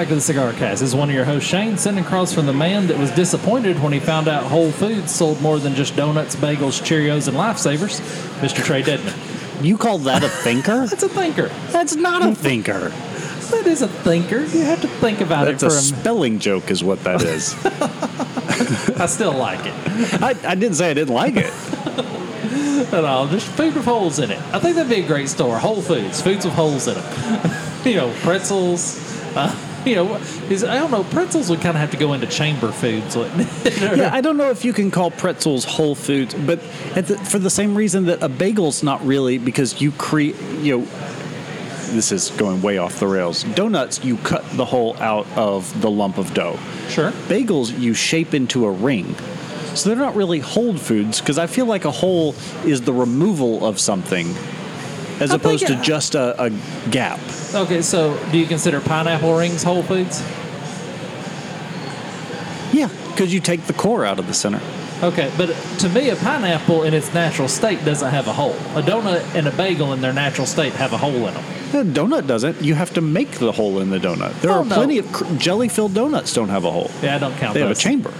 Back 0.00 0.08
to 0.08 0.14
the 0.14 0.20
CigarCast. 0.22 0.70
This 0.70 0.80
is 0.80 0.94
one 0.94 1.10
of 1.10 1.14
your 1.14 1.26
hosts, 1.26 1.46
Shane, 1.46 1.76
sending 1.76 2.02
across 2.02 2.32
from 2.32 2.46
the 2.46 2.54
man 2.54 2.86
that 2.86 2.96
was 2.96 3.10
disappointed 3.10 3.82
when 3.82 3.92
he 3.92 4.00
found 4.00 4.28
out 4.28 4.44
Whole 4.44 4.72
Foods 4.72 5.14
sold 5.14 5.42
more 5.42 5.58
than 5.58 5.74
just 5.74 5.94
donuts, 5.94 6.34
bagels, 6.36 6.80
Cheerios, 6.80 7.28
and 7.28 7.36
Lifesavers, 7.36 8.00
Mr. 8.40 8.64
Trae 8.64 8.82
Deadman. 8.82 9.12
You 9.62 9.76
call 9.76 9.98
that 9.98 10.24
a 10.24 10.30
thinker? 10.30 10.86
That's 10.90 11.02
a 11.02 11.08
thinker. 11.10 11.48
That's 11.70 11.96
not 11.96 12.24
a 12.26 12.34
thinker. 12.34 12.88
That 12.88 13.66
is 13.66 13.82
a 13.82 13.88
thinker. 13.88 14.38
You 14.38 14.62
have 14.62 14.80
to 14.80 14.88
think 14.88 15.20
about 15.20 15.44
That's 15.44 15.62
it 15.62 15.66
a 15.66 15.68
for 15.68 15.76
spelling 15.76 16.38
joke, 16.38 16.70
is 16.70 16.82
what 16.82 17.04
that 17.04 17.20
is. 17.20 17.54
I 18.98 19.04
still 19.04 19.34
like 19.34 19.60
it. 19.66 20.22
I, 20.22 20.30
I 20.48 20.54
didn't 20.54 20.76
say 20.76 20.90
I 20.92 20.94
didn't 20.94 21.14
like 21.14 21.34
it. 21.36 21.52
At 22.94 23.04
all. 23.04 23.28
Just 23.28 23.48
food 23.48 23.74
with 23.74 23.84
holes 23.84 24.18
in 24.18 24.30
it. 24.30 24.40
I 24.54 24.60
think 24.60 24.76
that'd 24.76 24.88
be 24.88 25.04
a 25.04 25.06
great 25.06 25.28
store. 25.28 25.58
Whole 25.58 25.82
Foods. 25.82 26.22
Foods 26.22 26.46
with 26.46 26.54
holes 26.54 26.88
in 26.88 26.94
them. 26.94 27.52
you 27.84 27.96
know, 27.96 28.10
pretzels. 28.22 28.98
Uh, 29.36 29.54
you 29.84 29.94
know, 29.94 30.16
is 30.48 30.64
I 30.64 30.76
don't 30.76 30.90
know. 30.90 31.04
Pretzels 31.04 31.50
would 31.50 31.60
kind 31.60 31.76
of 31.76 31.80
have 31.80 31.90
to 31.92 31.96
go 31.96 32.12
into 32.12 32.26
chamber 32.26 32.72
foods. 32.72 33.16
Yeah, 33.80 34.10
I 34.12 34.20
don't 34.20 34.36
know 34.36 34.50
if 34.50 34.64
you 34.64 34.72
can 34.72 34.90
call 34.90 35.10
pretzels 35.10 35.64
whole 35.64 35.94
foods, 35.94 36.34
but 36.34 36.60
at 36.94 37.06
the, 37.06 37.18
for 37.18 37.38
the 37.38 37.50
same 37.50 37.74
reason 37.74 38.06
that 38.06 38.22
a 38.22 38.28
bagel's 38.28 38.82
not 38.82 39.04
really 39.04 39.38
because 39.38 39.80
you 39.80 39.90
create, 39.92 40.40
you 40.60 40.78
know, 40.78 40.84
this 41.92 42.12
is 42.12 42.30
going 42.30 42.62
way 42.62 42.78
off 42.78 43.00
the 43.00 43.06
rails. 43.06 43.42
Donuts, 43.54 44.04
you 44.04 44.16
cut 44.18 44.44
the 44.52 44.64
hole 44.64 44.96
out 44.98 45.26
of 45.36 45.80
the 45.80 45.90
lump 45.90 46.18
of 46.18 46.32
dough. 46.34 46.58
Sure. 46.88 47.10
Bagels, 47.28 47.76
you 47.78 47.94
shape 47.94 48.34
into 48.34 48.66
a 48.66 48.70
ring. 48.70 49.14
So 49.74 49.88
they're 49.88 49.98
not 49.98 50.16
really 50.16 50.40
whole 50.40 50.76
foods 50.76 51.20
because 51.20 51.38
I 51.38 51.46
feel 51.46 51.66
like 51.66 51.84
a 51.84 51.90
hole 51.90 52.34
is 52.64 52.82
the 52.82 52.92
removal 52.92 53.64
of 53.64 53.78
something 53.78 54.34
as 55.20 55.30
I 55.30 55.34
think 55.34 55.42
opposed 55.44 55.66
to 55.68 55.72
it- 55.74 55.82
just 55.82 56.14
a, 56.14 56.42
a 56.42 56.50
gap. 56.90 57.20
Okay, 57.54 57.82
so 57.82 58.18
do 58.32 58.38
you 58.38 58.46
consider 58.46 58.80
pineapple 58.80 59.34
rings 59.36 59.62
Whole 59.62 59.82
Foods? 59.82 60.20
Yeah, 62.72 62.88
because 63.10 63.32
you 63.34 63.40
take 63.40 63.64
the 63.66 63.72
core 63.72 64.04
out 64.04 64.18
of 64.18 64.26
the 64.26 64.34
center. 64.34 64.60
Okay, 65.02 65.32
but 65.38 65.46
to 65.78 65.88
me, 65.88 66.10
a 66.10 66.16
pineapple 66.16 66.82
in 66.84 66.92
its 66.94 67.12
natural 67.14 67.48
state 67.48 67.84
doesn't 67.84 68.10
have 68.10 68.28
a 68.28 68.32
hole. 68.32 68.52
A 68.76 68.82
donut 68.82 69.22
and 69.34 69.48
a 69.48 69.50
bagel 69.52 69.92
in 69.94 70.00
their 70.02 70.12
natural 70.12 70.46
state 70.46 70.74
have 70.74 70.92
a 70.92 70.98
hole 70.98 71.26
in 71.26 71.34
them. 71.34 71.44
A 71.72 71.84
donut 71.84 72.26
doesn't. 72.26 72.60
You 72.62 72.74
have 72.74 72.92
to 72.94 73.00
make 73.00 73.30
the 73.32 73.50
hole 73.50 73.80
in 73.80 73.88
the 73.90 73.98
donut. 73.98 74.38
There 74.42 74.50
Oh, 74.50 74.60
are 74.60 74.64
no. 74.64 74.74
plenty 74.74 74.98
of 74.98 75.10
cr- 75.12 75.24
jelly-filled 75.36 75.94
donuts 75.94 76.34
don't 76.34 76.48
have 76.50 76.64
a 76.64 76.70
hole. 76.70 76.90
Yeah, 77.02 77.16
I 77.16 77.18
don't 77.18 77.34
count 77.36 77.54
They 77.54 77.60
have 77.60 77.70
a 77.70 77.74
chamber. 77.74 78.12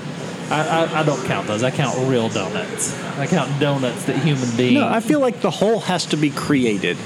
I, 0.51 0.85
I, 0.85 1.01
I 1.01 1.03
don't 1.05 1.25
count 1.27 1.47
those. 1.47 1.63
I 1.63 1.71
count 1.71 1.97
real 2.09 2.29
donuts. 2.29 2.99
I 3.19 3.27
count 3.27 3.61
donuts 3.61 4.05
that 4.05 4.17
human 4.17 4.55
beings. 4.57 4.75
No, 4.75 4.89
I 4.89 5.01
feel 5.01 5.21
like 5.21 5.41
the 5.41 5.51
hole 5.51 5.81
has 5.81 6.07
to 6.07 6.17
be 6.17 6.31
created. 6.31 6.97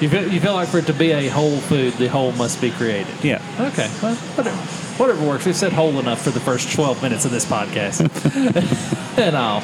you, 0.00 0.08
feel, 0.08 0.28
you 0.28 0.40
feel 0.40 0.54
like 0.54 0.68
for 0.68 0.78
it 0.78 0.86
to 0.86 0.92
be 0.92 1.12
a 1.12 1.28
whole 1.28 1.56
food, 1.56 1.94
the 1.94 2.08
hole 2.08 2.32
must 2.32 2.60
be 2.60 2.70
created. 2.70 3.14
Yeah. 3.22 3.42
Okay, 3.58 3.90
well, 4.02 4.14
whatever, 4.14 4.56
whatever 5.02 5.26
works. 5.26 5.46
We've 5.46 5.56
said 5.56 5.72
whole 5.72 5.98
enough 5.98 6.22
for 6.22 6.30
the 6.30 6.40
first 6.40 6.72
12 6.72 7.02
minutes 7.02 7.24
of 7.24 7.30
this 7.30 7.46
podcast. 7.46 8.00
and 9.18 9.36
all. 9.36 9.62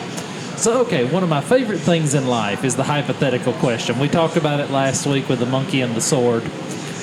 So, 0.57 0.83
okay, 0.83 1.05
one 1.05 1.23
of 1.23 1.29
my 1.29 1.40
favorite 1.40 1.79
things 1.79 2.14
in 2.14 2.27
life 2.27 2.64
is 2.64 2.77
the 2.77 2.83
hypothetical 2.85 3.55
question. 3.55 3.99
We 3.99 4.09
talked 4.09 4.37
about 4.37 4.61
it 4.61 4.71
last 4.71 5.07
week 5.07 5.29
with 5.29 5.38
the 5.38 5.47
monkey 5.47 5.81
and 5.81 5.95
the 5.95 6.03
sword. 6.03 6.43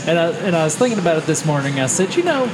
And 0.07 0.17
I, 0.17 0.29
and 0.29 0.55
I 0.55 0.63
was 0.63 0.75
thinking 0.75 0.99
about 0.99 1.17
it 1.17 1.25
this 1.25 1.45
morning. 1.45 1.79
I 1.79 1.87
said, 1.87 2.15
you 2.15 2.23
know, 2.23 2.45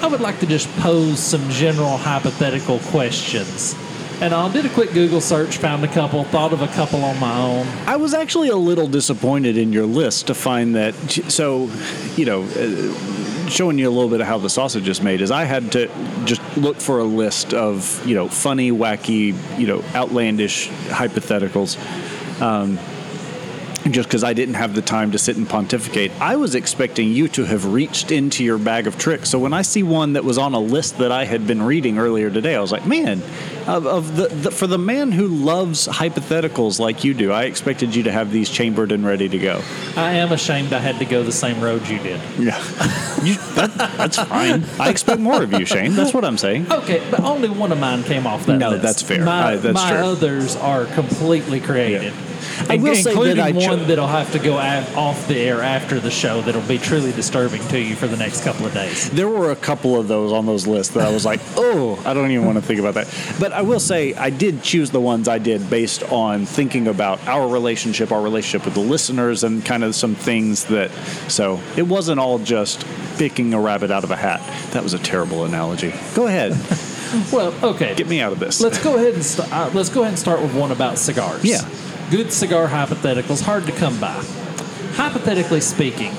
I 0.00 0.06
would 0.06 0.20
like 0.20 0.40
to 0.40 0.46
just 0.46 0.68
pose 0.76 1.18
some 1.18 1.48
general 1.50 1.96
hypothetical 1.96 2.78
questions. 2.90 3.74
And 4.20 4.34
I 4.34 4.52
did 4.52 4.66
a 4.66 4.68
quick 4.70 4.92
Google 4.92 5.20
search, 5.20 5.58
found 5.58 5.84
a 5.84 5.88
couple, 5.88 6.24
thought 6.24 6.52
of 6.52 6.60
a 6.60 6.66
couple 6.68 7.04
on 7.04 7.20
my 7.20 7.38
own. 7.38 7.66
I 7.86 7.96
was 7.96 8.14
actually 8.14 8.48
a 8.48 8.56
little 8.56 8.88
disappointed 8.88 9.56
in 9.56 9.72
your 9.72 9.86
list 9.86 10.26
to 10.26 10.34
find 10.34 10.74
that. 10.74 10.94
So, 11.28 11.70
you 12.16 12.24
know, 12.24 12.42
uh, 12.42 13.48
showing 13.48 13.78
you 13.78 13.88
a 13.88 13.90
little 13.90 14.10
bit 14.10 14.20
of 14.20 14.26
how 14.26 14.38
the 14.38 14.50
sausage 14.50 14.88
is 14.88 15.00
made 15.00 15.20
is 15.20 15.30
I 15.30 15.44
had 15.44 15.72
to 15.72 15.88
just 16.24 16.42
look 16.56 16.80
for 16.80 16.98
a 16.98 17.04
list 17.04 17.54
of 17.54 18.04
you 18.06 18.14
know 18.14 18.28
funny, 18.28 18.70
wacky, 18.70 19.34
you 19.58 19.66
know, 19.66 19.84
outlandish 19.94 20.68
hypotheticals. 20.68 21.78
Um, 22.40 22.78
just 23.92 24.08
because 24.08 24.24
I 24.24 24.32
didn't 24.32 24.54
have 24.54 24.74
the 24.74 24.82
time 24.82 25.12
to 25.12 25.18
sit 25.18 25.36
and 25.36 25.48
pontificate, 25.48 26.12
I 26.20 26.36
was 26.36 26.54
expecting 26.54 27.10
you 27.10 27.28
to 27.28 27.44
have 27.44 27.72
reached 27.72 28.10
into 28.10 28.44
your 28.44 28.58
bag 28.58 28.86
of 28.86 28.98
tricks. 28.98 29.28
So 29.30 29.38
when 29.38 29.52
I 29.52 29.62
see 29.62 29.82
one 29.82 30.14
that 30.14 30.24
was 30.24 30.38
on 30.38 30.54
a 30.54 30.60
list 30.60 30.98
that 30.98 31.12
I 31.12 31.24
had 31.24 31.46
been 31.46 31.62
reading 31.62 31.98
earlier 31.98 32.30
today, 32.30 32.54
I 32.54 32.60
was 32.60 32.72
like, 32.72 32.86
man, 32.86 33.22
of, 33.66 33.86
of 33.86 34.16
the, 34.16 34.28
the 34.28 34.50
for 34.50 34.66
the 34.66 34.78
man 34.78 35.12
who 35.12 35.26
loves 35.28 35.86
hypotheticals 35.88 36.78
like 36.80 37.04
you 37.04 37.14
do, 37.14 37.32
I 37.32 37.44
expected 37.44 37.94
you 37.94 38.04
to 38.04 38.12
have 38.12 38.30
these 38.32 38.48
chambered 38.50 38.92
and 38.92 39.04
ready 39.04 39.28
to 39.28 39.38
go. 39.38 39.60
I 39.96 40.12
am 40.12 40.32
ashamed 40.32 40.72
I 40.72 40.78
had 40.78 40.98
to 40.98 41.04
go 41.04 41.22
the 41.22 41.32
same 41.32 41.60
road 41.60 41.86
you 41.88 41.98
did. 41.98 42.20
Yeah, 42.38 42.56
you, 43.22 43.34
that, 43.54 43.72
that's 43.96 44.16
fine. 44.16 44.64
I 44.80 44.88
expect 44.90 45.20
more 45.20 45.42
of 45.42 45.52
you, 45.52 45.64
Shane. 45.66 45.94
That's 45.94 46.14
what 46.14 46.24
I'm 46.24 46.38
saying. 46.38 46.70
Okay, 46.72 47.06
but 47.10 47.20
only 47.20 47.48
one 47.50 47.72
of 47.72 47.78
mine 47.78 48.02
came 48.04 48.26
off 48.26 48.46
that 48.46 48.58
No, 48.58 48.70
list. 48.70 48.82
that's 48.82 49.02
fair. 49.02 49.24
My, 49.24 49.52
I- 49.52 49.56
that's 49.56 49.74
my 49.74 49.96
others 49.98 50.56
are 50.56 50.86
completely 50.86 51.60
created. 51.60 52.12
I 52.68 52.76
will 52.76 52.94
say 52.94 53.14
that 53.34 53.38
I 53.38 53.52
cho- 53.52 53.76
one 53.76 53.86
that'll 53.88 54.06
have 54.06 54.32
to 54.32 54.38
go 54.38 54.58
af- 54.58 54.96
off 54.96 55.28
the 55.28 55.36
air 55.36 55.62
after 55.62 56.00
the 56.00 56.10
show 56.10 56.40
that'll 56.42 56.62
be 56.62 56.78
truly 56.78 57.12
disturbing 57.12 57.62
to 57.68 57.80
you 57.80 57.94
for 57.94 58.06
the 58.06 58.16
next 58.16 58.44
couple 58.44 58.66
of 58.66 58.74
days. 58.74 59.10
There 59.10 59.28
were 59.28 59.50
a 59.50 59.56
couple 59.56 59.98
of 59.98 60.08
those 60.08 60.32
on 60.32 60.46
those 60.46 60.66
lists 60.66 60.94
that 60.94 61.06
I 61.06 61.12
was 61.12 61.24
like, 61.24 61.40
oh, 61.56 62.00
I 62.04 62.14
don't 62.14 62.30
even 62.30 62.44
want 62.46 62.56
to 62.58 62.62
think 62.62 62.80
about 62.80 62.94
that. 62.94 63.08
But 63.40 63.52
I 63.52 63.62
will 63.62 63.80
say, 63.80 64.14
I 64.14 64.30
did 64.30 64.62
choose 64.62 64.90
the 64.90 65.00
ones 65.00 65.28
I 65.28 65.38
did 65.38 65.68
based 65.70 66.02
on 66.10 66.46
thinking 66.46 66.88
about 66.88 67.26
our 67.28 67.46
relationship, 67.48 68.12
our 68.12 68.22
relationship 68.22 68.64
with 68.64 68.74
the 68.74 68.80
listeners, 68.80 69.44
and 69.44 69.64
kind 69.64 69.84
of 69.84 69.94
some 69.94 70.14
things 70.14 70.64
that. 70.66 70.90
So 71.28 71.60
it 71.76 71.82
wasn't 71.86 72.20
all 72.20 72.38
just 72.38 72.86
picking 73.18 73.52
a 73.54 73.60
rabbit 73.60 73.90
out 73.90 74.04
of 74.04 74.10
a 74.10 74.16
hat. 74.16 74.40
That 74.72 74.82
was 74.82 74.94
a 74.94 74.98
terrible 74.98 75.44
analogy. 75.44 75.92
Go 76.14 76.26
ahead, 76.26 76.52
Well, 77.32 77.54
okay. 77.74 77.94
get 77.94 78.06
me 78.06 78.20
out 78.20 78.32
of 78.32 78.38
this. 78.38 78.60
Let's 78.60 78.82
go 78.82 78.96
ahead 78.96 79.14
and 79.14 79.24
st- 79.24 79.50
uh, 79.52 79.70
let's 79.72 79.88
go 79.88 80.00
ahead 80.02 80.12
and 80.12 80.18
start 80.18 80.42
with 80.42 80.54
one 80.54 80.70
about 80.72 80.98
cigars. 80.98 81.42
Yeah. 81.44 81.66
Good 82.10 82.32
cigar 82.32 82.68
hypotheticals, 82.68 83.42
hard 83.42 83.66
to 83.66 83.72
come 83.72 84.00
by. 84.00 84.24
Hypothetically 84.94 85.60
speaking, 85.60 86.12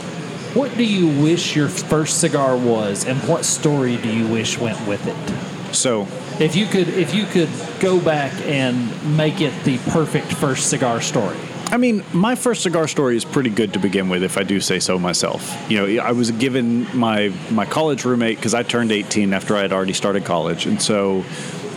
what 0.53 0.75
do 0.77 0.83
you 0.85 1.07
wish 1.21 1.55
your 1.55 1.67
first 1.67 2.21
cigar 2.21 2.55
was, 2.55 3.05
and 3.07 3.17
what 3.27 3.43
story 3.43 3.97
do 3.97 4.09
you 4.09 4.27
wish 4.27 4.59
went 4.59 4.87
with 4.87 5.05
it? 5.07 5.75
So 5.75 6.07
If 6.39 6.55
you 6.55 6.67
could, 6.67 6.89
if 6.89 7.13
you 7.13 7.25
could 7.25 7.49
go 7.79 7.99
back 7.99 8.31
and 8.45 9.17
make 9.17 9.41
it 9.41 9.51
the 9.63 9.77
perfect 9.89 10.31
first 10.31 10.69
cigar 10.69 11.01
story. 11.01 11.37
I 11.71 11.77
mean, 11.77 12.03
my 12.13 12.35
first 12.35 12.63
cigar 12.63 12.87
story 12.87 13.15
is 13.15 13.25
pretty 13.25 13.49
good 13.49 13.73
to 13.73 13.79
begin 13.79 14.09
with, 14.09 14.23
if 14.23 14.37
I 14.37 14.43
do 14.43 14.59
say 14.59 14.79
so 14.79 14.97
myself. 14.97 15.69
You 15.69 15.77
know, 15.77 16.03
I 16.03 16.13
was 16.13 16.31
given 16.31 16.87
my 16.97 17.33
my 17.51 17.65
college 17.65 18.05
roommate 18.05 18.37
because 18.37 18.53
I 18.53 18.63
turned 18.63 18.91
18 18.91 19.33
after 19.33 19.55
I 19.55 19.61
had 19.61 19.73
already 19.73 19.93
started 19.93 20.23
college, 20.23 20.65
and 20.65 20.81
so 20.81 21.25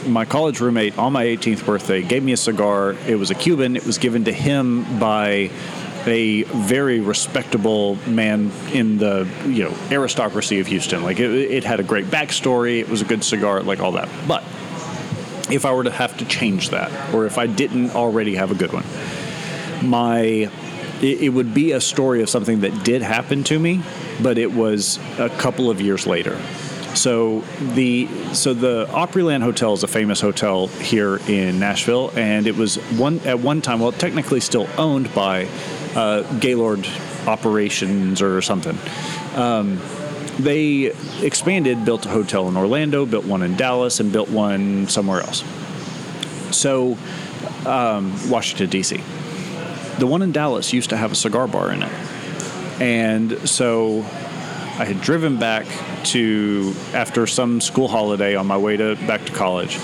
my 0.06 0.24
college 0.24 0.60
roommate 0.60 0.98
on 0.98 1.12
my 1.12 1.24
18th 1.24 1.64
birthday 1.64 2.02
gave 2.02 2.22
me 2.22 2.32
a 2.32 2.36
cigar. 2.36 2.92
It 3.06 3.16
was 3.16 3.30
a 3.30 3.34
Cuban. 3.34 3.76
It 3.76 3.84
was 3.84 3.98
given 3.98 4.24
to 4.24 4.32
him 4.32 4.98
by 4.98 5.50
a 6.06 6.42
very 6.42 7.00
respectable 7.00 7.96
man 8.08 8.50
in 8.72 8.98
the 8.98 9.28
you 9.46 9.64
know 9.64 9.74
aristocracy 9.90 10.60
of 10.60 10.66
Houston. 10.66 11.02
Like 11.02 11.20
it, 11.20 11.30
it 11.30 11.64
had 11.64 11.80
a 11.80 11.84
great 11.84 12.06
backstory. 12.06 12.80
It 12.80 12.88
was 12.88 13.02
a 13.02 13.04
good 13.04 13.22
cigar, 13.24 13.62
like 13.62 13.80
all 13.80 13.92
that. 13.92 14.08
But 14.26 14.42
if 15.50 15.64
I 15.64 15.72
were 15.72 15.84
to 15.84 15.90
have 15.90 16.16
to 16.18 16.24
change 16.24 16.70
that, 16.70 17.14
or 17.14 17.26
if 17.26 17.38
I 17.38 17.46
didn't 17.46 17.90
already 17.90 18.34
have 18.34 18.50
a 18.50 18.54
good 18.54 18.72
one, 18.72 18.84
my 19.88 20.50
it, 21.02 21.22
it 21.22 21.28
would 21.28 21.54
be 21.54 21.72
a 21.72 21.80
story 21.80 22.22
of 22.22 22.28
something 22.28 22.60
that 22.60 22.84
did 22.84 23.02
happen 23.02 23.44
to 23.44 23.58
me, 23.58 23.82
but 24.22 24.38
it 24.38 24.52
was 24.52 24.98
a 25.18 25.28
couple 25.28 25.70
of 25.70 25.80
years 25.80 26.06
later. 26.06 26.40
So 26.94 27.40
the 27.74 28.06
so 28.34 28.52
the 28.52 28.86
Opryland 28.86 29.42
Hotel 29.42 29.72
is 29.72 29.82
a 29.82 29.88
famous 29.88 30.20
hotel 30.20 30.66
here 30.66 31.16
in 31.28 31.58
Nashville, 31.58 32.12
and 32.14 32.46
it 32.46 32.56
was 32.56 32.76
one 32.98 33.20
at 33.20 33.40
one 33.40 33.62
time, 33.62 33.80
well, 33.80 33.92
technically 33.92 34.40
still 34.40 34.68
owned 34.76 35.12
by 35.14 35.48
uh, 35.94 36.22
Gaylord 36.38 36.86
Operations 37.26 38.20
or 38.20 38.42
something. 38.42 38.78
Um, 39.34 39.80
they 40.38 40.92
expanded, 41.22 41.84
built 41.84 42.06
a 42.06 42.08
hotel 42.08 42.48
in 42.48 42.56
Orlando, 42.56 43.06
built 43.06 43.24
one 43.24 43.42
in 43.42 43.56
Dallas, 43.56 44.00
and 44.00 44.12
built 44.12 44.30
one 44.30 44.88
somewhere 44.88 45.20
else. 45.20 45.44
So 46.50 46.98
um, 47.66 48.30
Washington 48.30 48.68
D.C. 48.68 48.96
The 49.98 50.06
one 50.06 50.22
in 50.22 50.32
Dallas 50.32 50.72
used 50.72 50.90
to 50.90 50.96
have 50.96 51.12
a 51.12 51.14
cigar 51.14 51.46
bar 51.46 51.72
in 51.72 51.82
it, 51.82 51.92
and 52.80 53.48
so 53.48 54.04
I 54.78 54.84
had 54.84 55.00
driven 55.00 55.38
back 55.38 55.66
to 56.06 56.74
after 56.94 57.26
some 57.26 57.60
school 57.60 57.88
holiday 57.88 58.34
on 58.34 58.46
my 58.46 58.56
way 58.56 58.76
to 58.76 58.96
back 59.06 59.24
to 59.26 59.32
college 59.32 59.78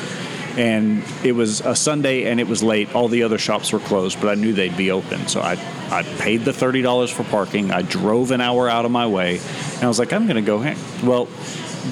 and 0.58 1.04
it 1.22 1.32
was 1.32 1.60
a 1.60 1.76
Sunday 1.76 2.24
and 2.24 2.40
it 2.40 2.48
was 2.48 2.64
late. 2.64 2.92
All 2.92 3.06
the 3.06 3.22
other 3.22 3.38
shops 3.38 3.72
were 3.72 3.78
closed, 3.78 4.20
but 4.20 4.28
I 4.28 4.34
knew 4.34 4.52
they'd 4.52 4.76
be 4.76 4.90
open. 4.90 5.28
So 5.28 5.40
I, 5.40 5.52
I 5.90 6.02
paid 6.18 6.38
the 6.38 6.50
$30 6.50 7.12
for 7.12 7.22
parking. 7.24 7.70
I 7.70 7.82
drove 7.82 8.32
an 8.32 8.40
hour 8.40 8.68
out 8.68 8.84
of 8.84 8.90
my 8.90 9.06
way 9.06 9.38
and 9.74 9.84
I 9.84 9.86
was 9.86 10.00
like, 10.00 10.12
I'm 10.12 10.26
going 10.26 10.36
to 10.36 10.42
go 10.42 10.58
hang. 10.58 10.76
Well, 11.06 11.28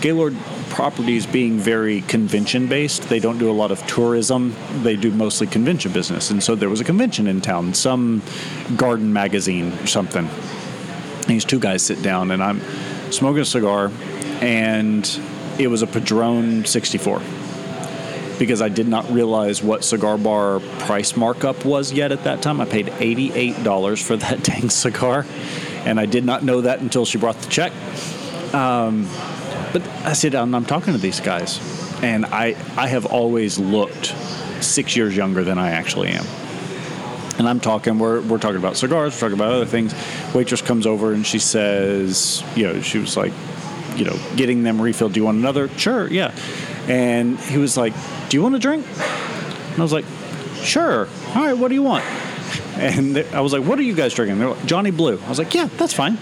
Gaylord 0.00 0.36
properties 0.70 1.26
being 1.26 1.58
very 1.58 2.00
convention 2.02 2.66
based, 2.66 3.08
they 3.08 3.20
don't 3.20 3.38
do 3.38 3.48
a 3.48 3.52
lot 3.52 3.70
of 3.70 3.86
tourism. 3.86 4.54
They 4.82 4.96
do 4.96 5.12
mostly 5.12 5.46
convention 5.46 5.92
business. 5.92 6.30
And 6.30 6.42
so 6.42 6.56
there 6.56 6.68
was 6.68 6.80
a 6.80 6.84
convention 6.84 7.28
in 7.28 7.40
town, 7.40 7.72
some 7.72 8.20
garden 8.76 9.12
magazine 9.12 9.72
or 9.74 9.86
something. 9.86 10.28
These 11.26 11.44
two 11.44 11.58
guys 11.58 11.82
sit 11.82 12.02
down 12.02 12.30
and 12.30 12.42
I'm 12.42 12.60
smoking 13.10 13.42
a 13.42 13.44
cigar 13.44 13.90
and 14.40 15.20
it 15.58 15.68
was 15.68 15.82
a 15.82 15.86
Padron 15.86 16.64
64 16.64 17.20
because 18.38 18.60
I 18.60 18.68
did 18.68 18.86
not 18.86 19.10
realize 19.10 19.62
what 19.62 19.84
cigar 19.84 20.18
bar 20.18 20.60
price 20.80 21.16
markup 21.16 21.64
was 21.64 21.92
yet 21.92 22.12
at 22.12 22.24
that 22.24 22.42
time. 22.42 22.60
I 22.60 22.66
paid 22.66 22.86
$88 22.86 24.02
for 24.02 24.16
that 24.16 24.42
dang 24.42 24.68
cigar, 24.68 25.24
and 25.84 25.98
I 25.98 26.06
did 26.06 26.24
not 26.24 26.42
know 26.42 26.60
that 26.62 26.80
until 26.80 27.04
she 27.04 27.18
brought 27.18 27.36
the 27.36 27.48
check. 27.48 27.72
Um, 28.54 29.08
but 29.72 29.86
I 30.04 30.12
sit 30.12 30.32
down 30.32 30.48
and 30.48 30.56
I'm 30.56 30.64
talking 30.64 30.92
to 30.92 30.98
these 30.98 31.20
guys, 31.20 31.60
and 32.02 32.26
I, 32.26 32.56
I 32.76 32.88
have 32.88 33.06
always 33.06 33.58
looked 33.58 34.14
six 34.62 34.96
years 34.96 35.16
younger 35.16 35.44
than 35.44 35.58
I 35.58 35.70
actually 35.70 36.08
am. 36.08 36.24
And 37.38 37.48
I'm 37.48 37.60
talking, 37.60 37.98
we're, 37.98 38.22
we're 38.22 38.38
talking 38.38 38.56
about 38.56 38.76
cigars, 38.76 39.14
we're 39.14 39.20
talking 39.20 39.38
about 39.38 39.52
other 39.52 39.66
things. 39.66 39.94
Waitress 40.34 40.62
comes 40.62 40.86
over 40.86 41.12
and 41.12 41.26
she 41.26 41.38
says, 41.38 42.42
you 42.56 42.64
know, 42.64 42.80
she 42.80 42.98
was 42.98 43.16
like, 43.16 43.32
you 43.96 44.04
know, 44.04 44.18
getting 44.36 44.62
them 44.62 44.80
refilled. 44.80 45.12
Do 45.12 45.20
you 45.20 45.24
want 45.24 45.38
another? 45.38 45.68
Sure, 45.70 46.08
yeah. 46.08 46.34
And 46.88 47.38
he 47.38 47.58
was 47.58 47.76
like, 47.76 47.94
Do 48.28 48.36
you 48.36 48.42
want 48.42 48.54
a 48.54 48.58
drink? 48.58 48.86
And 48.86 49.78
I 49.78 49.82
was 49.82 49.92
like, 49.92 50.04
Sure. 50.62 51.08
All 51.28 51.44
right, 51.44 51.54
what 51.54 51.68
do 51.68 51.74
you 51.74 51.82
want? 51.82 52.04
And 52.76 53.18
I 53.18 53.40
was 53.40 53.52
like, 53.52 53.64
What 53.64 53.78
are 53.78 53.82
you 53.82 53.94
guys 53.94 54.14
drinking? 54.14 54.38
They're 54.38 54.50
like, 54.50 54.66
Johnny 54.66 54.90
Blue. 54.90 55.18
I 55.18 55.28
was 55.28 55.38
like, 55.38 55.54
Yeah, 55.54 55.66
that's 55.76 55.92
fine. 55.94 56.18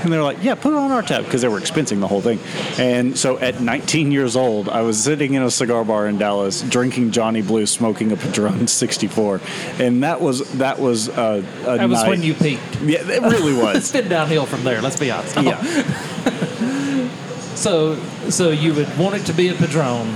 And 0.04 0.12
they're 0.12 0.22
like, 0.22 0.42
yeah, 0.42 0.54
put 0.54 0.72
it 0.72 0.76
on 0.78 0.90
our 0.92 1.02
tab 1.02 1.24
because 1.24 1.42
they 1.42 1.48
were 1.48 1.60
expensing 1.60 2.00
the 2.00 2.08
whole 2.08 2.20
thing. 2.22 2.38
And 2.78 3.18
so 3.18 3.38
at 3.38 3.60
19 3.60 4.12
years 4.12 4.34
old, 4.34 4.68
I 4.68 4.80
was 4.82 5.02
sitting 5.02 5.34
in 5.34 5.42
a 5.42 5.50
cigar 5.50 5.84
bar 5.84 6.06
in 6.06 6.16
Dallas, 6.18 6.62
drinking 6.62 7.10
Johnny 7.10 7.42
Blue, 7.42 7.66
smoking 7.66 8.10
a 8.12 8.16
Padron 8.16 8.66
64, 8.68 9.40
and 9.78 10.02
that 10.02 10.20
was 10.20 10.50
that 10.58 10.78
was 10.78 11.08
a, 11.08 11.12
a 11.12 11.42
That 11.76 11.88
was 11.88 12.00
night- 12.02 12.08
when 12.08 12.22
you 12.22 12.34
peaked. 12.34 12.80
Yeah, 12.82 13.00
it 13.08 13.22
really 13.22 13.52
was. 13.62 13.76
It's 13.76 13.92
been 13.92 14.08
downhill 14.08 14.46
from 14.46 14.64
there. 14.64 14.80
Let's 14.80 14.98
be 14.98 15.10
honest. 15.10 15.36
yeah, 15.36 15.60
So, 17.54 17.96
so 18.30 18.50
you 18.50 18.72
would 18.74 18.96
want 18.98 19.16
it 19.16 19.26
to 19.26 19.32
be 19.34 19.48
a 19.48 19.54
Padron, 19.54 20.14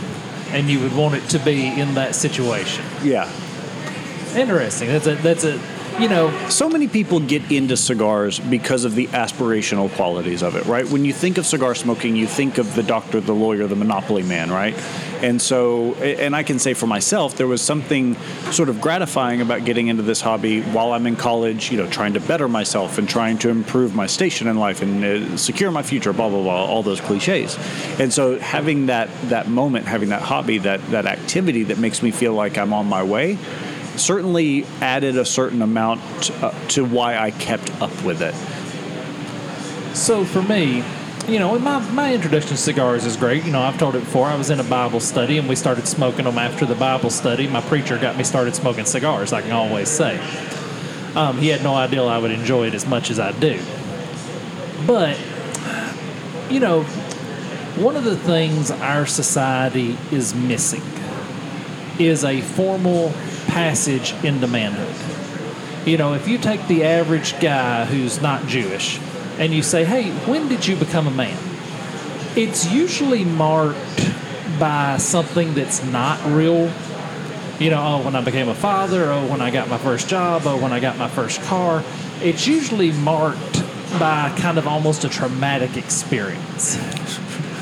and 0.48 0.68
you 0.70 0.80
would 0.80 0.96
want 0.96 1.14
it 1.14 1.28
to 1.30 1.38
be 1.38 1.66
in 1.66 1.94
that 1.94 2.14
situation. 2.14 2.84
yeah. 3.02 3.30
Interesting. 4.34 4.88
That's 4.88 5.06
a 5.06 5.14
that's 5.16 5.44
a 5.44 5.60
you 6.00 6.08
know 6.08 6.30
So 6.48 6.68
many 6.68 6.88
people 6.88 7.20
get 7.20 7.50
into 7.50 7.76
cigars 7.76 8.38
because 8.38 8.84
of 8.84 8.94
the 8.94 9.06
aspirational 9.08 9.90
qualities 9.94 10.42
of 10.42 10.56
it, 10.56 10.64
right? 10.66 10.88
When 10.88 11.04
you 11.04 11.12
think 11.12 11.38
of 11.38 11.46
cigar 11.46 11.74
smoking, 11.74 12.16
you 12.16 12.26
think 12.26 12.58
of 12.58 12.74
the 12.74 12.82
doctor, 12.82 13.20
the 13.20 13.34
lawyer, 13.34 13.66
the 13.66 13.76
monopoly 13.76 14.22
man, 14.22 14.50
right? 14.50 14.74
And 15.22 15.40
so, 15.40 15.94
and 15.94 16.36
I 16.36 16.42
can 16.42 16.58
say 16.58 16.74
for 16.74 16.86
myself, 16.86 17.36
there 17.36 17.46
was 17.46 17.62
something 17.62 18.14
sort 18.50 18.68
of 18.68 18.80
gratifying 18.80 19.40
about 19.40 19.64
getting 19.64 19.88
into 19.88 20.02
this 20.02 20.20
hobby 20.20 20.60
while 20.60 20.92
I'm 20.92 21.06
in 21.06 21.16
college, 21.16 21.72
you 21.72 21.78
know, 21.78 21.88
trying 21.88 22.12
to 22.14 22.20
better 22.20 22.46
myself 22.46 22.98
and 22.98 23.08
trying 23.08 23.38
to 23.38 23.48
improve 23.48 23.94
my 23.94 24.06
station 24.06 24.46
in 24.48 24.58
life 24.58 24.82
and 24.82 25.04
uh, 25.04 25.36
secure 25.36 25.70
my 25.70 25.82
future, 25.82 26.12
blah, 26.12 26.28
blah, 26.28 26.42
blah, 26.42 26.66
all 26.66 26.82
those 26.82 27.00
cliches. 27.00 27.56
And 27.98 28.12
so 28.12 28.38
having 28.38 28.86
that, 28.86 29.08
that 29.30 29.48
moment, 29.48 29.86
having 29.86 30.10
that 30.10 30.22
hobby, 30.22 30.58
that, 30.58 30.86
that 30.90 31.06
activity 31.06 31.64
that 31.64 31.78
makes 31.78 32.02
me 32.02 32.10
feel 32.10 32.34
like 32.34 32.58
I'm 32.58 32.72
on 32.72 32.86
my 32.86 33.02
way, 33.02 33.38
certainly 33.96 34.64
added 34.80 35.16
a 35.16 35.24
certain 35.24 35.62
amount 35.62 36.30
uh, 36.42 36.52
to 36.68 36.84
why 36.84 37.16
I 37.16 37.30
kept 37.30 37.70
up 37.80 37.92
with 38.02 38.22
it. 38.22 38.34
So 39.96 40.24
for 40.24 40.42
me, 40.42 40.82
you 41.28 41.38
know, 41.38 41.58
my, 41.58 41.78
my 41.92 42.12
introduction 42.12 42.50
to 42.50 42.56
cigars 42.56 43.06
is 43.06 43.16
great. 43.16 43.44
You 43.44 43.52
know, 43.52 43.62
I've 43.62 43.78
told 43.78 43.94
it 43.94 44.00
before. 44.00 44.26
I 44.26 44.34
was 44.34 44.50
in 44.50 44.60
a 44.60 44.64
Bible 44.64 45.00
study 45.00 45.38
and 45.38 45.48
we 45.48 45.56
started 45.56 45.86
smoking 45.86 46.24
them 46.24 46.38
after 46.38 46.66
the 46.66 46.74
Bible 46.74 47.10
study. 47.10 47.46
My 47.48 47.62
preacher 47.62 47.96
got 47.98 48.16
me 48.16 48.24
started 48.24 48.54
smoking 48.54 48.84
cigars, 48.84 49.32
I 49.32 49.40
can 49.40 49.52
always 49.52 49.88
say. 49.88 50.18
Um, 51.14 51.38
he 51.38 51.48
had 51.48 51.62
no 51.62 51.74
idea 51.74 52.02
I 52.02 52.18
would 52.18 52.32
enjoy 52.32 52.66
it 52.66 52.74
as 52.74 52.86
much 52.86 53.10
as 53.10 53.20
I 53.20 53.32
do. 53.32 53.58
But, 54.86 55.18
you 56.50 56.60
know, 56.60 56.82
one 57.76 57.96
of 57.96 58.04
the 58.04 58.16
things 58.16 58.70
our 58.70 59.06
society 59.06 59.96
is 60.12 60.34
missing 60.34 60.82
is 61.98 62.24
a 62.24 62.40
formal 62.40 63.12
passage 63.46 64.12
into 64.24 64.46
manhood. 64.46 64.94
You 65.86 65.98
know, 65.98 66.14
if 66.14 66.26
you 66.28 66.38
take 66.38 66.66
the 66.66 66.84
average 66.84 67.38
guy 67.40 67.84
who's 67.84 68.22
not 68.22 68.46
Jewish 68.46 68.98
and 69.38 69.52
you 69.52 69.62
say, 69.62 69.84
hey, 69.84 70.10
when 70.26 70.48
did 70.48 70.66
you 70.66 70.76
become 70.76 71.06
a 71.06 71.10
man? 71.10 71.38
It's 72.36 72.70
usually 72.70 73.24
marked 73.24 74.10
by 74.58 74.96
something 74.96 75.54
that's 75.54 75.84
not 75.84 76.24
real. 76.26 76.72
You 77.58 77.70
know, 77.70 77.82
oh, 77.82 78.04
when 78.04 78.16
I 78.16 78.20
became 78.20 78.48
a 78.48 78.54
father, 78.54 79.12
oh, 79.12 79.26
when 79.26 79.40
I 79.40 79.50
got 79.50 79.68
my 79.68 79.78
first 79.78 80.08
job, 80.08 80.42
oh, 80.46 80.60
when 80.60 80.72
I 80.72 80.80
got 80.80 80.96
my 80.98 81.08
first 81.08 81.40
car. 81.42 81.84
It's 82.22 82.46
usually 82.46 82.90
marked 82.92 83.62
by 83.98 84.34
kind 84.38 84.58
of 84.58 84.66
almost 84.66 85.04
a 85.04 85.08
traumatic 85.08 85.76
experience. 85.76 86.78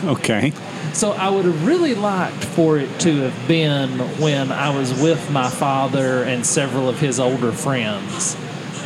Okay. 0.04 0.52
So 0.92 1.12
I 1.12 1.30
would 1.30 1.44
have 1.44 1.66
really 1.66 1.94
liked 1.94 2.44
for 2.44 2.78
it 2.78 3.00
to 3.00 3.22
have 3.22 3.48
been 3.48 3.98
when 4.20 4.52
I 4.52 4.76
was 4.76 4.92
with 5.00 5.30
my 5.30 5.48
father 5.48 6.22
and 6.22 6.44
several 6.44 6.88
of 6.88 7.00
his 7.00 7.18
older 7.18 7.50
friends, 7.50 8.36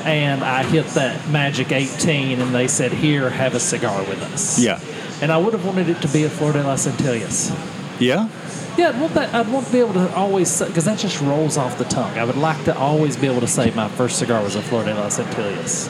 and 0.04 0.42
I 0.44 0.62
hit 0.62 0.86
that 0.88 1.28
magic 1.30 1.72
18, 1.72 2.40
and 2.40 2.54
they 2.54 2.68
said, 2.68 2.92
"Here, 2.92 3.28
have 3.28 3.54
a 3.54 3.60
cigar 3.60 3.98
with 4.04 4.22
us." 4.22 4.58
Yeah. 4.58 4.78
And 5.20 5.32
I 5.32 5.38
would 5.38 5.52
have 5.52 5.64
wanted 5.64 5.88
it 5.88 6.00
to 6.02 6.08
be 6.08 6.24
a 6.24 6.30
Flor 6.30 6.52
de 6.52 6.62
las 6.62 6.86
Antillas. 6.86 7.50
Yeah. 7.98 8.28
Yeah, 8.76 8.90
I'd 8.90 9.00
want 9.00 9.14
that. 9.14 9.34
I'd 9.34 9.48
want 9.48 9.66
to 9.66 9.72
be 9.72 9.80
able 9.80 9.94
to 9.94 10.14
always 10.14 10.60
because 10.60 10.84
that 10.84 10.98
just 10.98 11.20
rolls 11.22 11.56
off 11.56 11.78
the 11.78 11.84
tongue. 11.84 12.18
I 12.18 12.24
would 12.24 12.36
like 12.36 12.62
to 12.64 12.76
always 12.76 13.16
be 13.16 13.26
able 13.26 13.40
to 13.40 13.48
say 13.48 13.70
my 13.74 13.88
first 13.88 14.18
cigar 14.18 14.42
was 14.42 14.54
a 14.54 14.62
Flor 14.62 14.84
de 14.84 14.94
las 14.94 15.18
Antillas. 15.18 15.88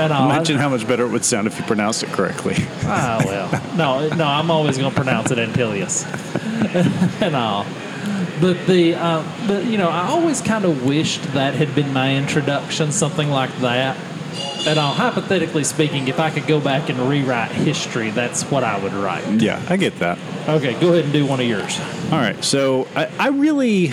And 0.00 0.12
I'll, 0.12 0.30
Imagine 0.30 0.56
how 0.56 0.68
much 0.70 0.86
better 0.88 1.04
it 1.04 1.10
would 1.10 1.24
sound 1.24 1.46
if 1.46 1.58
you 1.58 1.64
pronounced 1.64 2.02
it 2.02 2.08
correctly. 2.10 2.54
Ah, 2.84 3.22
well. 3.24 3.76
No, 3.76 4.08
no, 4.16 4.24
I'm 4.24 4.50
always 4.50 4.78
going 4.78 4.90
to 4.90 4.96
pronounce 4.96 5.30
it 5.30 5.38
Antilles. 5.38 6.04
and 7.20 7.36
all. 7.36 7.66
But 8.40 8.66
the, 8.66 8.94
uh, 8.94 9.22
but 9.46 9.64
you 9.66 9.76
know, 9.76 9.90
I 9.90 10.08
always 10.08 10.40
kind 10.40 10.64
of 10.64 10.84
wished 10.86 11.22
that 11.34 11.54
had 11.54 11.74
been 11.74 11.92
my 11.92 12.16
introduction, 12.16 12.90
something 12.92 13.28
like 13.28 13.54
that. 13.58 13.96
And 14.66 14.78
uh, 14.78 14.92
hypothetically 14.92 15.64
speaking, 15.64 16.08
if 16.08 16.18
I 16.20 16.30
could 16.30 16.46
go 16.46 16.60
back 16.60 16.88
and 16.88 16.98
rewrite 17.00 17.50
history, 17.50 18.10
that's 18.10 18.42
what 18.44 18.64
I 18.64 18.78
would 18.78 18.92
write. 18.92 19.24
Yeah, 19.40 19.62
I 19.68 19.76
get 19.76 19.98
that. 19.98 20.18
Okay, 20.48 20.78
go 20.80 20.92
ahead 20.92 21.04
and 21.04 21.12
do 21.12 21.26
one 21.26 21.40
of 21.40 21.46
yours. 21.46 21.78
All 22.12 22.18
right, 22.18 22.42
so 22.44 22.86
I, 22.94 23.10
I 23.18 23.28
really, 23.28 23.92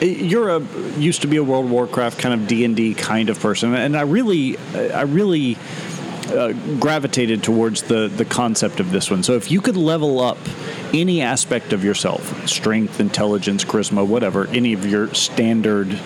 you're 0.00 0.48
a 0.48 0.60
used 0.98 1.22
to 1.22 1.28
be 1.28 1.36
a 1.36 1.42
World 1.42 1.70
Warcraft 1.70 2.18
kind 2.18 2.40
of 2.40 2.46
D 2.48 2.64
and 2.64 2.76
D 2.76 2.94
kind 2.94 3.28
of 3.28 3.38
person, 3.40 3.74
and 3.74 3.96
I 3.96 4.02
really, 4.02 4.58
I 4.74 5.02
really 5.02 5.56
uh, 6.28 6.52
gravitated 6.78 7.42
towards 7.42 7.82
the 7.82 8.08
the 8.08 8.24
concept 8.24 8.80
of 8.80 8.90
this 8.90 9.10
one. 9.10 9.22
So 9.22 9.34
if 9.34 9.50
you 9.50 9.60
could 9.60 9.76
level 9.76 10.20
up 10.20 10.38
any 10.92 11.22
aspect 11.22 11.72
of 11.72 11.84
yourself, 11.84 12.48
strength, 12.48 13.00
intelligence, 13.00 13.64
charisma, 13.64 14.06
whatever, 14.06 14.46
any 14.48 14.72
of 14.72 14.86
your 14.86 15.12
standard 15.14 15.98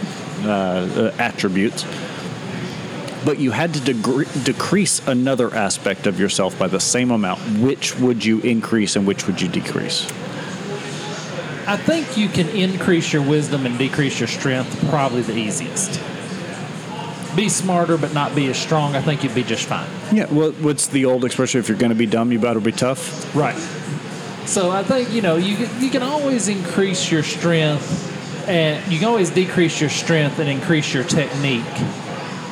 uh, 0.45 0.49
uh, 0.49 1.15
attributes. 1.19 1.85
But 3.25 3.41
you 3.41 3.51
had 3.51 3.75
to 3.75 3.81
degre- 3.81 4.45
decrease 4.45 5.07
another 5.07 5.53
aspect 5.53 6.07
of 6.07 6.21
yourself 6.21 6.57
by 6.59 6.69
the 6.69 6.79
same 6.79 7.11
amount. 7.11 7.41
Which 7.59 7.99
would 7.99 8.25
you 8.25 8.41
increase 8.41 8.95
and 8.95 9.07
which 9.07 9.27
would 9.27 9.43
you 9.43 9.49
decrease? 9.49 10.11
I 11.69 11.77
think 11.77 12.17
you 12.17 12.29
can 12.31 12.49
increase 12.49 13.13
your 13.13 13.21
wisdom 13.21 13.67
and 13.67 13.77
decrease 13.77 14.19
your 14.19 14.27
strength 14.27 14.89
probably 14.89 15.21
the 15.21 15.37
easiest. 15.37 16.01
Be 17.37 17.51
smarter 17.51 17.99
but 17.99 18.15
not 18.15 18.35
be 18.35 18.47
as 18.49 18.59
strong. 18.59 18.97
I 18.97 19.03
think 19.03 19.23
you'd 19.23 19.35
be 19.35 19.43
just 19.43 19.67
fine. 19.67 19.87
Yeah, 20.11 20.33
well, 20.33 20.53
what's 20.53 20.87
the 20.87 21.05
old 21.05 21.27
expression? 21.27 21.61
If 21.61 21.69
you're 21.69 21.77
going 21.77 21.91
to 21.91 21.95
be 21.95 22.07
dumb, 22.07 22.33
you 22.33 22.39
better 22.39 22.59
be 22.59 22.73
tough. 22.73 23.37
Right. 23.37 23.55
So 24.47 24.71
I 24.71 24.83
think 24.83 25.13
you 25.13 25.21
know 25.21 25.37
you 25.37 25.69
you 25.79 25.91
can 25.91 26.03
always 26.03 26.49
increase 26.49 27.13
your 27.13 27.23
strength, 27.23 28.49
and 28.49 28.91
you 28.91 28.99
can 28.99 29.09
always 29.09 29.29
decrease 29.29 29.79
your 29.79 29.91
strength 29.91 30.39
and 30.39 30.49
increase 30.49 30.95
your 30.95 31.05
technique, 31.05 31.67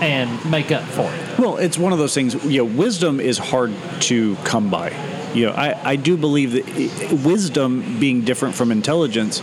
and 0.03 0.51
make 0.51 0.71
up 0.71 0.83
for 0.83 1.11
it. 1.11 1.39
Well, 1.39 1.57
it's 1.57 1.79
one 1.79 1.95
of 1.95 1.99
those 1.99 2.13
things. 2.13 2.35
You 2.45 2.59
know, 2.59 2.65
wisdom 2.67 3.19
is 3.19 3.39
hard 3.39 3.73
to 4.01 4.37
come 4.45 4.69
by. 4.69 4.91
You 5.37 5.47
know, 5.47 5.53
I, 5.53 5.91
I 5.93 5.97
do 5.97 6.17
believe 6.17 6.53
that 6.53 7.13
wisdom 7.25 8.01
being 8.01 8.23
different 8.23 8.55
from 8.55 8.73
intelligence, 8.73 9.43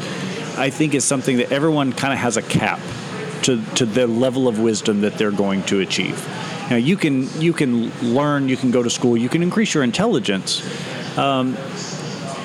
I 0.57 0.71
think 0.71 0.95
is 0.95 1.05
something 1.05 1.37
that 1.37 1.51
everyone 1.51 1.93
kind 1.93 2.11
of 2.11 2.19
has 2.19 2.35
a 2.35 2.41
cap 2.41 2.79
to 3.43 3.63
to 3.75 3.85
the 3.85 4.07
level 4.07 4.47
of 4.47 4.59
wisdom 4.59 5.01
that 5.01 5.17
they're 5.19 5.31
going 5.31 5.61
to 5.63 5.81
achieve. 5.81 6.27
Know, 6.73 6.77
you 6.77 6.97
can 6.97 7.29
you 7.39 7.53
can 7.53 7.91
learn, 8.01 8.49
you 8.49 8.57
can 8.57 8.71
go 8.71 8.81
to 8.81 8.89
school, 8.89 9.15
you 9.15 9.29
can 9.29 9.43
increase 9.43 9.73
your 9.75 9.83
intelligence. 9.83 10.61
Um, 11.17 11.55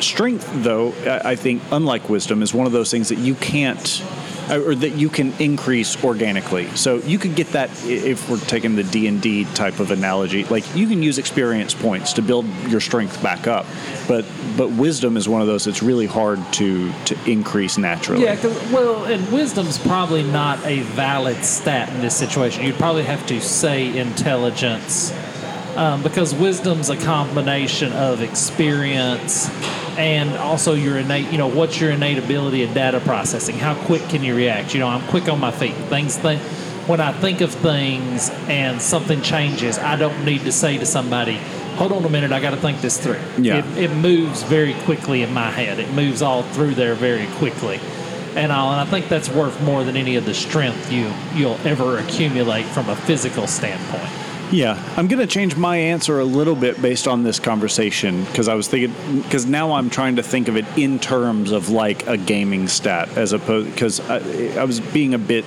strength, 0.00 0.48
though, 0.62 0.92
I 1.06 1.34
think, 1.34 1.62
unlike 1.70 2.10
wisdom, 2.10 2.42
is 2.42 2.52
one 2.52 2.66
of 2.66 2.72
those 2.72 2.90
things 2.90 3.08
that 3.08 3.18
you 3.18 3.34
can't, 3.34 4.02
or 4.50 4.74
that 4.74 4.90
you 4.90 5.08
can 5.08 5.32
increase 5.40 6.02
organically. 6.02 6.68
So 6.76 6.96
you 6.98 7.18
could 7.18 7.34
get 7.34 7.48
that 7.48 7.70
if 7.84 8.28
we're 8.30 8.38
taking 8.38 8.76
the 8.76 8.84
D 8.84 9.06
and 9.06 9.20
D 9.20 9.44
type 9.54 9.80
of 9.80 9.90
analogy. 9.90 10.44
Like 10.44 10.64
you 10.74 10.86
can 10.86 11.02
use 11.02 11.18
experience 11.18 11.74
points 11.74 12.14
to 12.14 12.22
build 12.22 12.46
your 12.68 12.80
strength 12.80 13.22
back 13.22 13.46
up, 13.46 13.66
but 14.06 14.24
but 14.56 14.70
wisdom 14.70 15.16
is 15.16 15.28
one 15.28 15.40
of 15.40 15.46
those 15.46 15.64
that's 15.64 15.82
really 15.82 16.06
hard 16.06 16.40
to 16.54 16.92
to 17.04 17.30
increase 17.30 17.78
naturally. 17.78 18.24
Yeah, 18.24 18.40
well, 18.72 19.04
and 19.04 19.30
wisdom's 19.32 19.78
probably 19.78 20.22
not 20.22 20.64
a 20.66 20.80
valid 20.80 21.44
stat 21.44 21.88
in 21.94 22.00
this 22.00 22.16
situation. 22.16 22.64
You'd 22.64 22.76
probably 22.76 23.04
have 23.04 23.26
to 23.26 23.40
say 23.40 23.96
intelligence, 23.96 25.12
um, 25.76 26.02
because 26.02 26.34
wisdom's 26.34 26.90
a 26.90 26.96
combination 26.96 27.92
of 27.92 28.22
experience 28.22 29.48
and 29.98 30.30
also 30.36 30.74
your 30.74 30.96
innate. 30.96 31.30
You 31.30 31.38
know, 31.38 31.48
what's 31.48 31.78
your 31.80 31.90
innate 31.90 32.18
ability 32.18 32.62
of 32.62 32.72
data 32.72 33.00
processing? 33.00 33.58
How 33.58 33.74
quick 33.74 34.02
can 34.08 34.22
you 34.22 34.34
react? 34.34 34.72
You 34.72 34.80
know, 34.80 34.86
I'm 34.86 35.06
quick 35.08 35.28
on 35.28 35.40
my 35.40 35.50
feet. 35.50 35.74
Things 35.74 36.16
think. 36.16 36.40
When 36.88 37.00
I 37.00 37.12
think 37.12 37.42
of 37.42 37.52
things 37.52 38.30
and 38.48 38.80
something 38.80 39.20
changes, 39.20 39.76
I 39.76 39.96
don't 39.96 40.24
need 40.24 40.44
to 40.44 40.52
say 40.52 40.78
to 40.78 40.86
somebody, 40.86 41.36
"Hold 41.76 41.92
on 41.92 42.02
a 42.04 42.08
minute, 42.08 42.32
I 42.32 42.40
got 42.40 42.50
to 42.50 42.56
think 42.56 42.80
this 42.80 42.96
through." 42.96 43.20
Yeah. 43.36 43.58
It, 43.58 43.90
it 43.90 43.94
moves 43.94 44.42
very 44.44 44.72
quickly 44.84 45.22
in 45.22 45.34
my 45.34 45.50
head. 45.50 45.80
It 45.80 45.90
moves 45.92 46.22
all 46.22 46.44
through 46.44 46.76
there 46.76 46.94
very 46.94 47.26
quickly, 47.36 47.78
and 48.36 48.50
all. 48.50 48.72
And 48.72 48.80
I 48.80 48.86
think 48.86 49.10
that's 49.10 49.28
worth 49.28 49.60
more 49.62 49.84
than 49.84 49.96
any 49.98 50.16
of 50.16 50.24
the 50.24 50.32
strength 50.32 50.90
you 50.90 51.12
you'll 51.34 51.58
ever 51.64 51.98
accumulate 51.98 52.64
from 52.64 52.88
a 52.88 52.96
physical 52.96 53.46
standpoint. 53.46 54.27
Yeah, 54.50 54.82
I'm 54.96 55.08
going 55.08 55.20
to 55.20 55.26
change 55.26 55.56
my 55.56 55.76
answer 55.76 56.20
a 56.20 56.24
little 56.24 56.54
bit 56.54 56.80
based 56.80 57.06
on 57.06 57.22
this 57.22 57.38
conversation 57.38 58.24
because 58.24 58.48
I 58.48 58.54
was 58.54 58.66
thinking 58.66 59.20
because 59.20 59.44
now 59.44 59.72
I'm 59.72 59.90
trying 59.90 60.16
to 60.16 60.22
think 60.22 60.48
of 60.48 60.56
it 60.56 60.64
in 60.78 60.98
terms 60.98 61.50
of 61.50 61.68
like 61.68 62.06
a 62.06 62.16
gaming 62.16 62.66
stat 62.66 63.14
as 63.18 63.34
opposed 63.34 63.70
because 63.70 64.00
I, 64.08 64.20
I 64.58 64.64
was 64.64 64.80
being 64.80 65.12
a 65.12 65.18
bit 65.18 65.44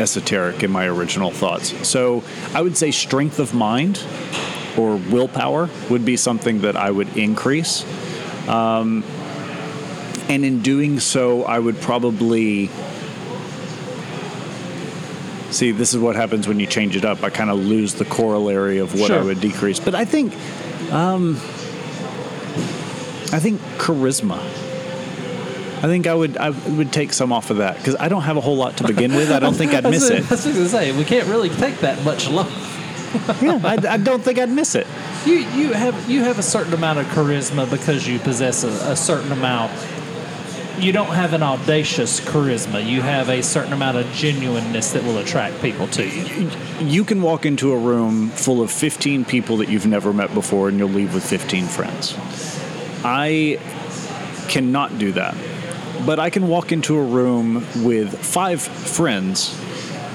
esoteric 0.00 0.62
in 0.62 0.70
my 0.70 0.86
original 0.86 1.30
thoughts. 1.30 1.86
So 1.86 2.24
I 2.54 2.62
would 2.62 2.78
say 2.78 2.90
strength 2.90 3.38
of 3.38 3.52
mind 3.52 4.02
or 4.78 4.96
willpower 4.96 5.68
would 5.90 6.06
be 6.06 6.16
something 6.16 6.62
that 6.62 6.74
I 6.74 6.90
would 6.90 7.14
increase. 7.16 7.84
Um, 8.48 9.04
and 10.30 10.42
in 10.42 10.62
doing 10.62 11.00
so, 11.00 11.44
I 11.44 11.58
would 11.58 11.82
probably 11.82 12.70
See, 15.52 15.70
this 15.70 15.92
is 15.92 16.00
what 16.00 16.16
happens 16.16 16.48
when 16.48 16.58
you 16.58 16.66
change 16.66 16.96
it 16.96 17.04
up. 17.04 17.22
I 17.22 17.30
kind 17.30 17.50
of 17.50 17.58
lose 17.58 17.94
the 17.94 18.04
corollary 18.06 18.78
of 18.78 18.98
what 18.98 19.10
I 19.10 19.22
would 19.22 19.40
decrease. 19.40 19.78
But 19.78 19.94
I 19.94 20.04
think, 20.04 20.32
um, 20.90 21.34
I 23.32 23.38
think 23.38 23.60
charisma. 23.78 24.38
I 25.84 25.86
think 25.86 26.06
I 26.06 26.14
would 26.14 26.36
I 26.36 26.50
would 26.50 26.92
take 26.92 27.12
some 27.12 27.32
off 27.32 27.50
of 27.50 27.56
that 27.56 27.76
because 27.76 27.96
I 27.96 28.08
don't 28.08 28.22
have 28.22 28.36
a 28.36 28.40
whole 28.40 28.56
lot 28.56 28.76
to 28.78 28.86
begin 28.86 29.14
with. 29.14 29.32
I 29.32 29.40
don't 29.40 29.54
think 29.54 29.74
I'd 29.74 29.82
miss 29.84 30.08
it. 30.10 30.22
That's 30.22 30.46
what 30.46 30.54
I 30.54 30.58
was 30.60 30.70
just 30.70 30.72
going 30.72 30.86
to 30.86 30.92
say. 30.92 30.98
We 30.98 31.04
can't 31.04 31.26
really 31.28 31.48
take 31.48 31.78
that 31.80 32.02
much 32.04 32.28
love. 32.30 32.50
Yeah, 33.42 33.60
I, 33.62 33.76
I 33.90 33.96
don't 33.98 34.22
think 34.22 34.38
I'd 34.38 34.48
miss 34.48 34.74
it. 34.74 34.86
You 35.26 35.34
you 35.34 35.74
have 35.74 36.08
you 36.08 36.22
have 36.24 36.38
a 36.38 36.42
certain 36.42 36.72
amount 36.72 36.98
of 36.98 37.04
charisma 37.08 37.68
because 37.70 38.08
you 38.08 38.18
possess 38.18 38.64
a, 38.64 38.68
a 38.90 38.96
certain 38.96 39.30
amount. 39.32 39.70
You 40.78 40.90
don't 40.92 41.14
have 41.14 41.32
an 41.32 41.42
audacious 41.42 42.18
charisma. 42.20 42.84
You 42.84 43.02
have 43.02 43.28
a 43.28 43.42
certain 43.42 43.72
amount 43.72 43.98
of 43.98 44.10
genuineness 44.12 44.92
that 44.92 45.04
will 45.04 45.18
attract 45.18 45.60
people 45.60 45.86
to 45.88 46.06
you. 46.06 46.50
You 46.80 47.04
can 47.04 47.22
walk 47.22 47.44
into 47.44 47.72
a 47.72 47.78
room 47.78 48.30
full 48.30 48.62
of 48.62 48.70
15 48.70 49.24
people 49.24 49.58
that 49.58 49.68
you've 49.68 49.86
never 49.86 50.12
met 50.12 50.32
before 50.34 50.68
and 50.68 50.78
you'll 50.78 50.88
leave 50.88 51.14
with 51.14 51.24
15 51.24 51.66
friends. 51.66 52.16
I 53.04 53.60
cannot 54.48 54.98
do 54.98 55.12
that. 55.12 55.36
But 56.06 56.18
I 56.18 56.30
can 56.30 56.48
walk 56.48 56.72
into 56.72 56.96
a 56.96 57.04
room 57.04 57.66
with 57.84 58.18
five 58.18 58.60
friends 58.60 59.58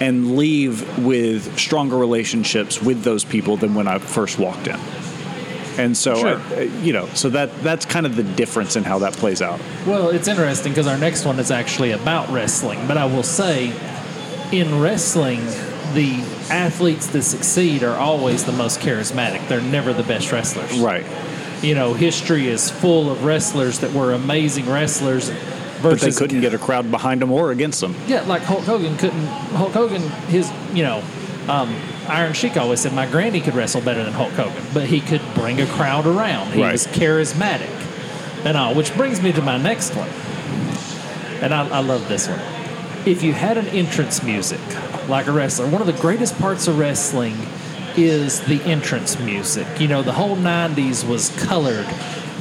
and 0.01 0.35
leave 0.35 0.97
with 0.99 1.57
stronger 1.57 1.97
relationships 1.97 2.81
with 2.81 3.03
those 3.03 3.23
people 3.23 3.57
than 3.57 3.73
when 3.73 3.87
I 3.87 3.99
first 3.99 4.37
walked 4.37 4.67
in. 4.67 4.79
And 5.77 5.95
so, 5.95 6.15
Sure. 6.15 6.41
I, 6.55 6.61
you 6.81 6.93
know, 6.93 7.07
so 7.13 7.29
that 7.29 7.61
that's 7.61 7.85
kind 7.85 8.05
of 8.05 8.15
the 8.15 8.23
difference 8.23 8.75
in 8.75 8.83
how 8.83 8.99
that 8.99 9.13
plays 9.13 9.41
out. 9.41 9.59
Well, 9.85 10.09
it's 10.09 10.27
interesting 10.27 10.71
because 10.71 10.87
our 10.87 10.97
next 10.97 11.25
one 11.25 11.39
is 11.39 11.51
actually 11.51 11.91
about 11.91 12.29
wrestling. 12.29 12.87
But 12.87 12.97
I 12.97 13.05
will 13.05 13.23
say, 13.23 13.73
in 14.51 14.79
wrestling, 14.79 15.39
the 15.93 16.23
athletes 16.49 17.07
that 17.07 17.23
succeed 17.23 17.83
are 17.83 17.95
always 17.97 18.45
the 18.45 18.51
most 18.51 18.79
charismatic. 18.79 19.47
They're 19.47 19.61
never 19.61 19.93
the 19.93 20.03
best 20.03 20.31
wrestlers. 20.31 20.77
Right. 20.79 21.05
You 21.61 21.75
know, 21.75 21.93
history 21.93 22.47
is 22.47 22.69
full 22.69 23.09
of 23.09 23.23
wrestlers 23.23 23.79
that 23.79 23.91
were 23.93 24.13
amazing 24.13 24.69
wrestlers 24.69 25.31
But 25.81 25.99
they 25.99 26.11
couldn't 26.11 26.41
get 26.41 26.53
a 26.53 26.57
crowd 26.57 26.91
behind 26.91 27.21
them 27.21 27.31
or 27.31 27.51
against 27.51 27.81
them. 27.81 27.95
Yeah, 28.07 28.21
like 28.21 28.41
Hulk 28.43 28.63
Hogan 28.63 28.95
couldn't. 28.97 29.25
Hulk 29.25 29.71
Hogan, 29.73 30.01
his, 30.27 30.51
you 30.73 30.83
know, 30.83 31.03
um, 31.47 31.75
Iron 32.09 32.33
Sheik 32.33 32.57
always 32.57 32.79
said, 32.81 32.93
my 32.93 33.05
granny 33.05 33.41
could 33.41 33.55
wrestle 33.55 33.81
better 33.81 34.03
than 34.03 34.13
Hulk 34.13 34.31
Hogan, 34.33 34.63
but 34.73 34.85
he 34.85 35.01
could 35.01 35.21
bring 35.35 35.59
a 35.61 35.65
crowd 35.67 36.05
around. 36.05 36.53
He 36.53 36.61
Right. 36.61 36.71
was 36.71 36.87
charismatic. 36.87 37.69
And 38.45 38.55
all, 38.55 38.73
which 38.75 38.95
brings 38.95 39.21
me 39.21 39.31
to 39.33 39.41
my 39.41 39.57
next 39.57 39.93
one. 39.95 40.09
And 41.41 41.53
I, 41.53 41.67
I 41.67 41.79
love 41.79 42.07
this 42.07 42.27
one. 42.27 42.39
If 43.05 43.23
you 43.23 43.33
had 43.33 43.57
an 43.57 43.67
entrance 43.67 44.23
music, 44.23 44.59
like 45.07 45.27
a 45.27 45.31
wrestler, 45.31 45.67
one 45.67 45.81
of 45.81 45.87
the 45.87 45.93
greatest 46.01 46.37
parts 46.39 46.67
of 46.67 46.77
wrestling 46.79 47.35
is 47.95 48.41
the 48.41 48.61
entrance 48.63 49.19
music. 49.19 49.65
You 49.79 49.87
know, 49.87 50.01
the 50.03 50.11
whole 50.13 50.35
90s 50.35 51.07
was 51.07 51.29
colored 51.45 51.87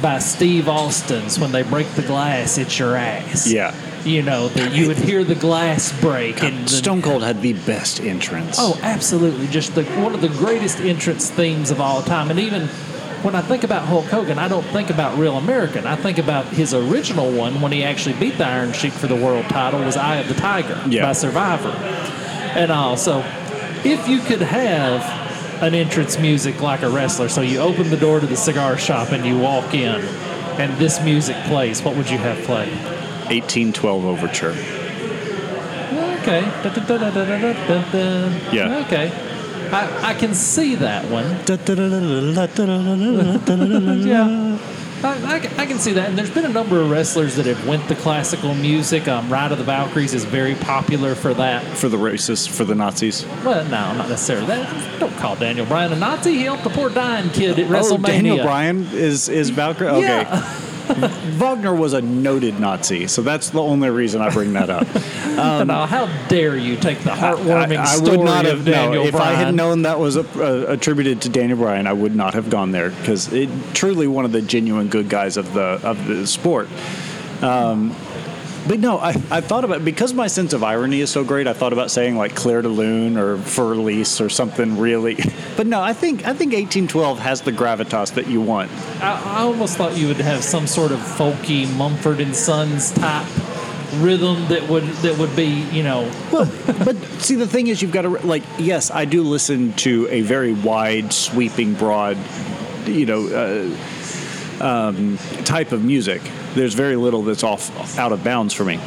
by 0.01 0.19
Steve 0.19 0.67
Austin's 0.69 1.39
when 1.39 1.51
they 1.51 1.63
break 1.63 1.87
the 1.95 2.03
glass, 2.03 2.57
it's 2.57 2.77
your 2.77 2.95
ass. 2.95 3.51
Yeah. 3.51 3.73
You 4.07 4.23
know, 4.23 4.47
that 4.47 4.73
you 4.73 4.87
would 4.87 4.97
hear 4.97 5.25
the 5.25 5.35
glass 5.35 5.91
break 5.99 6.41
and 6.41 6.65
the, 6.65 6.69
Stone 6.69 7.01
Cold 7.01 7.23
had 7.23 7.41
the 7.41 7.51
best 7.53 7.99
entrance. 7.99 8.55
Oh, 8.57 8.79
absolutely! 8.81 9.47
Just 9.47 9.75
the 9.75 9.83
one 10.01 10.15
of 10.15 10.21
the 10.21 10.29
greatest 10.29 10.79
entrance 10.79 11.29
themes 11.29 11.71
of 11.71 11.81
all 11.81 12.01
time. 12.01 12.31
And 12.31 12.39
even 12.39 12.67
when 13.21 13.35
I 13.35 13.41
think 13.41 13.65
about 13.65 13.85
Hulk 13.85 14.05
Hogan, 14.05 14.39
I 14.39 14.47
don't 14.47 14.65
think 14.67 14.89
about 14.89 15.17
Real 15.17 15.35
American. 15.37 15.85
I 15.85 15.97
think 15.97 16.19
about 16.19 16.45
his 16.45 16.73
original 16.73 17.29
one 17.31 17.59
when 17.59 17.73
he 17.73 17.83
actually 17.83 18.15
beat 18.17 18.37
the 18.37 18.45
Iron 18.45 18.71
Sheik 18.71 18.93
for 18.93 19.07
the 19.07 19.15
world 19.15 19.43
title 19.49 19.81
was 19.83 19.97
Eye 19.97 20.15
of 20.17 20.29
the 20.29 20.35
Tiger 20.35 20.81
Yeah. 20.87 21.01
by 21.01 21.11
Survivor. 21.11 21.69
And 22.55 22.71
also, 22.71 23.19
if 23.83 24.07
you 24.07 24.19
could 24.21 24.41
have 24.41 25.61
an 25.61 25.73
entrance 25.75 26.17
music 26.17 26.61
like 26.61 26.81
a 26.81 26.89
wrestler, 26.89 27.27
so 27.27 27.41
you 27.41 27.59
open 27.59 27.89
the 27.89 27.97
door 27.97 28.21
to 28.21 28.25
the 28.25 28.37
cigar 28.37 28.77
shop 28.77 29.11
and 29.11 29.25
you 29.25 29.37
walk 29.37 29.73
in, 29.73 30.01
and 30.59 30.77
this 30.77 31.01
music 31.03 31.35
plays, 31.47 31.81
what 31.81 31.97
would 31.97 32.09
you 32.09 32.17
have 32.19 32.37
play? 32.45 32.71
1812 33.29 34.05
Overture. 34.05 34.55
Okay. 36.21 36.41
Yeah. 38.53 38.83
Okay. 38.85 39.11
I, 39.71 40.09
I 40.09 40.13
can 40.13 40.33
see 40.33 40.75
that 40.75 41.09
one. 41.09 41.25
Yeah. 44.05 44.57
I, 45.03 45.35
I, 45.35 45.39
can- 45.39 45.59
I 45.59 45.65
can 45.67 45.77
see 45.77 45.93
that, 45.93 46.09
and 46.09 46.17
there's 46.17 46.31
been 46.31 46.45
a 46.45 46.49
number 46.49 46.81
of 46.81 46.89
wrestlers 46.89 47.35
that 47.35 47.45
have 47.45 47.67
went 47.67 47.87
the 47.87 47.93
classical 47.95 48.55
music. 48.55 49.07
Um, 49.07 49.31
Ride 49.31 49.51
of 49.51 49.59
the 49.59 49.63
Valkyries 49.63 50.13
is 50.15 50.25
very 50.25 50.55
popular 50.55 51.13
for 51.13 51.33
that. 51.35 51.63
For 51.77 51.87
the 51.87 51.97
racists, 51.97 52.49
for 52.49 52.63
the 52.65 52.73
Nazis. 52.73 53.23
Well, 53.45 53.63
no, 53.65 53.93
not 53.93 54.09
necessarily. 54.09 54.47
That, 54.47 54.99
don't 54.99 55.15
call 55.17 55.35
Daniel 55.35 55.67
Bryan 55.67 55.93
a 55.93 55.97
Nazi. 55.97 56.33
He 56.33 56.43
helped 56.45 56.63
the 56.63 56.71
poor 56.71 56.89
dying 56.89 57.29
kid 57.29 57.59
at 57.59 57.67
WrestleMania. 57.69 57.91
Oh, 57.93 57.97
Daniel 58.07 58.37
Bryan 58.37 58.87
is 58.93 59.29
is 59.29 59.49
Valkyrie. 59.51 59.89
Okay, 59.89 60.01
Yeah. 60.01 60.61
Wagner 61.37 61.73
was 61.73 61.93
a 61.93 62.01
noted 62.01 62.59
Nazi, 62.59 63.07
so 63.07 63.21
that's 63.21 63.51
the 63.51 63.61
only 63.61 63.89
reason 63.89 64.21
I 64.21 64.29
bring 64.29 64.53
that 64.53 64.69
up. 64.69 64.87
now, 65.67 65.85
how 65.85 66.05
dare 66.27 66.57
you 66.57 66.75
take 66.75 66.99
the 66.99 67.11
heartwarming 67.11 67.77
I, 67.77 67.83
I 67.83 67.95
story 67.95 68.17
would 68.17 68.25
not 68.25 68.45
of 68.45 68.57
have. 68.57 68.65
Daniel 68.65 69.03
no, 69.03 69.07
if 69.07 69.15
I 69.15 69.33
had 69.33 69.53
known 69.53 69.83
that 69.83 69.99
was 69.99 70.15
a, 70.15 70.21
uh, 70.21 70.71
attributed 70.71 71.21
to 71.23 71.29
Daniel 71.29 71.57
Bryan, 71.57 71.87
I 71.87 71.93
would 71.93 72.15
not 72.15 72.33
have 72.33 72.49
gone 72.49 72.71
there 72.71 72.89
because 72.89 73.31
it 73.31 73.49
truly 73.73 74.07
one 74.07 74.25
of 74.25 74.31
the 74.31 74.41
genuine 74.41 74.87
good 74.87 75.09
guys 75.09 75.37
of 75.37 75.53
the 75.53 75.79
of 75.83 76.05
the 76.07 76.25
sport. 76.25 76.69
Um, 77.41 77.95
but 78.67 78.79
no, 78.79 78.97
I, 78.99 79.09
I 79.31 79.41
thought 79.41 79.63
about 79.63 79.83
because 79.85 80.13
my 80.13 80.27
sense 80.27 80.53
of 80.53 80.63
irony 80.63 81.01
is 81.01 81.09
so 81.09 81.23
great. 81.23 81.47
I 81.47 81.53
thought 81.53 81.73
about 81.73 81.91
saying 81.91 82.17
like 82.17 82.35
Clair 82.35 82.61
de 82.61 82.69
Lune 82.69 83.17
or 83.17 83.37
Fur 83.37 83.73
Elise 83.73 84.21
or 84.21 84.29
something 84.29 84.77
really. 84.77 85.17
But 85.57 85.65
no, 85.65 85.81
I 85.81 85.93
think 85.93 86.19
I 86.19 86.33
think 86.35 86.53
1812 86.53 87.17
has 87.17 87.41
the 87.41 87.51
gravitas 87.51 88.13
that 88.13 88.27
you 88.27 88.41
want. 88.41 88.69
I, 89.01 89.39
I 89.39 89.41
almost 89.41 89.75
thought 89.75 89.97
you 89.97 90.07
would 90.07 90.17
have 90.17 90.43
some 90.43 90.67
sort 90.67 90.91
of 90.91 90.99
folky 90.99 91.67
Mumford 91.75 92.19
and 92.19 92.35
Sons 92.35 92.91
type 92.91 93.25
rhythm 93.95 94.47
that 94.49 94.67
would 94.69 94.83
that 94.83 95.17
would 95.17 95.35
be, 95.35 95.63
you 95.71 95.83
know, 95.83 96.11
Well, 96.31 96.45
but 96.83 96.95
see, 97.19 97.35
the 97.35 97.47
thing 97.47 97.67
is, 97.67 97.81
you've 97.81 97.91
got 97.91 98.03
to 98.03 98.09
like. 98.09 98.43
Yes, 98.59 98.91
I 98.91 99.05
do 99.05 99.23
listen 99.23 99.73
to 99.73 100.07
a 100.09 100.21
very 100.21 100.53
wide, 100.53 101.13
sweeping, 101.13 101.73
broad, 101.73 102.17
you 102.85 103.05
know, 103.05 103.27
uh, 103.27 103.77
um, 104.61 105.17
type 105.45 105.71
of 105.71 105.83
music. 105.83 106.21
There's 106.53 106.73
very 106.73 106.95
little 106.95 107.23
that's 107.23 107.43
off 107.43 107.97
out 107.97 108.11
of 108.11 108.23
bounds 108.23 108.53
for 108.53 108.65
me. 108.65 108.79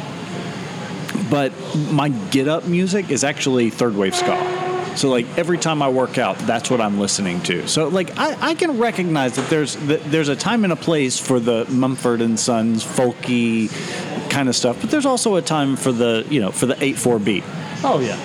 But 1.29 1.53
my 1.91 2.09
get 2.09 2.47
up 2.47 2.65
music 2.65 3.09
is 3.09 3.23
actually 3.23 3.69
third 3.69 3.95
wave 3.95 4.15
ska. 4.15 4.59
So 4.97 5.09
like 5.09 5.25
every 5.37 5.57
time 5.57 5.81
I 5.81 5.87
work 5.87 6.17
out, 6.17 6.37
that's 6.39 6.69
what 6.69 6.81
I'm 6.81 6.99
listening 6.99 7.41
to. 7.43 7.65
So 7.67 7.87
like 7.87 8.17
I, 8.17 8.49
I 8.49 8.55
can 8.55 8.77
recognize 8.77 9.35
that 9.37 9.49
there's 9.49 9.77
that 9.87 10.03
there's 10.11 10.27
a 10.27 10.35
time 10.35 10.65
and 10.65 10.73
a 10.73 10.75
place 10.75 11.17
for 11.17 11.39
the 11.39 11.65
Mumford 11.69 12.19
and 12.21 12.37
Sons 12.37 12.83
folky 12.83 13.69
kind 14.29 14.49
of 14.49 14.55
stuff, 14.55 14.81
but 14.81 14.91
there's 14.91 15.05
also 15.05 15.35
a 15.35 15.41
time 15.41 15.77
for 15.77 15.93
the 15.93 16.25
you 16.29 16.41
know 16.41 16.51
for 16.51 16.65
the 16.65 16.81
eight 16.83 16.97
four 16.97 17.19
beat. 17.19 17.43
oh 17.85 18.01
yeah. 18.05 18.17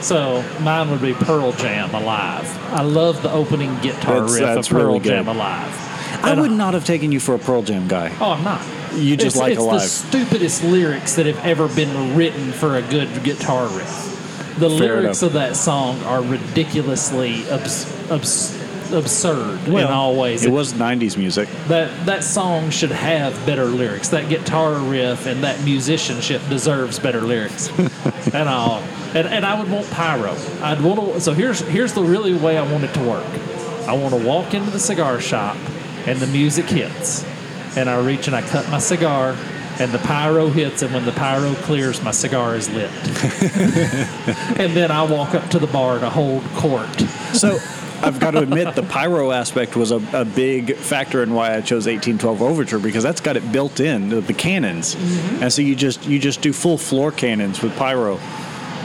So 0.00 0.42
mine 0.60 0.90
would 0.90 1.00
be 1.00 1.14
Pearl 1.14 1.52
Jam 1.52 1.94
Alive. 1.94 2.58
I 2.72 2.82
love 2.82 3.22
the 3.22 3.30
opening 3.30 3.74
guitar 3.80 4.14
That's- 4.20 4.32
riff 4.32 4.40
that's 4.42 4.66
of 4.68 4.72
Pearl 4.76 4.86
really. 4.94 5.00
Jam 5.00 5.28
Alive. 5.28 5.90
I 6.24 6.40
would 6.40 6.50
not 6.50 6.74
have 6.74 6.84
taken 6.84 7.12
you 7.12 7.20
for 7.20 7.34
a 7.34 7.38
Pearl 7.38 7.62
Jam 7.62 7.86
guy. 7.88 8.14
Oh, 8.20 8.32
I'm 8.32 8.44
not. 8.44 8.62
You 8.94 9.16
just 9.16 9.28
it's, 9.28 9.36
like 9.36 9.52
it's 9.52 9.60
Alive. 9.60 9.80
the 9.80 9.86
stupidest 9.88 10.64
lyrics 10.64 11.16
that 11.16 11.26
have 11.26 11.38
ever 11.44 11.68
been 11.68 12.16
written 12.16 12.52
for 12.52 12.76
a 12.76 12.82
good 12.82 13.24
guitar 13.24 13.66
riff. 13.76 14.10
The 14.58 14.68
Fair 14.70 15.00
lyrics 15.00 15.22
enough. 15.22 15.30
of 15.30 15.32
that 15.34 15.56
song 15.56 16.00
are 16.04 16.22
ridiculously 16.22 17.44
abs- 17.50 17.86
abs- 18.10 18.54
absurd 18.92 19.66
in 19.66 19.84
all 19.86 20.14
ways. 20.16 20.44
It 20.44 20.50
was 20.52 20.72
'90s 20.74 21.16
music. 21.16 21.48
that 21.68 22.06
that 22.06 22.22
song 22.22 22.70
should 22.70 22.92
have 22.92 23.34
better 23.46 23.64
lyrics. 23.64 24.08
That 24.10 24.28
guitar 24.28 24.74
riff 24.74 25.26
and 25.26 25.42
that 25.42 25.62
musicianship 25.64 26.40
deserves 26.48 26.98
better 27.00 27.20
lyrics. 27.20 27.68
and 28.32 28.48
all. 28.48 28.78
And, 29.14 29.26
and 29.28 29.44
I 29.44 29.58
would 29.58 29.70
want 29.70 29.90
pyro. 29.90 30.36
I'd 30.62 30.80
want 30.80 31.00
to. 31.14 31.20
So 31.20 31.32
here's 31.32 31.60
here's 31.60 31.92
the 31.92 32.02
really 32.02 32.34
way 32.34 32.56
I 32.56 32.70
want 32.70 32.84
it 32.84 32.94
to 32.94 33.00
work. 33.00 33.26
I 33.88 33.92
want 33.94 34.14
to 34.14 34.24
walk 34.24 34.54
into 34.54 34.70
the 34.70 34.78
cigar 34.78 35.20
shop, 35.20 35.56
and 36.06 36.18
the 36.18 36.26
music 36.26 36.66
hits, 36.66 37.24
and 37.76 37.88
I 37.88 38.04
reach 38.04 38.26
and 38.26 38.36
I 38.36 38.42
cut 38.42 38.68
my 38.70 38.78
cigar. 38.78 39.36
And 39.76 39.90
the 39.90 39.98
pyro 39.98 40.50
hits, 40.50 40.82
and 40.82 40.94
when 40.94 41.04
the 41.04 41.10
pyro 41.10 41.52
clears, 41.54 42.00
my 42.00 42.12
cigar 42.12 42.54
is 42.54 42.70
lit. 42.70 42.92
and 44.56 44.72
then 44.76 44.92
I 44.92 45.02
walk 45.02 45.34
up 45.34 45.50
to 45.50 45.58
the 45.58 45.66
bar 45.66 45.98
to 45.98 46.08
hold 46.08 46.44
court. 46.54 47.00
So 47.32 47.58
I've 48.04 48.20
got 48.20 48.32
to 48.32 48.40
admit, 48.40 48.74
the 48.74 48.82
pyro 48.82 49.32
aspect 49.32 49.76
was 49.76 49.90
a, 49.90 49.96
a 50.12 50.24
big 50.24 50.76
factor 50.76 51.22
in 51.22 51.32
why 51.32 51.56
I 51.56 51.60
chose 51.60 51.86
1812 51.86 52.42
Overture 52.42 52.78
because 52.78 53.02
that's 53.02 53.20
got 53.20 53.36
it 53.36 53.50
built 53.50 53.80
in 53.80 54.10
the, 54.10 54.20
the 54.20 54.34
cannons, 54.34 54.94
mm-hmm. 54.94 55.42
and 55.42 55.52
so 55.52 55.62
you 55.62 55.74
just 55.74 56.06
you 56.06 56.18
just 56.18 56.40
do 56.40 56.52
full 56.52 56.78
floor 56.78 57.10
cannons 57.10 57.62
with 57.62 57.74
pyro. 57.76 58.16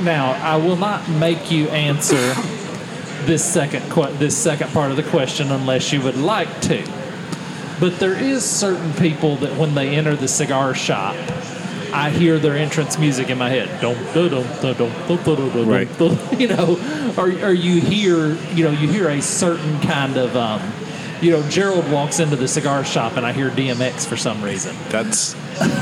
Now, 0.01 0.31
I 0.41 0.55
will 0.55 0.77
not 0.77 1.07
make 1.09 1.51
you 1.51 1.67
answer 1.69 2.33
this 3.25 3.43
second 3.43 3.91
que- 3.91 4.13
this 4.13 4.37
second 4.37 4.71
part 4.71 4.91
of 4.91 4.97
the 4.97 5.03
question 5.03 5.51
unless 5.51 5.91
you 5.91 6.01
would 6.01 6.17
like 6.17 6.61
to. 6.61 6.98
But 7.79 7.99
there 7.99 8.13
is 8.13 8.43
certain 8.43 8.93
people 8.93 9.37
that 9.37 9.57
when 9.57 9.73
they 9.75 9.95
enter 9.95 10.15
the 10.15 10.27
cigar 10.27 10.73
shop, 10.73 11.15
I 11.93 12.09
hear 12.11 12.37
their 12.37 12.55
entrance 12.55 12.97
music 12.99 13.29
in 13.29 13.37
my 13.37 13.49
head. 13.49 13.81
Don't 13.81 13.97
right. 15.65 15.87
You 16.39 16.47
know, 16.47 17.13
or, 17.17 17.29
or 17.45 17.51
you 17.51 17.81
hear 17.81 18.35
you 18.53 18.63
know 18.63 18.71
you 18.71 18.87
hear 18.87 19.09
a 19.09 19.21
certain 19.21 19.79
kind 19.81 20.17
of 20.17 20.35
um, 20.35 20.61
you 21.21 21.31
know 21.31 21.47
Gerald 21.49 21.89
walks 21.91 22.19
into 22.19 22.35
the 22.35 22.47
cigar 22.47 22.85
shop 22.85 23.17
and 23.17 23.25
I 23.25 23.33
hear 23.33 23.49
DMX 23.49 24.05
for 24.05 24.17
some 24.17 24.43
reason. 24.43 24.75
That's 24.89 25.35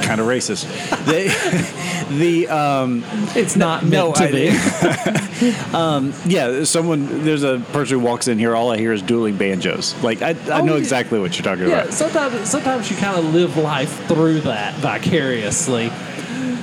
kind 0.04 0.20
of 0.22 0.28
racist. 0.28 0.66
They, 1.06 1.28
the 2.18 2.48
um, 2.50 3.04
It's 3.36 3.56
not 3.56 3.84
meant 3.84 3.92
no, 3.94 4.14
to 4.14 4.24
I- 4.24 4.32
be. 4.32 6.30
yeah, 6.30 6.64
someone 6.64 7.24
there's 7.24 7.44
a 7.44 7.60
person 7.72 8.00
who 8.00 8.06
walks 8.06 8.28
in 8.28 8.40
here. 8.40 8.56
All 8.56 8.72
I 8.72 8.78
hear 8.78 8.94
is 8.94 9.02
dueling 9.02 9.38
banjos. 9.38 9.96
Like 10.04 10.22
I, 10.22 10.30
I 10.52 10.62
Oh, 10.62 10.66
know 10.66 10.76
exactly 10.76 11.20
what 11.20 11.38
you're 11.38 11.44
talking 11.44 11.70
Yeah, 11.70 11.82
about. 11.84 11.94
sometimes 11.94 12.50
sometimes 12.50 12.90
you 12.90 12.98
kind 12.98 13.18
of 13.18 13.34
live 13.34 13.58
life 13.58 14.08
through 14.08 14.42
that 14.42 14.76
vicariously. 14.76 15.90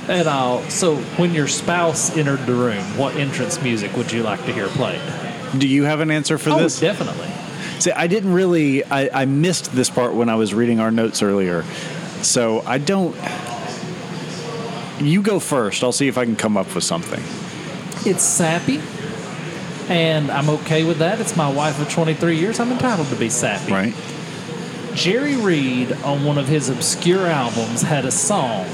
And 0.07 0.27
uh, 0.27 0.67
so, 0.69 0.97
when 1.17 1.33
your 1.33 1.47
spouse 1.47 2.15
entered 2.15 2.45
the 2.45 2.53
room, 2.53 2.83
what 2.97 3.15
entrance 3.15 3.59
music 3.63 3.95
would 3.97 4.11
you 4.11 4.21
like 4.21 4.43
to 4.45 4.53
hear 4.53 4.67
played? 4.67 5.01
Do 5.57 5.67
you 5.67 5.83
have 5.85 5.99
an 5.99 6.11
answer 6.11 6.37
for 6.37 6.51
Oh, 6.51 6.59
this? 6.59 6.79
definitely. 6.79 7.27
See, 7.79 7.91
I 7.91 8.05
didn't 8.05 8.33
really. 8.33 8.83
I, 8.83 9.21
I 9.21 9.25
missed 9.25 9.71
this 9.71 9.89
part 9.89 10.13
when 10.13 10.29
I 10.29 10.35
was 10.35 10.53
reading 10.53 10.79
our 10.79 10.91
notes 10.91 11.23
earlier, 11.23 11.63
so 12.25 12.61
I 12.65 12.77
don't. 12.77 13.15
You 14.99 15.21
go 15.21 15.39
first. 15.39 15.83
I'll 15.83 15.91
see 15.91 16.07
if 16.07 16.17
I 16.17 16.25
can 16.25 16.35
come 16.35 16.55
up 16.57 16.73
with 16.73 16.83
something. 16.83 17.21
It's 18.09 18.23
sappy, 18.23 18.81
and 19.89 20.31
I'm 20.31 20.49
okay 20.49 20.83
with 20.83 20.99
that. 20.99 21.19
It's 21.19 21.35
my 21.35 21.51
wife 21.51 21.79
of 21.81 21.89
23 21.89 22.37
years. 22.37 22.59
I'm 22.59 22.71
entitled 22.71 23.07
to 23.09 23.15
be 23.15 23.29
sappy. 23.29 23.71
Right? 23.71 23.93
Jerry 24.93 25.35
Reed, 25.35 25.91
on 26.03 26.23
one 26.23 26.37
of 26.37 26.47
his 26.47 26.69
obscure 26.69 27.25
albums, 27.27 27.81
had 27.81 28.05
a 28.05 28.11
song 28.11 28.65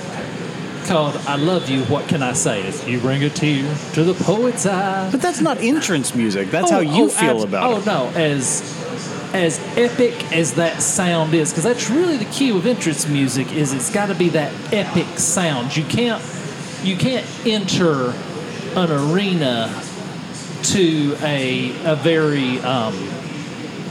called 0.85 1.15
"I 1.27 1.35
Love 1.37 1.67
You." 1.69 1.83
What 1.85 2.07
can 2.07 2.21
I 2.21 2.33
say? 2.33 2.61
It's, 2.61 2.85
you 2.85 2.99
bring 2.99 3.23
a 3.23 3.29
tear 3.29 3.63
to 3.93 4.03
the 4.03 4.13
poet's 4.13 4.65
eye. 4.67 5.09
But 5.11 5.21
that's 5.21 5.41
not 5.41 5.57
entrance 5.59 6.13
music. 6.13 6.51
That's 6.51 6.71
oh, 6.71 6.75
how 6.75 6.79
Oh, 6.79 6.81
you 6.97 7.05
oh, 7.05 7.09
feel 7.09 7.35
abs- 7.37 7.43
about 7.45 7.71
oh, 7.71 7.77
it. 7.77 7.87
Oh, 7.87 8.11
no, 8.11 8.19
as 8.19 8.61
as 9.33 9.59
epic 9.77 10.31
as 10.33 10.53
that 10.55 10.81
sound 10.81 11.33
is, 11.33 11.51
because 11.51 11.63
that's 11.63 11.89
really 11.89 12.17
the 12.17 12.25
key 12.25 12.51
with 12.51 12.65
entrance 12.65 13.07
music 13.07 13.51
is 13.53 13.73
it's 13.73 13.91
got 13.91 14.07
to 14.07 14.15
be 14.15 14.29
that 14.29 14.53
epic 14.73 15.19
sound. 15.19 15.75
You 15.75 15.83
can't 15.85 16.23
you 16.83 16.97
can't 16.97 17.25
enter 17.45 18.13
an 18.75 18.91
arena 18.91 19.83
to 20.63 21.15
a 21.21 21.73
a 21.85 21.95
very 21.95 22.59
um, 22.59 22.93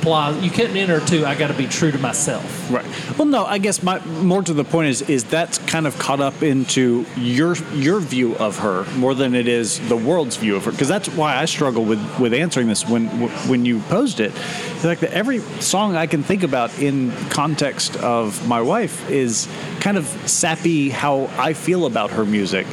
You 0.04 0.50
can't 0.50 0.74
enter 0.74 1.00
to 1.00 1.26
I 1.26 1.34
got 1.34 1.48
to 1.48 1.54
be 1.54 1.66
true 1.66 1.90
to 1.90 1.98
myself. 1.98 2.70
Right. 2.70 2.86
Well, 3.18 3.26
no. 3.26 3.44
I 3.44 3.58
guess 3.58 3.82
my 3.82 3.98
more 4.04 4.42
to 4.42 4.52
the 4.52 4.64
point 4.64 4.88
is 4.88 5.02
is 5.02 5.24
that's 5.24 5.58
kind 5.58 5.86
of 5.86 5.98
caught 5.98 6.20
up 6.20 6.42
into 6.42 7.04
your 7.16 7.56
your 7.74 8.00
view 8.00 8.36
of 8.36 8.58
her 8.58 8.84
more 8.96 9.14
than 9.14 9.34
it 9.34 9.48
is 9.48 9.80
the 9.88 9.96
world's 9.96 10.36
view 10.36 10.56
of 10.56 10.64
her. 10.64 10.72
Because 10.72 10.88
that's 10.88 11.08
why 11.08 11.36
I 11.36 11.44
struggle 11.44 11.84
with 11.84 12.18
with 12.18 12.32
answering 12.32 12.68
this 12.68 12.88
when 12.88 13.06
when 13.48 13.64
you 13.64 13.80
posed 13.80 14.20
it. 14.20 14.32
It's 14.34 14.84
like 14.84 15.00
that 15.00 15.12
every 15.12 15.40
song 15.60 15.96
I 15.96 16.06
can 16.06 16.22
think 16.22 16.42
about 16.42 16.78
in 16.78 17.12
context 17.28 17.96
of 17.96 18.46
my 18.48 18.62
wife 18.62 19.10
is 19.10 19.48
kind 19.80 19.96
of 19.96 20.06
sappy 20.28 20.88
how 20.88 21.30
I 21.36 21.52
feel 21.52 21.86
about 21.86 22.10
her 22.12 22.24
music, 22.24 22.66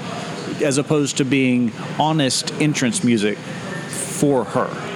as 0.62 0.78
opposed 0.78 1.18
to 1.18 1.26
being 1.26 1.72
honest 2.00 2.54
entrance 2.62 3.04
music 3.04 3.38
for 3.38 4.44
her. 4.46 4.87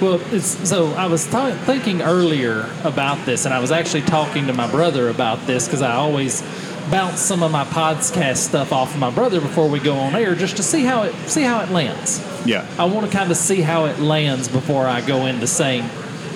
Well, 0.00 0.20
it's, 0.32 0.68
so 0.68 0.88
I 0.92 1.06
was 1.06 1.26
th- 1.26 1.54
thinking 1.60 2.02
earlier 2.02 2.68
about 2.84 3.24
this, 3.24 3.44
and 3.46 3.54
I 3.54 3.60
was 3.60 3.70
actually 3.72 4.02
talking 4.02 4.46
to 4.46 4.52
my 4.52 4.70
brother 4.70 5.08
about 5.08 5.46
this 5.46 5.66
because 5.66 5.80
I 5.82 5.94
always 5.94 6.42
bounce 6.90 7.18
some 7.20 7.42
of 7.42 7.50
my 7.50 7.64
podcast 7.64 8.36
stuff 8.36 8.72
off 8.72 8.92
of 8.94 9.00
my 9.00 9.10
brother 9.10 9.40
before 9.40 9.68
we 9.68 9.80
go 9.80 9.94
on 9.96 10.14
air, 10.14 10.34
just 10.34 10.56
to 10.58 10.62
see 10.62 10.84
how 10.84 11.02
it 11.04 11.14
see 11.28 11.42
how 11.42 11.60
it 11.62 11.70
lands. 11.70 12.22
Yeah. 12.44 12.66
I 12.78 12.84
want 12.84 13.10
to 13.10 13.16
kind 13.16 13.30
of 13.30 13.36
see 13.36 13.60
how 13.62 13.86
it 13.86 13.98
lands 13.98 14.48
before 14.48 14.86
I 14.86 15.00
go 15.00 15.26
into 15.26 15.46
saying 15.46 15.88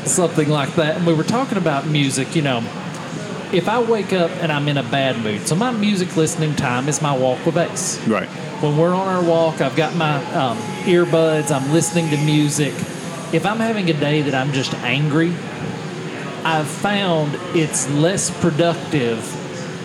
something 0.04 0.48
like 0.48 0.74
that. 0.76 0.96
And 0.96 1.06
we 1.06 1.12
were 1.14 1.22
talking 1.24 1.58
about 1.58 1.86
music, 1.86 2.34
you 2.34 2.42
know. 2.42 2.58
If 3.52 3.68
I 3.68 3.80
wake 3.82 4.12
up 4.12 4.30
and 4.42 4.50
I'm 4.52 4.68
in 4.68 4.78
a 4.78 4.82
bad 4.84 5.18
mood, 5.22 5.46
so 5.46 5.54
my 5.56 5.70
music 5.72 6.16
listening 6.16 6.54
time 6.54 6.88
is 6.88 7.02
my 7.02 7.16
walk 7.16 7.44
with 7.44 7.56
bass 7.56 7.98
Right. 8.06 8.28
when 8.62 8.76
we're 8.76 8.94
on 8.94 9.08
our 9.08 9.22
walk, 9.24 9.60
I've 9.60 9.74
got 9.74 9.96
my 9.96 10.16
um, 10.34 10.56
earbuds, 10.84 11.50
I'm 11.50 11.72
listening 11.72 12.10
to 12.10 12.16
music, 12.18 12.72
if 13.32 13.46
I'm 13.46 13.58
having 13.58 13.88
a 13.90 13.92
day 13.92 14.22
that 14.22 14.34
I'm 14.34 14.52
just 14.52 14.74
angry, 14.74 15.30
I've 16.44 16.68
found 16.68 17.36
it's 17.56 17.88
less 17.90 18.30
productive 18.40 19.36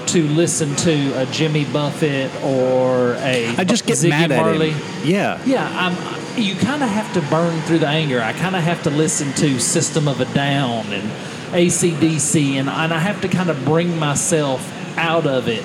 to 0.07 0.27
listen 0.29 0.75
to 0.77 1.21
a 1.21 1.25
Jimmy 1.27 1.65
Buffett 1.65 2.31
or 2.43 3.15
a 3.15 3.55
I 3.57 3.63
just 3.63 3.85
get 3.85 3.97
Ziggy 3.97 4.09
mad 4.09 4.31
at 4.31 4.41
Marley. 4.41 4.71
him. 4.71 5.07
Yeah. 5.07 5.41
Yeah, 5.45 5.67
I'm. 5.73 6.15
You 6.39 6.55
kind 6.55 6.83
of 6.83 6.89
have 6.89 7.13
to 7.13 7.21
burn 7.29 7.61
through 7.61 7.79
the 7.79 7.87
anger. 7.87 8.21
I 8.21 8.33
kind 8.33 8.55
of 8.55 8.63
have 8.63 8.83
to 8.83 8.89
listen 8.89 9.31
to 9.33 9.57
System 9.59 10.07
of 10.07 10.19
a 10.19 10.25
Down 10.33 10.85
and 10.87 11.09
ACDC, 11.53 12.55
and, 12.55 12.69
and 12.69 12.93
I 12.93 12.99
have 12.99 13.21
to 13.21 13.29
kind 13.29 13.49
of 13.49 13.63
bring 13.63 13.97
myself 13.97 14.61
out 14.97 15.25
of 15.27 15.47
it 15.47 15.63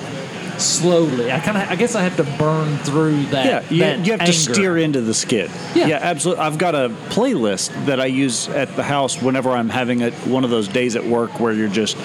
slowly. 0.61 1.31
I 1.31 1.39
kind 1.39 1.57
of, 1.57 1.69
I 1.69 1.75
guess, 1.75 1.95
I 1.95 2.01
have 2.03 2.17
to 2.17 2.23
burn 2.37 2.77
through 2.79 3.23
that. 3.25 3.45
Yeah, 3.45 3.69
you, 3.69 3.79
that 3.79 4.05
you 4.05 4.11
have 4.13 4.25
to 4.25 4.33
steer 4.33 4.77
into 4.77 5.01
the 5.01 5.13
skid. 5.13 5.51
Yeah. 5.75 5.99
absolutely. 6.01 6.43
I've 6.43 6.57
got 6.57 6.75
a 6.75 6.89
playlist 7.09 7.85
that 7.85 7.99
I 7.99 8.05
use 8.05 8.47
at 8.49 8.75
the 8.75 8.83
house 8.83 9.21
whenever 9.21 9.51
I'm 9.51 9.69
having 9.69 10.03
a, 10.03 10.11
one 10.11 10.43
of 10.43 10.49
those 10.49 10.67
days 10.67 10.95
at 10.95 11.05
work 11.05 11.39
where 11.39 11.53
you're 11.53 11.67
just 11.67 11.97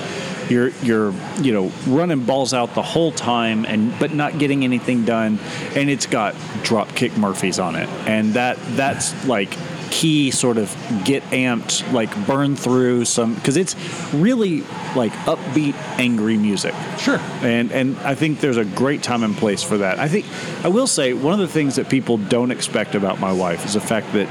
you're 0.49 0.69
you're 0.83 1.13
you 1.41 1.53
know 1.53 1.73
running 1.87 2.25
balls 2.25 2.55
out 2.55 2.75
the 2.75 2.83
whole 2.83 3.13
time 3.13 3.65
and 3.65 3.97
but 3.99 4.13
not 4.13 4.39
getting 4.39 4.65
anything 4.65 5.05
done, 5.05 5.39
and 5.75 5.91
it's 5.91 6.07
got 6.07 6.35
Dropkick 6.63 7.17
Murphys 7.17 7.59
on 7.59 7.75
it, 7.77 7.89
and 8.07 8.35
that 8.35 8.59
that's 8.77 9.27
like 9.27 9.57
key 9.91 10.31
sort 10.31 10.59
of 10.59 10.75
get 11.05 11.23
amped 11.25 11.91
like 11.93 12.11
burn 12.27 12.57
through 12.57 13.05
some 13.05 13.35
because 13.35 13.57
it's 13.57 13.75
really 14.13 14.63
like 14.95 15.13
upbeat 15.27 15.75
angry 15.99 16.37
music 16.37 16.75
Sure. 16.99 17.19
and 17.43 17.71
and 17.73 17.97
I 17.99 18.15
think 18.15 18.41
there's 18.41 18.57
a 18.57 18.65
great 18.65 19.03
time 19.03 19.23
and 19.23 19.37
place 19.37 19.63
for 19.63 19.79
that. 19.79 19.99
I 19.99 20.09
think 20.09 20.27
I 20.65 20.69
will 20.69 20.87
say 20.87 21.13
one 21.13 21.33
of 21.35 21.39
the 21.41 21.49
things 21.49 21.77
that 21.77 21.89
people 21.89 22.17
don't 22.19 22.51
expect 22.51 22.95
about 22.95 23.21
my 23.21 23.33
wife 23.33 23.65
is 23.65 23.75
the 23.75 23.81
fact 23.81 24.13
that 24.15 24.27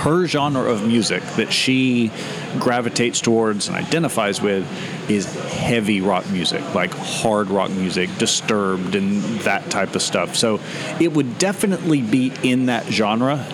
her 0.00 0.26
genre 0.26 0.62
of 0.70 0.86
music 0.86 1.22
that 1.36 1.50
she 1.52 2.10
gravitates 2.58 3.20
towards 3.20 3.68
and 3.68 3.76
identifies 3.76 4.42
with 4.42 4.66
is 5.10 5.24
heavy 5.52 6.00
rock 6.00 6.28
music, 6.30 6.62
like 6.74 6.92
hard 6.92 7.48
rock 7.48 7.70
music, 7.70 8.10
disturbed 8.18 8.94
and 8.94 9.22
that 9.40 9.70
type 9.70 9.94
of 9.94 10.02
stuff. 10.02 10.36
So 10.36 10.60
it 11.00 11.12
would 11.12 11.38
definitely 11.38 12.02
be 12.02 12.32
in 12.42 12.66
that 12.66 12.84
genre. 12.86 13.46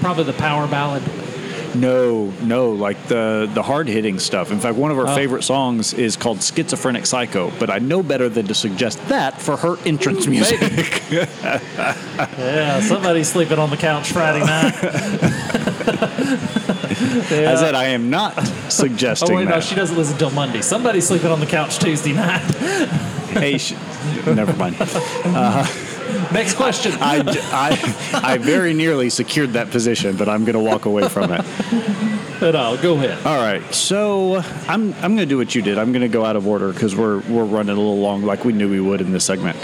Probably 0.00 0.24
the 0.24 0.32
power 0.34 0.66
ballad. 0.66 1.02
No, 1.74 2.32
no, 2.42 2.70
like 2.70 3.06
the 3.08 3.50
the 3.52 3.62
hard 3.62 3.86
hitting 3.88 4.18
stuff. 4.18 4.50
In 4.50 4.58
fact, 4.60 4.76
one 4.76 4.90
of 4.90 4.98
our 4.98 5.08
Oh. 5.08 5.14
favorite 5.14 5.42
songs 5.44 5.92
is 5.92 6.16
called 6.16 6.42
"Schizophrenic 6.42 7.04
Psycho," 7.04 7.52
but 7.58 7.68
I 7.68 7.78
know 7.80 8.02
better 8.02 8.30
than 8.30 8.46
to 8.46 8.54
suggest 8.54 8.98
that 9.08 9.42
for 9.42 9.58
her 9.58 9.76
entrance 9.84 10.26
music. 10.26 11.02
Yeah, 12.38 12.80
somebody's 12.80 13.28
sleeping 13.28 13.58
on 13.58 13.68
the 13.70 13.76
couch 13.76 14.10
Friday 14.10 14.40
night. 14.40 14.74
yeah. 17.30 17.52
I 17.52 17.54
said 17.56 17.74
I 17.74 17.88
am 17.88 18.08
not 18.10 18.32
suggesting 18.70 19.30
Oh 19.32 19.36
wait, 19.36 19.48
no, 19.48 19.60
she 19.60 19.74
doesn't 19.74 19.96
listen 19.96 20.16
till 20.16 20.30
Monday. 20.30 20.62
Somebody's 20.62 21.06
sleeping 21.06 21.30
on 21.30 21.40
the 21.40 21.46
couch 21.46 21.78
Tuesday 21.78 22.12
night. 22.14 22.40
hey, 23.32 23.58
sh- 23.58 23.74
never 24.26 24.54
mind. 24.54 24.76
Next 26.32 26.54
question. 26.54 26.92
I, 27.00 27.22
I, 27.52 28.32
I 28.34 28.38
very 28.38 28.74
nearly 28.74 29.10
secured 29.10 29.52
that 29.54 29.70
position, 29.70 30.16
but 30.16 30.28
I'm 30.28 30.44
going 30.44 30.54
to 30.54 30.70
walk 30.70 30.84
away 30.84 31.08
from 31.08 31.32
it. 31.32 31.44
no, 32.40 32.76
go 32.82 32.94
ahead. 32.94 33.24
All 33.26 33.36
right, 33.36 33.62
so 33.74 34.36
I'm 34.68 34.92
I'm 34.94 35.16
going 35.16 35.18
to 35.18 35.26
do 35.26 35.38
what 35.38 35.54
you 35.54 35.62
did. 35.62 35.78
I'm 35.78 35.92
going 35.92 36.02
to 36.02 36.08
go 36.08 36.24
out 36.24 36.36
of 36.36 36.46
order 36.46 36.72
because 36.72 36.94
we're 36.94 37.20
we're 37.20 37.44
running 37.44 37.76
a 37.76 37.78
little 37.78 37.98
long, 37.98 38.22
like 38.22 38.44
we 38.44 38.52
knew 38.52 38.68
we 38.70 38.80
would 38.80 39.00
in 39.00 39.12
this 39.12 39.24
segment. 39.24 39.56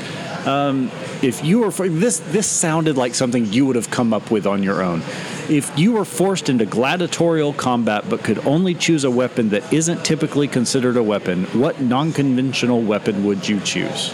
Um, 0.46 0.90
if 1.22 1.44
you 1.44 1.60
were 1.60 1.70
this, 1.70 2.18
this 2.18 2.48
sounded 2.48 2.96
like 2.96 3.14
something 3.14 3.46
you 3.52 3.64
would 3.66 3.76
have 3.76 3.90
come 3.90 4.12
up 4.12 4.30
with 4.30 4.46
on 4.46 4.62
your 4.62 4.82
own. 4.82 5.02
If 5.48 5.76
you 5.78 5.92
were 5.92 6.04
forced 6.04 6.48
into 6.48 6.66
gladiatorial 6.66 7.52
combat 7.52 8.08
but 8.08 8.24
could 8.24 8.44
only 8.44 8.74
choose 8.74 9.04
a 9.04 9.10
weapon 9.10 9.50
that 9.50 9.72
isn't 9.72 10.04
typically 10.04 10.48
considered 10.48 10.96
a 10.96 11.02
weapon, 11.02 11.44
what 11.58 11.80
non-conventional 11.80 12.82
weapon 12.82 13.24
would 13.24 13.48
you 13.48 13.60
choose? 13.60 14.12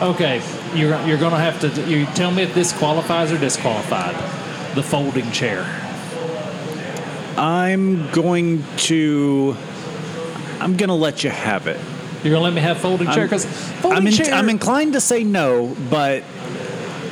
Okay, 0.00 0.42
you're 0.74 1.00
you're 1.06 1.18
gonna 1.18 1.38
have 1.38 1.60
to 1.60 1.68
you 1.88 2.06
tell 2.06 2.30
me 2.30 2.42
if 2.42 2.54
this 2.54 2.72
qualifies 2.72 3.32
or 3.32 3.38
disqualified. 3.38 4.14
The 4.74 4.82
folding 4.82 5.30
chair. 5.32 5.64
I'm 7.38 8.10
going 8.12 8.62
to. 8.78 9.56
I'm 10.60 10.76
to 10.88 10.94
let 10.94 11.24
you 11.24 11.30
have 11.30 11.66
it. 11.66 11.80
You're 12.22 12.32
gonna 12.34 12.44
let 12.44 12.52
me 12.52 12.60
have 12.60 12.78
folding 12.78 13.10
chair 13.10 13.24
because 13.24 13.46
folding 13.46 13.98
I'm, 13.98 14.06
in, 14.06 14.12
chair. 14.12 14.34
I'm 14.34 14.48
inclined 14.48 14.94
to 14.94 15.00
say 15.00 15.24
no, 15.24 15.74
but 15.90 16.24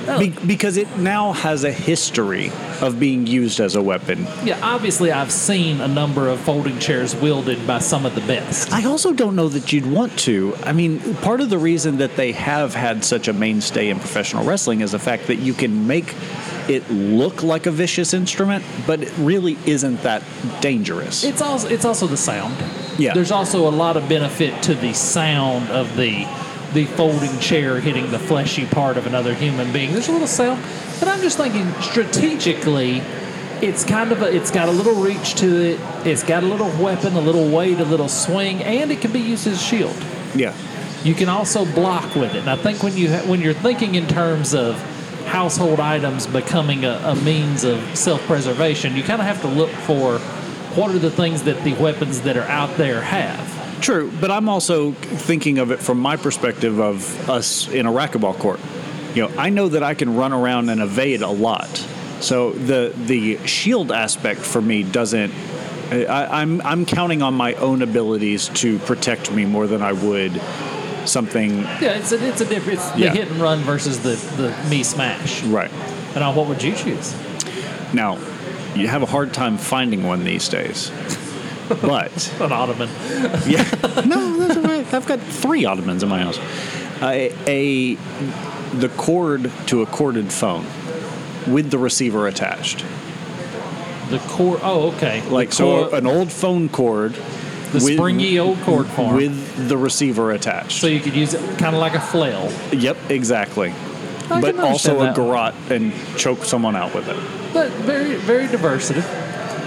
Oh. 0.07 0.19
be, 0.19 0.29
because 0.47 0.77
it 0.77 0.99
now 0.99 1.33
has 1.33 1.65
a 1.65 1.73
history 1.73 2.53
of 2.81 2.99
being 2.99 3.27
used 3.27 3.61
as 3.61 3.77
a 3.77 3.83
weapon. 3.83 4.27
yeah, 4.45 4.59
obviously 4.63 5.13
I've 5.13 5.33
seen 5.33 5.81
a 5.81 5.89
number 5.89 6.29
of 6.29 6.41
folding 6.41 6.79
chairs 6.79 7.15
wielded 7.15 7.67
by 7.67 7.79
some 7.79 8.05
of 8.07 8.15
the 8.15 8.21
best. 8.23 8.73
I 8.73 8.85
also 8.85 9.13
don't 9.13 9.37
know 9.37 9.49
that 9.49 9.73
you'd 9.73 9.87
want 9.87 10.19
to. 10.21 10.55
I 10.63 10.73
mean, 10.73 11.15
part 11.17 11.41
of 11.41 11.51
the 11.51 11.59
reason 11.59 11.99
that 11.99 12.17
they 12.17 12.33
have 12.33 12.75
had 12.75 13.05
such 13.05 13.29
a 13.29 13.33
mainstay 13.33 13.89
in 13.91 13.99
professional 13.99 14.45
wrestling 14.45 14.81
is 14.81 14.93
the 14.93 14.99
fact 14.99 15.27
that 15.29 15.37
you 15.37 15.55
can 15.55 15.87
make 15.87 16.15
it 16.69 16.89
look 16.91 17.43
like 17.43 17.67
a 17.67 17.71
vicious 17.71 18.15
instrument, 18.15 18.65
but 18.87 19.03
it 19.03 19.13
really 19.19 19.59
isn't 19.67 20.03
that 20.03 20.23
dangerous. 20.61 21.23
It's 21.25 21.43
also 21.43 21.69
it's 21.69 21.85
also 21.85 22.07
the 22.07 22.17
sound. 22.17 22.57
Yeah. 22.99 23.13
There's 23.13 23.31
also 23.33 23.69
a 23.69 23.71
lot 23.71 23.97
of 23.97 24.09
benefit 24.09 24.63
to 24.65 24.75
the 24.75 24.93
sound 24.95 25.69
of 25.71 25.97
the 25.97 26.25
the 26.75 26.85
folding 26.85 27.39
chair 27.39 27.81
hitting 27.81 28.11
the 28.11 28.19
fleshy 28.19 28.67
part 28.67 28.97
of 28.97 29.07
another 29.07 29.33
human 29.35 29.73
being. 29.73 29.93
There's 29.93 30.09
a 30.09 30.13
little 30.13 30.27
sound, 30.27 30.63
but 31.01 31.09
I'm 31.09 31.21
just 31.23 31.39
thinking 31.39 31.73
strategically. 31.81 33.03
It's 33.63 33.85
kind 33.85 34.13
of 34.13 34.21
a, 34.21 34.35
it's 34.35 34.51
got 34.51 34.69
a 34.69 34.73
little 34.73 34.95
reach 34.95 35.37
to 35.37 35.47
it. 35.47 35.81
It's 36.07 36.23
got 36.23 36.43
a 36.43 36.47
little 36.47 36.71
weapon, 36.83 37.15
a 37.15 37.21
little 37.21 37.49
weight, 37.49 37.81
a 37.81 37.85
little 37.85 38.09
swing, 38.09 38.63
and 38.63 38.91
it 38.91 39.01
can 39.01 39.13
be 39.13 39.21
used 39.21 39.47
as 39.47 39.55
a 39.61 39.65
shield. 39.65 39.97
yeah. 40.35 40.55
You 41.05 41.15
can 41.15 41.29
also 41.29 41.67
block 41.67 42.15
with 42.15 42.35
it. 42.35 42.41
And 42.41 42.49
I 42.51 42.57
think 42.57 42.83
when 42.83 42.97
you 42.97 43.11
ha- 43.11 43.27
when 43.27 43.43
you're 43.43 43.53
thinking 43.53 43.95
in 43.95 44.07
terms 44.07 44.55
of 44.55 44.81
household 45.27 45.79
items 45.79 46.27
becoming 46.27 46.87
a, 46.87 46.93
a 47.05 47.15
means 47.17 47.63
of 47.63 47.79
self-preservation, 47.97 48.97
you 48.97 49.03
kind 49.03 49.21
of 49.21 49.27
have 49.27 49.43
to 49.43 49.49
look 49.49 49.69
for 49.71 50.19
what 50.77 50.95
are 50.95 50.99
the 50.99 51.11
things 51.11 51.43
that 51.43 51.63
the 51.63 51.75
weapons 51.75 52.23
that 52.23 52.39
are 52.39 52.49
out 52.49 52.77
there 52.79 53.03
have. 53.03 53.54
True, 53.85 54.11
but 54.19 54.31
I'm 54.31 54.49
also 54.49 54.93
thinking 54.93 55.59
of 55.59 55.71
it 55.71 55.79
from 55.79 55.99
my 55.99 56.17
perspective 56.17 56.81
of 56.81 57.29
us 57.29 57.69
in 57.69 57.85
a 57.85 57.93
racquetball 57.93 58.39
court. 58.39 58.59
You 59.15 59.29
know, 59.29 59.35
I 59.37 59.51
know 59.51 59.69
that 59.69 59.83
I 59.83 59.93
can 59.93 60.17
run 60.17 60.33
around 60.33 60.71
and 60.71 60.81
evade 60.81 61.21
a 61.21 61.29
lot. 61.29 61.69
So 62.21 62.53
the 62.53 62.95
the 62.97 63.47
shield 63.47 63.93
aspect 63.93 64.41
for 64.41 64.63
me 64.63 64.85
doesn't. 64.85 65.33
I, 65.93 66.41
I'm 66.41 66.63
I'm 66.63 66.87
counting 66.87 67.21
on 67.21 67.35
my 67.35 67.53
own 67.55 67.83
abilities 67.83 68.49
to 68.61 68.79
protect 68.81 69.31
me 69.31 69.45
more 69.45 69.67
than 69.67 69.83
I 69.83 69.93
would 69.93 70.41
something. 71.05 71.59
Yeah, 71.59 71.99
it's 71.99 72.13
a, 72.13 72.27
it's 72.27 72.41
a 72.41 72.47
different 72.47 72.79
it's 72.79 72.97
Yeah. 72.97 73.11
the 73.13 73.19
hit 73.19 73.31
and 73.31 73.39
run 73.41 73.59
versus 73.61 74.03
the 74.03 74.15
the 74.41 74.71
me 74.71 74.83
smash. 74.83 75.43
Right 75.45 75.71
And 76.15 76.21
now, 76.21 76.33
what 76.33 76.49
would 76.49 76.63
you 76.63 76.75
choose? 76.75 77.15
now, 77.93 78.17
you 78.75 78.89
have 78.89 79.03
a 79.03 79.07
hard 79.07 79.35
time 79.35 79.59
finding 79.59 80.05
one 80.05 80.25
these 80.25 80.49
days. 80.49 80.91
But 81.81 82.41
An 82.41 82.53
ottoman. 82.53 82.89
yeah, 83.47 83.65
no, 84.07 84.39
that's 84.39 84.57
all 84.57 84.63
right. 84.63 84.93
I've 84.93 85.07
got 85.07 85.21
three 85.21 85.65
ottomans 85.65 86.03
in 86.03 86.09
my 86.09 86.21
house. 86.21 86.39
A, 87.03 87.33
a 87.47 87.95
the 88.77 88.89
cord 88.97 89.51
to 89.69 89.83
a 89.83 89.87
corded 89.87 90.33
phone 90.33 90.65
with 91.47 91.71
the 91.71 91.79
receiver 91.79 92.27
attached. 92.27 92.85
The 94.11 94.19
cord. 94.29 94.61
Oh, 94.63 94.93
okay. 94.93 95.23
Like 95.29 95.51
the 95.51 95.55
so, 95.57 95.89
cord- 95.89 95.95
an 95.95 96.07
old 96.07 96.31
phone 96.31 96.69
cord, 96.69 97.15
the 97.73 97.81
springy 97.81 98.39
old 98.39 98.59
cord 98.61 98.87
form. 98.89 99.17
with 99.17 99.69
the 99.69 99.77
receiver 99.77 100.33
attached. 100.33 100.73
so 100.73 100.87
you 100.87 101.01
could 101.01 101.15
use 101.15 101.35
it 101.35 101.41
kind 101.59 101.75
of 101.75 101.81
like 101.81 101.95
a 101.95 102.01
flail. 102.01 102.53
yep, 102.73 102.97
exactly. 103.11 103.73
I 104.31 104.41
but 104.41 104.59
also 104.59 105.01
a 105.01 105.15
garrote 105.15 105.55
and 105.71 105.93
choke 106.17 106.45
someone 106.45 106.77
out 106.77 106.95
with 106.95 107.09
it. 107.09 107.53
But 107.53 107.71
very, 107.73 108.17
very 108.17 108.47
diversity. 108.49 109.03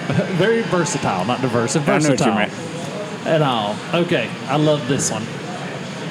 very 0.38 0.62
versatile, 0.64 1.26
not 1.26 1.42
diverse, 1.42 1.76
I 1.76 1.80
know 1.80 1.86
what 1.94 2.04
you 2.04 2.10
versatile. 2.10 2.36
meant. 2.36 2.54
And 3.26 3.44
all. 3.44 3.76
Okay, 3.94 4.30
I 4.48 4.56
love 4.56 4.88
this 4.88 5.12
one. 5.12 5.24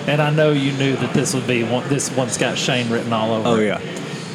And 0.08 0.20
I 0.22 0.30
know 0.30 0.52
you 0.52 0.72
knew 0.72 0.96
that 0.96 1.14
this 1.14 1.34
would 1.34 1.46
be 1.46 1.64
one. 1.64 1.88
This 1.88 2.10
one's 2.10 2.38
got 2.38 2.58
Shane 2.58 2.90
written 2.90 3.12
all 3.12 3.32
over. 3.32 3.48
Oh 3.48 3.56
it. 3.56 3.66
yeah. 3.66 3.80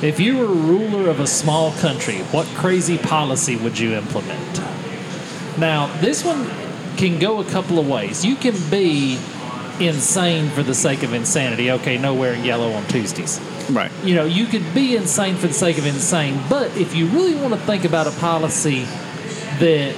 If 0.02 0.20
you 0.20 0.38
were 0.38 0.48
ruler 0.48 1.10
of 1.10 1.20
a 1.20 1.28
small 1.28 1.72
country, 1.74 2.18
what 2.32 2.48
crazy 2.48 2.98
policy 2.98 3.56
would 3.56 3.78
you 3.78 3.94
implement? 3.94 4.60
Now, 5.60 5.88
this 6.02 6.26
one 6.26 6.50
can 6.98 7.20
go 7.20 7.40
a 7.40 7.46
couple 7.46 7.78
of 7.78 7.88
ways. 7.88 8.26
You 8.26 8.36
can 8.36 8.56
be 8.72 9.20
insane 9.80 10.50
for 10.50 10.64
the 10.64 10.74
sake 10.74 11.04
of 11.04 11.14
insanity. 11.14 11.72
Okay, 11.72 11.98
no 11.98 12.14
wearing 12.14 12.44
yellow 12.44 12.72
on 12.74 12.86
Tuesdays 12.88 13.40
Right. 13.70 13.92
you 14.04 14.16
know, 14.16 14.26
you 14.26 14.46
could 14.48 14.74
be 14.74 14.96
insane 14.96 15.36
for 15.36 15.48
the 15.48 15.54
sake 15.54 15.78
of 15.78 15.86
insane, 15.86 16.42
but 16.50 16.76
if 16.76 16.96
you 16.96 17.06
really 17.08 17.36
want 17.36 17.54
to 17.54 17.60
think 17.62 17.86
about 17.86 18.08
a 18.08 18.12
policy 18.12 18.86
that 19.62 19.96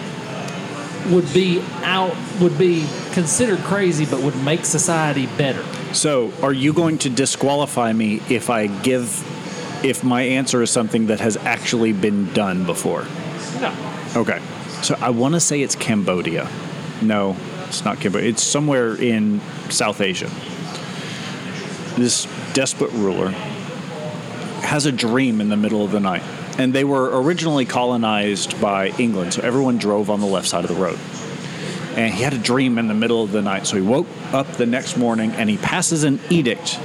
would 1.10 1.34
be 1.34 1.62
out, 1.82 2.16
would 2.40 2.58
be 2.58 2.86
considered 3.12 3.60
crazy, 3.60 4.06
but 4.06 4.22
would 4.22 4.42
make 4.44 4.64
society 4.64 5.26
better. 5.38 5.64
So, 5.94 6.32
are 6.42 6.54
you 6.54 6.74
going 6.74 7.00
to 7.00 7.10
disqualify 7.10 7.92
me 7.94 8.22
if 8.30 8.50
I 8.50 8.68
give 8.68 9.24
if 9.84 10.04
my 10.04 10.22
answer 10.22 10.62
is 10.62 10.72
something 10.72 11.08
that 11.08 11.20
has 11.20 11.38
actually 11.38 11.92
been 11.92 12.32
done 12.34 12.66
before. 12.66 13.06
No. 13.60 13.76
Okay. 14.16 14.42
So 14.82 14.96
I 15.00 15.10
want 15.10 15.34
to 15.34 15.40
say 15.40 15.62
it's 15.62 15.76
Cambodia. 15.76 16.50
No, 17.02 17.36
it's 17.68 17.84
not 17.84 18.00
Cambodia. 18.00 18.30
It's 18.30 18.42
somewhere 18.42 18.96
in 18.96 19.42
South 19.70 20.02
Asia. 20.02 20.30
This 21.96 22.28
desperate 22.54 22.92
ruler 22.94 23.30
has 24.62 24.86
a 24.86 24.92
dream 24.92 25.42
in 25.42 25.50
the 25.50 25.58
middle 25.58 25.84
of 25.84 25.92
the 25.92 26.00
night. 26.00 26.24
And 26.58 26.74
they 26.74 26.84
were 26.84 27.22
originally 27.22 27.66
colonized 27.66 28.60
by 28.62 28.90
England, 29.00 29.34
so 29.34 29.42
everyone 29.42 29.78
drove 29.78 30.10
on 30.10 30.20
the 30.20 30.28
left 30.28 30.48
side 30.48 30.64
of 30.64 30.70
the 30.70 30.82
road. 30.82 31.00
And 31.96 32.14
he 32.14 32.24
had 32.24 32.34
a 32.34 32.38
dream 32.38 32.78
in 32.78 32.88
the 32.88 32.94
middle 32.94 33.24
of 33.24 33.32
the 33.32 33.42
night. 33.42 33.68
So 33.68 33.76
he 33.76 33.82
woke 33.82 34.08
up 34.32 34.48
the 34.54 34.66
next 34.66 34.98
morning 34.98 35.32
and 35.32 35.50
he 35.50 35.58
passes 35.58 36.04
an 36.04 36.20
edict 36.30 36.80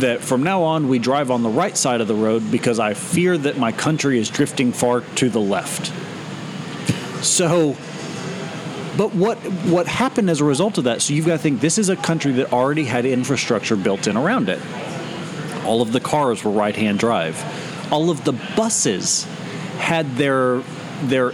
that 0.00 0.20
from 0.22 0.42
now 0.42 0.62
on 0.62 0.88
we 0.88 0.98
drive 0.98 1.30
on 1.30 1.42
the 1.42 1.48
right 1.48 1.76
side 1.76 2.00
of 2.00 2.08
the 2.08 2.14
road 2.14 2.50
because 2.50 2.78
I 2.78 2.94
fear 2.94 3.36
that 3.38 3.58
my 3.58 3.72
country 3.72 4.18
is 4.18 4.28
drifting 4.28 4.72
far 4.72 5.00
to 5.00 5.28
the 5.28 5.40
left. 5.40 5.92
So, 7.24 7.76
but 8.96 9.14
what 9.14 9.38
what 9.38 9.86
happened 9.86 10.30
as 10.30 10.40
a 10.40 10.44
result 10.44 10.78
of 10.78 10.84
that? 10.84 11.02
So 11.02 11.14
you've 11.14 11.26
got 11.26 11.32
to 11.32 11.38
think 11.38 11.60
this 11.60 11.78
is 11.78 11.88
a 11.88 11.96
country 11.96 12.32
that 12.32 12.52
already 12.52 12.84
had 12.84 13.06
infrastructure 13.06 13.76
built 13.76 14.06
in 14.06 14.16
around 14.16 14.48
it. 14.48 14.60
All 15.64 15.82
of 15.82 15.92
the 15.92 16.00
cars 16.00 16.44
were 16.44 16.50
right-hand 16.50 16.98
drive. 16.98 17.36
All 17.90 18.10
of 18.10 18.24
the 18.24 18.32
buses 18.56 19.24
had 19.78 20.16
their 20.16 20.62
their 21.02 21.32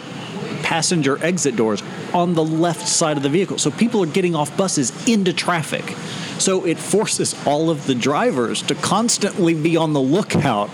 passenger 0.62 1.22
exit 1.24 1.56
doors 1.56 1.82
on 2.12 2.34
the 2.34 2.44
left 2.44 2.86
side 2.86 3.16
of 3.16 3.22
the 3.22 3.28
vehicle. 3.28 3.58
So 3.58 3.70
people 3.70 4.02
are 4.02 4.06
getting 4.06 4.34
off 4.34 4.56
buses 4.56 5.08
into 5.08 5.32
traffic. 5.32 5.84
So 6.38 6.66
it 6.66 6.78
forces 6.78 7.34
all 7.46 7.70
of 7.70 7.86
the 7.86 7.94
drivers 7.94 8.62
to 8.62 8.74
constantly 8.74 9.54
be 9.54 9.76
on 9.76 9.92
the 9.92 10.00
lookout. 10.00 10.70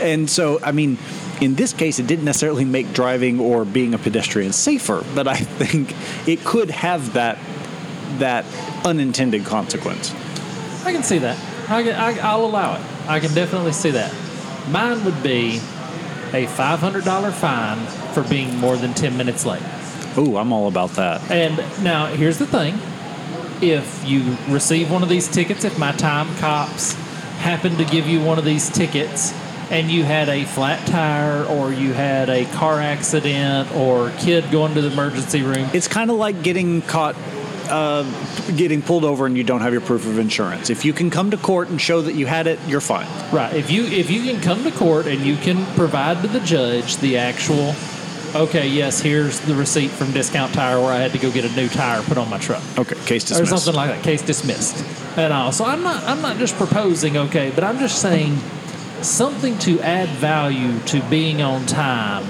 And 0.00 0.28
so, 0.28 0.60
I 0.62 0.72
mean, 0.72 0.98
in 1.40 1.54
this 1.54 1.72
case, 1.72 1.98
it 1.98 2.06
didn't 2.06 2.24
necessarily 2.24 2.64
make 2.64 2.92
driving 2.92 3.40
or 3.40 3.64
being 3.64 3.94
a 3.94 3.98
pedestrian 3.98 4.52
safer, 4.52 5.04
but 5.14 5.26
I 5.26 5.36
think 5.36 5.94
it 6.28 6.44
could 6.44 6.70
have 6.70 7.14
that 7.14 7.38
that 8.18 8.44
unintended 8.84 9.44
consequence. 9.44 10.12
I 10.84 10.92
can 10.92 11.02
see 11.02 11.18
that. 11.18 11.38
I 11.70 11.82
can, 11.82 11.94
I, 11.94 12.18
I'll 12.18 12.44
allow 12.44 12.74
it. 12.74 12.82
I 13.08 13.20
can 13.20 13.32
definitely 13.34 13.72
see 13.72 13.90
that. 13.92 14.12
Mine 14.70 15.04
would 15.04 15.22
be 15.22 15.56
a 16.32 16.46
$500 16.46 17.32
fine 17.32 17.86
for 18.14 18.22
being 18.22 18.56
more 18.58 18.76
than 18.76 18.94
10 18.94 19.16
minutes 19.16 19.44
late. 19.44 19.62
Ooh, 20.16 20.36
I'm 20.36 20.52
all 20.52 20.68
about 20.68 20.90
that. 20.92 21.30
And 21.30 21.56
now 21.82 22.06
here's 22.06 22.38
the 22.38 22.46
thing 22.46 22.78
if 23.62 24.04
you 24.04 24.36
receive 24.48 24.90
one 24.90 25.02
of 25.02 25.08
these 25.08 25.28
tickets, 25.28 25.64
if 25.64 25.78
my 25.78 25.92
time 25.92 26.34
cops 26.36 26.94
happen 27.38 27.76
to 27.76 27.84
give 27.84 28.06
you 28.06 28.20
one 28.22 28.38
of 28.38 28.44
these 28.44 28.68
tickets 28.68 29.32
and 29.70 29.90
you 29.90 30.04
had 30.04 30.28
a 30.28 30.44
flat 30.44 30.86
tire 30.86 31.44
or 31.44 31.72
you 31.72 31.92
had 31.92 32.28
a 32.28 32.44
car 32.46 32.80
accident 32.80 33.72
or 33.74 34.10
kid 34.18 34.50
going 34.50 34.74
to 34.74 34.82
the 34.82 34.90
emergency 34.92 35.42
room, 35.42 35.68
It's 35.72 35.88
kind 35.88 36.10
of 36.10 36.16
like 36.16 36.42
getting 36.42 36.82
caught 36.82 37.14
uh, 37.68 38.02
getting 38.56 38.82
pulled 38.82 39.04
over 39.04 39.26
and 39.26 39.36
you 39.36 39.44
don't 39.44 39.60
have 39.60 39.72
your 39.72 39.82
proof 39.82 40.06
of 40.06 40.18
insurance. 40.18 40.70
If 40.70 40.84
you 40.84 40.92
can 40.92 41.10
come 41.10 41.30
to 41.30 41.36
court 41.36 41.68
and 41.68 41.80
show 41.80 42.02
that 42.02 42.14
you 42.14 42.26
had 42.26 42.46
it, 42.46 42.58
you're 42.66 42.80
fine. 42.80 43.06
Right. 43.32 43.54
If 43.54 43.70
you 43.70 43.84
if 43.84 44.10
you 44.10 44.22
can 44.22 44.40
come 44.40 44.64
to 44.64 44.70
court 44.70 45.06
and 45.06 45.20
you 45.20 45.36
can 45.36 45.64
provide 45.76 46.22
to 46.22 46.28
the 46.28 46.40
judge 46.40 46.96
the 46.98 47.18
actual 47.18 47.74
okay, 48.34 48.66
yes, 48.68 49.00
here's 49.00 49.40
the 49.40 49.54
receipt 49.54 49.90
from 49.90 50.10
Discount 50.12 50.54
Tire 50.54 50.80
where 50.80 50.92
I 50.92 50.98
had 50.98 51.12
to 51.12 51.18
go 51.18 51.30
get 51.30 51.44
a 51.44 51.54
new 51.54 51.68
tire 51.68 52.02
put 52.02 52.18
on 52.18 52.30
my 52.30 52.38
truck. 52.38 52.62
Okay, 52.78 52.94
case 53.04 53.24
dismissed. 53.24 53.52
Or 53.52 53.56
something 53.56 53.74
like 53.74 53.90
that. 53.90 54.02
Case 54.02 54.22
dismissed. 54.22 54.84
And 55.16 55.32
all. 55.32 55.52
So 55.52 55.64
I'm 55.64 55.82
not 55.82 56.02
I'm 56.04 56.22
not 56.22 56.38
just 56.38 56.54
proposing, 56.56 57.16
okay, 57.16 57.50
but 57.54 57.64
I'm 57.64 57.78
just 57.78 58.00
saying 58.00 58.38
something 59.02 59.58
to 59.58 59.80
add 59.80 60.08
value 60.10 60.78
to 60.80 61.02
being 61.10 61.42
on 61.42 61.66
time 61.66 62.26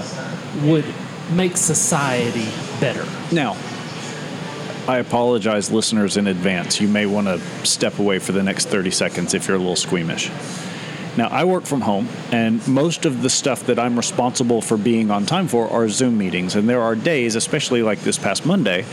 would 0.67 0.85
make 1.31 1.57
society 1.57 2.47
better. 2.79 3.05
Now, 3.33 3.55
I 4.85 4.97
apologize, 4.97 5.71
listeners, 5.71 6.17
in 6.17 6.27
advance. 6.27 6.81
You 6.81 6.89
may 6.89 7.05
want 7.05 7.27
to 7.27 7.39
step 7.65 7.99
away 7.99 8.19
for 8.19 8.33
the 8.33 8.43
next 8.43 8.67
30 8.67 8.91
seconds 8.91 9.33
if 9.33 9.47
you're 9.47 9.55
a 9.55 9.59
little 9.59 9.77
squeamish. 9.77 10.29
Now, 11.15 11.29
I 11.29 11.45
work 11.45 11.65
from 11.65 11.81
home, 11.81 12.09
and 12.31 12.67
most 12.67 13.05
of 13.05 13.21
the 13.21 13.29
stuff 13.29 13.65
that 13.67 13.79
I'm 13.79 13.95
responsible 13.95 14.61
for 14.61 14.75
being 14.75 15.09
on 15.09 15.25
time 15.25 15.47
for 15.47 15.69
are 15.69 15.87
Zoom 15.87 16.17
meetings. 16.17 16.55
And 16.55 16.67
there 16.67 16.81
are 16.81 16.95
days, 16.95 17.35
especially 17.35 17.81
like 17.81 18.01
this 18.01 18.17
past 18.17 18.45
Monday, 18.45 18.83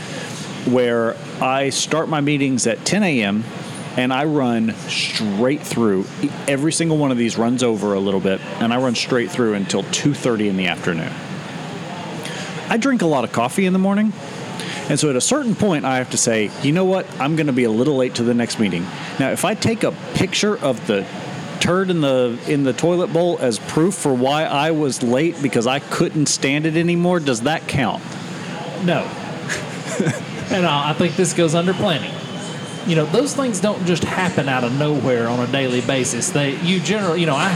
where 0.69 1.17
I 1.41 1.71
start 1.71 2.07
my 2.07 2.21
meetings 2.21 2.67
at 2.67 2.85
10 2.85 3.03
a.m. 3.03 3.43
and 3.97 4.13
I 4.13 4.25
run 4.25 4.73
straight 4.87 5.61
through. 5.61 6.05
Every 6.47 6.71
single 6.71 6.97
one 6.97 7.11
of 7.11 7.17
these 7.17 7.37
runs 7.37 7.63
over 7.63 7.95
a 7.95 7.99
little 7.99 8.21
bit, 8.21 8.39
and 8.61 8.71
I 8.71 8.77
run 8.77 8.95
straight 8.95 9.29
through 9.29 9.55
until 9.55 9.83
2:30 9.83 10.47
in 10.47 10.55
the 10.55 10.67
afternoon. 10.67 11.11
I 12.69 12.77
drink 12.77 13.01
a 13.01 13.07
lot 13.07 13.25
of 13.25 13.33
coffee 13.33 13.65
in 13.65 13.73
the 13.73 13.79
morning, 13.79 14.13
and 14.89 14.99
so 14.99 15.09
at 15.09 15.15
a 15.15 15.21
certain 15.21 15.55
point, 15.55 15.85
I 15.85 15.97
have 15.97 16.09
to 16.11 16.17
say, 16.17 16.51
you 16.63 16.71
know 16.71 16.85
what? 16.85 17.09
I'm 17.19 17.35
going 17.35 17.47
to 17.47 17.53
be 17.53 17.63
a 17.63 17.71
little 17.71 17.95
late 17.95 18.15
to 18.15 18.23
the 18.23 18.33
next 18.33 18.59
meeting. 18.59 18.83
Now, 19.19 19.31
if 19.31 19.45
I 19.45 19.53
take 19.53 19.83
a 19.83 19.91
picture 20.13 20.57
of 20.57 20.85
the 20.87 21.05
turd 21.59 21.89
in 21.91 22.01
the 22.01 22.39
in 22.47 22.63
the 22.63 22.73
toilet 22.73 23.13
bowl 23.13 23.37
as 23.39 23.59
proof 23.59 23.93
for 23.93 24.13
why 24.13 24.43
I 24.45 24.71
was 24.71 25.03
late 25.03 25.41
because 25.41 25.67
I 25.67 25.79
couldn't 25.79 26.25
stand 26.25 26.65
it 26.65 26.75
anymore, 26.75 27.19
does 27.19 27.41
that 27.41 27.67
count? 27.67 28.03
No. 28.83 29.01
and 30.49 30.65
I 30.65 30.89
I 30.89 30.93
think 30.93 31.15
this 31.15 31.33
goes 31.33 31.55
under 31.55 31.73
planning. 31.73 32.13
You 32.87 32.95
know, 32.95 33.05
those 33.05 33.35
things 33.35 33.61
don't 33.61 33.85
just 33.85 34.03
happen 34.03 34.49
out 34.49 34.63
of 34.63 34.77
nowhere 34.77 35.27
on 35.27 35.39
a 35.39 35.51
daily 35.51 35.81
basis. 35.81 36.31
They, 36.31 36.59
you 36.61 36.79
generally, 36.79 37.19
you 37.19 37.27
know, 37.27 37.35
I, 37.35 37.51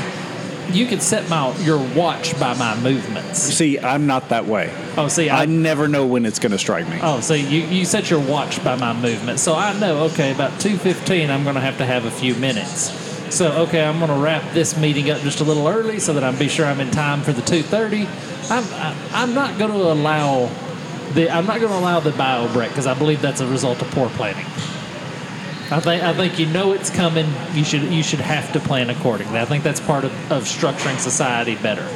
you 0.71 0.85
could 0.85 1.01
set 1.01 1.29
my 1.29 1.55
your 1.59 1.79
watch 1.95 2.39
by 2.39 2.53
my 2.55 2.79
movements. 2.79 3.39
See, 3.39 3.79
I'm 3.79 4.07
not 4.07 4.29
that 4.29 4.45
way. 4.45 4.73
Oh, 4.97 5.07
see, 5.07 5.29
I 5.29 5.43
I, 5.43 5.45
never 5.45 5.87
know 5.87 6.05
when 6.05 6.25
it's 6.25 6.39
going 6.39 6.51
to 6.51 6.57
strike 6.57 6.87
me. 6.89 6.99
oh, 7.01 7.19
so 7.19 7.33
you 7.33 7.61
you 7.61 7.85
set 7.85 8.09
your 8.09 8.19
watch 8.19 8.63
by 8.63 8.75
my 8.75 8.93
movement. 8.93 9.39
So 9.39 9.53
I 9.55 9.77
know, 9.79 10.03
okay, 10.05 10.31
about 10.31 10.59
two 10.59 10.77
fifteen, 10.77 11.29
I'm 11.29 11.43
going 11.43 11.55
to 11.55 11.61
have 11.61 11.77
to 11.77 11.85
have 11.85 12.05
a 12.05 12.11
few 12.11 12.35
minutes. 12.35 12.91
So 13.33 13.51
okay, 13.63 13.83
I'm 13.83 13.99
going 13.99 14.11
to 14.11 14.17
wrap 14.17 14.53
this 14.53 14.77
meeting 14.77 15.09
up 15.09 15.19
just 15.21 15.39
a 15.39 15.43
little 15.43 15.67
early 15.67 15.99
so 15.99 16.13
that 16.13 16.23
I'm 16.23 16.37
be 16.37 16.47
sure 16.47 16.65
I'm 16.65 16.79
in 16.79 16.91
time 16.91 17.21
for 17.21 17.33
the 17.33 17.41
two 17.41 17.63
thirty. 17.63 18.07
I'm 18.49 18.63
I, 18.73 18.95
I'm 19.13 19.33
not 19.33 19.57
going 19.57 19.71
to 19.71 19.77
allow 19.77 20.49
the 21.13 21.29
I'm 21.29 21.45
not 21.45 21.59
going 21.59 21.71
to 21.71 21.77
allow 21.77 21.99
the 21.99 22.11
bio 22.11 22.51
break 22.53 22.69
because 22.69 22.87
I 22.87 22.93
believe 22.93 23.21
that's 23.21 23.41
a 23.41 23.47
result 23.47 23.81
of 23.81 23.89
poor 23.91 24.09
planning. 24.09 24.45
I 25.71 25.79
think 25.79 26.03
I 26.03 26.13
think 26.13 26.37
you 26.37 26.45
know 26.45 26.73
it's 26.73 26.89
coming. 26.89 27.25
You 27.53 27.63
should 27.63 27.83
you 27.83 28.03
should 28.03 28.19
have 28.19 28.53
to 28.53 28.59
plan 28.59 28.89
accordingly. 28.89 29.39
I 29.39 29.45
think 29.45 29.63
that's 29.63 29.79
part 29.79 30.03
of, 30.03 30.31
of 30.31 30.43
structuring 30.43 30.99
society 30.99 31.55
better. 31.55 31.87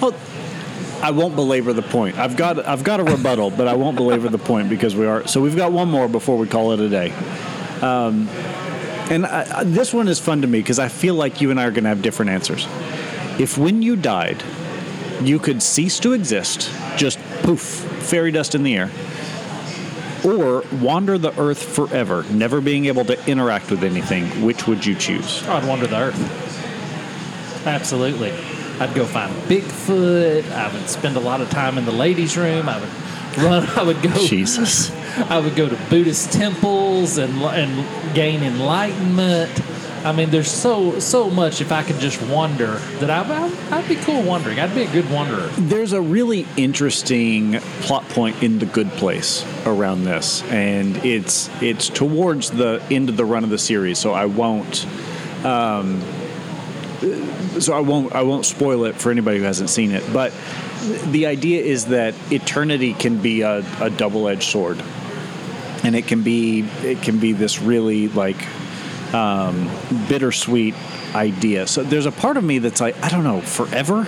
Well, 0.00 0.14
I 1.02 1.12
won't 1.12 1.36
belabor 1.36 1.72
the 1.72 1.82
point. 1.82 2.18
I've 2.18 2.36
got 2.36 2.64
I've 2.66 2.82
got 2.82 2.98
a 2.98 3.04
rebuttal, 3.04 3.50
but 3.50 3.68
I 3.68 3.74
won't 3.74 3.96
belabor 3.96 4.28
the 4.28 4.38
point 4.38 4.68
because 4.68 4.96
we 4.96 5.06
are. 5.06 5.26
So 5.28 5.40
we've 5.40 5.56
got 5.56 5.70
one 5.70 5.88
more 5.88 6.08
before 6.08 6.36
we 6.36 6.48
call 6.48 6.72
it 6.72 6.80
a 6.80 6.88
day. 6.88 7.12
Um, 7.80 8.28
and 9.10 9.26
I, 9.26 9.58
I, 9.58 9.64
this 9.64 9.92
one 9.92 10.08
is 10.08 10.18
fun 10.18 10.42
to 10.42 10.48
me 10.48 10.60
because 10.60 10.78
I 10.78 10.88
feel 10.88 11.14
like 11.14 11.40
you 11.40 11.50
and 11.50 11.60
I 11.60 11.64
are 11.66 11.70
going 11.70 11.84
to 11.84 11.90
have 11.90 12.02
different 12.02 12.30
answers. 12.30 12.66
If 13.38 13.56
when 13.58 13.82
you 13.82 13.96
died, 13.96 14.42
you 15.22 15.38
could 15.38 15.62
cease 15.62 16.00
to 16.00 16.12
exist, 16.12 16.70
just 16.96 17.18
poof, 17.42 17.60
fairy 17.60 18.30
dust 18.30 18.54
in 18.54 18.62
the 18.62 18.76
air, 18.76 18.90
or 20.24 20.64
wander 20.80 21.18
the 21.18 21.38
earth 21.40 21.62
forever, 21.62 22.24
never 22.30 22.60
being 22.60 22.86
able 22.86 23.04
to 23.06 23.26
interact 23.28 23.70
with 23.70 23.84
anything, 23.84 24.26
which 24.44 24.66
would 24.66 24.84
you 24.84 24.94
choose? 24.94 25.46
I'd 25.48 25.66
wander 25.66 25.86
the 25.86 25.98
earth. 25.98 27.66
Absolutely. 27.66 28.32
I'd 28.80 28.94
go 28.94 29.04
find 29.04 29.32
Bigfoot. 29.42 30.50
I 30.50 30.72
would 30.72 30.88
spend 30.88 31.16
a 31.16 31.20
lot 31.20 31.40
of 31.40 31.50
time 31.50 31.78
in 31.78 31.84
the 31.84 31.92
ladies' 31.92 32.36
room. 32.36 32.68
I 32.68 32.80
would 32.80 33.38
run. 33.38 33.66
I 33.78 33.82
would 33.82 34.02
go. 34.02 34.10
Jesus. 34.26 34.90
I 35.30 35.38
would 35.38 35.54
go 35.54 35.68
to 35.68 35.76
Buddhist 35.88 36.32
temples 36.32 37.18
and 37.18 37.42
and 37.42 38.14
gain 38.14 38.42
enlightenment. 38.42 39.50
I 40.04 40.10
mean, 40.10 40.30
there's 40.30 40.50
so 40.50 40.98
so 40.98 41.30
much. 41.30 41.60
If 41.60 41.70
I 41.70 41.84
could 41.84 42.00
just 42.00 42.20
wander, 42.22 42.74
that 42.98 43.10
I, 43.10 43.22
I 43.22 43.78
I'd 43.78 43.88
be 43.88 43.94
cool 43.96 44.22
wandering. 44.22 44.58
I'd 44.58 44.74
be 44.74 44.82
a 44.82 44.90
good 44.90 45.08
wanderer. 45.10 45.48
There's 45.56 45.92
a 45.92 46.00
really 46.00 46.46
interesting 46.56 47.60
plot 47.82 48.08
point 48.08 48.42
in 48.42 48.58
the 48.58 48.66
good 48.66 48.90
place 48.92 49.44
around 49.64 50.04
this, 50.04 50.42
and 50.44 50.96
it's 51.04 51.48
it's 51.62 51.88
towards 51.88 52.50
the 52.50 52.82
end 52.90 53.08
of 53.08 53.16
the 53.16 53.24
run 53.24 53.44
of 53.44 53.50
the 53.50 53.58
series, 53.58 53.98
so 53.98 54.12
I 54.12 54.26
won't. 54.26 54.86
Um, 55.44 56.02
so 57.60 57.72
I 57.72 57.80
won't 57.80 58.12
I 58.12 58.22
won't 58.22 58.44
spoil 58.44 58.84
it 58.84 58.96
for 58.96 59.10
anybody 59.10 59.38
who 59.38 59.44
hasn't 59.44 59.70
seen 59.70 59.92
it. 59.92 60.02
But 60.12 60.32
the 61.06 61.26
idea 61.26 61.62
is 61.62 61.86
that 61.86 62.14
eternity 62.32 62.94
can 62.94 63.18
be 63.18 63.42
a, 63.42 63.64
a 63.80 63.88
double 63.88 64.26
edged 64.26 64.50
sword, 64.50 64.82
and 65.84 65.94
it 65.94 66.08
can 66.08 66.22
be 66.22 66.62
it 66.82 67.02
can 67.02 67.20
be 67.20 67.32
this 67.32 67.60
really 67.60 68.08
like 68.08 68.44
um, 69.12 69.70
bittersweet 70.08 70.74
idea. 71.14 71.66
So 71.66 71.82
there's 71.82 72.06
a 72.06 72.12
part 72.12 72.36
of 72.36 72.44
me 72.44 72.58
that's 72.58 72.80
like 72.80 73.00
I 73.02 73.08
don't 73.08 73.24
know 73.24 73.40
forever. 73.40 74.06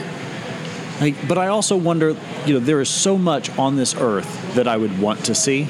Like, 1.01 1.27
but 1.27 1.39
I 1.39 1.49
also 1.49 1.77
wonder, 1.77 2.17
you 2.47 2.55
know, 2.55 2.61
there 2.61 2.81
is 2.81 2.89
so 2.89 3.19
much 3.19 3.51
on 3.59 3.77
this 3.77 3.97
earth 3.97 4.55
that 4.55 4.69
I 4.69 4.77
would 4.77 5.01
want 5.01 5.25
to 5.25 5.35
see, 5.35 5.69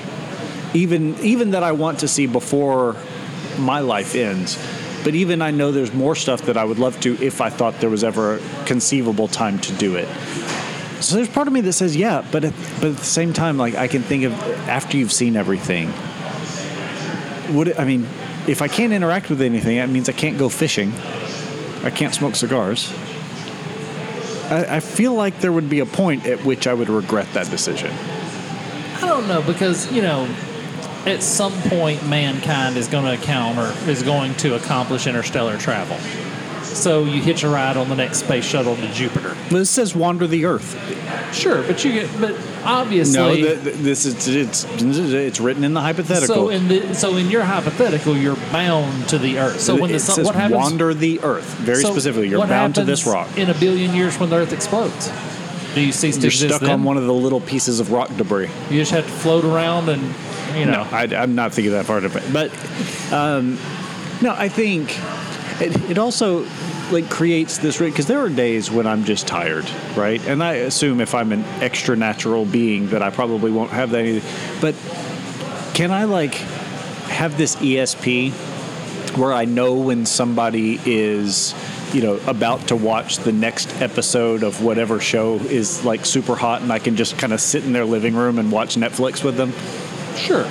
even 0.75 1.19
even 1.21 1.53
that 1.53 1.63
I 1.63 1.73
want 1.73 2.01
to 2.01 2.09
see 2.09 2.27
before 2.27 2.97
my 3.59 3.81
life 3.81 4.15
ends. 4.15 4.59
But 5.03 5.15
even 5.15 5.43
I 5.43 5.51
know 5.51 5.71
there's 5.71 5.93
more 5.93 6.15
stuff 6.15 6.43
that 6.43 6.57
I 6.57 6.65
would 6.65 6.79
love 6.79 6.99
to 7.01 7.15
if 7.23 7.41
I 7.41 7.51
thought 7.51 7.81
there 7.81 7.91
was 7.91 8.05
ever 8.05 8.37
a 8.37 8.65
conceivable 8.65 9.29
time 9.29 9.59
to 9.61 9.73
do 9.75 9.97
it. 9.97 10.09
So 11.03 11.17
there's 11.17 11.29
part 11.29 11.47
of 11.47 11.53
me 11.53 11.61
that 11.63 11.75
says 11.75 11.95
yeah, 11.95 12.27
but 12.33 12.45
at, 12.45 12.55
but 12.81 12.91
at 12.91 12.97
the 12.97 13.05
same 13.05 13.33
time, 13.33 13.59
like 13.59 13.75
I 13.75 13.89
can 13.89 14.03
think 14.03 14.25
of 14.25 14.33
after 14.69 14.97
you've 14.97 15.13
seen 15.13 15.37
everything. 15.37 15.93
Would 17.55 17.69
it, 17.69 17.79
I 17.79 17.85
mean, 17.85 18.07
if 18.47 18.63
I 18.63 18.69
can't 18.69 18.93
interact 18.93 19.31
with 19.31 19.41
anything, 19.41 19.77
that 19.77 19.89
means 19.89 20.09
I 20.09 20.13
can't 20.13 20.39
go 20.39 20.49
fishing. 20.49 20.93
I 21.83 21.91
can't 21.91 22.15
smoke 22.15 22.35
cigars. 22.35 22.93
I, 24.51 24.77
I 24.77 24.81
feel 24.81 25.15
like 25.15 25.41
there 25.41 25.53
would 25.53 25.71
be 25.71 25.81
a 25.81 25.87
point 25.87 26.27
at 26.27 26.45
which 26.45 26.67
I 26.67 26.75
would 26.75 26.89
regret 26.89 27.33
that 27.33 27.51
decision. 27.51 27.91
I 28.97 29.07
don't 29.07 29.27
know 29.29 29.43
because 29.43 29.91
you 29.93 30.03
know, 30.03 30.29
at 31.07 31.23
some 31.23 31.53
point, 31.63 32.07
mankind 32.07 32.77
is 32.77 32.89
going 32.89 33.05
to 33.05 33.13
encounter 33.13 33.75
is 33.89 34.03
going 34.03 34.35
to 34.37 34.55
accomplish 34.55 35.07
interstellar 35.07 35.59
travel. 35.59 35.99
So 36.63 37.05
you 37.05 37.23
hitch 37.23 37.45
a 37.45 37.49
ride 37.49 37.77
on 37.77 37.89
the 37.89 37.95
next 37.95 38.19
space 38.19 38.45
shuttle 38.45 38.77
to 38.77 38.93
Jupiter. 38.93 39.37
This 39.49 39.71
says 39.71 39.95
wander 39.95 40.27
the 40.27 40.45
earth. 40.45 40.75
Sure, 41.35 41.63
but 41.65 41.85
you 41.85 41.93
get 41.93 42.21
but 42.21 42.35
obviously 42.65 43.19
No, 43.19 43.35
th- 43.35 43.63
th- 43.65 43.77
this 43.77 44.07
is 44.07 44.29
it's 44.29 44.65
it's 44.81 45.41
written 45.41 45.65
in 45.65 45.75
the 45.75 45.81
hypothetical. 45.81 46.35
So 46.35 46.49
in 46.51 46.69
the 46.69 46.95
so 46.95 47.17
in 47.17 47.29
your 47.29 47.43
hypothetical, 47.43 48.17
you're 48.17 48.37
bound 48.53 49.09
to 49.09 49.19
the 49.19 49.39
Earth. 49.39 49.61
So 49.61 49.75
when 49.75 49.91
the 49.91 49.97
it 49.97 50.01
sun, 50.01 50.17
says 50.17 50.27
what 50.27 50.37
happens? 50.37 50.57
wander 50.57 50.95
the 50.95 51.21
earth. 51.23 51.45
Very 51.59 51.83
so 51.83 51.91
specifically, 51.91 52.29
you're 52.29 52.47
bound 52.47 52.77
to 52.77 52.85
this 52.85 53.05
rock. 53.07 53.37
in 53.37 53.51
a 53.51 53.55
billion 53.55 53.95
years 53.95 54.19
when 54.19 54.31
the 54.31 54.37
Earth 54.37 54.53
explodes. 54.53 55.11
Do 55.75 55.81
you 55.81 55.91
cease 55.91 56.15
to 56.17 56.23
You're 56.23 56.29
exist 56.29 56.55
stuck 56.55 56.61
then? 56.63 56.71
on 56.71 56.85
one 56.85 56.97
of 56.97 57.05
the 57.05 57.13
little 57.13 57.41
pieces 57.41 57.81
of 57.81 57.91
rock 57.91 58.17
debris. 58.17 58.49
You 58.71 58.79
just 58.79 58.93
have 58.93 59.05
to 59.05 59.11
float 59.11 59.45
around 59.45 59.89
and 59.89 60.03
you 60.57 60.67
know. 60.67 60.85
No, 60.85 60.89
I, 60.93 61.05
am 61.05 61.35
not 61.35 61.53
thinking 61.53 61.73
that 61.73 61.85
far 61.85 61.99
of 61.99 62.15
it. 62.15 62.23
But 62.33 62.53
um, 63.13 63.59
no, 64.23 64.33
I 64.33 64.49
think 64.49 64.97
it, 65.61 65.91
it 65.91 65.99
also 65.99 66.45
like 66.91 67.11
creates 67.11 67.59
this 67.59 67.79
because 67.79 68.07
there 68.07 68.21
are 68.21 68.29
days 68.29 68.71
when 68.71 68.87
I'm 68.87 69.05
just 69.05 69.27
tired, 69.27 69.69
right? 69.97 70.25
And 70.27 70.43
I 70.43 70.55
assume 70.55 71.01
if 71.01 71.15
I'm 71.15 71.33
an 71.33 71.45
extra 71.61 71.97
natural 71.97 72.45
being 72.45 72.89
that 72.91 73.03
I 73.03 73.11
probably 73.11 73.51
won't 73.51 73.71
have 73.71 73.91
that. 73.91 74.05
Either. 74.05 74.27
But 74.61 74.75
can 75.75 75.91
I 75.91 76.05
like 76.05 76.35
have 76.35 77.37
this 77.37 77.57
ESP 77.57 78.33
where 79.17 79.33
I 79.33 79.45
know 79.45 79.75
when 79.75 80.07
somebody 80.07 80.81
is 80.85 81.55
you 81.93 82.03
know 82.03 82.19
about 82.27 82.69
to 82.69 82.77
watch 82.77 83.19
the 83.19 83.33
next 83.33 83.81
episode 83.81 84.43
of 84.43 84.63
whatever 84.63 84.99
show 85.01 85.37
is 85.37 85.85
like 85.85 86.05
super 86.05 86.35
hot 86.35 86.63
and 86.63 86.73
I 86.73 86.81
can 86.81 86.97
just 86.97 87.19
kind 87.19 87.33
of 87.33 87.41
sit 87.41 87.65
in 87.65 87.73
their 87.73 87.85
living 87.85 88.15
room 88.15 88.39
and 88.39 88.51
watch 88.51 88.77
Netflix 88.77 89.23
with 89.23 89.37
them? 89.37 89.53
Sure. 90.17 90.45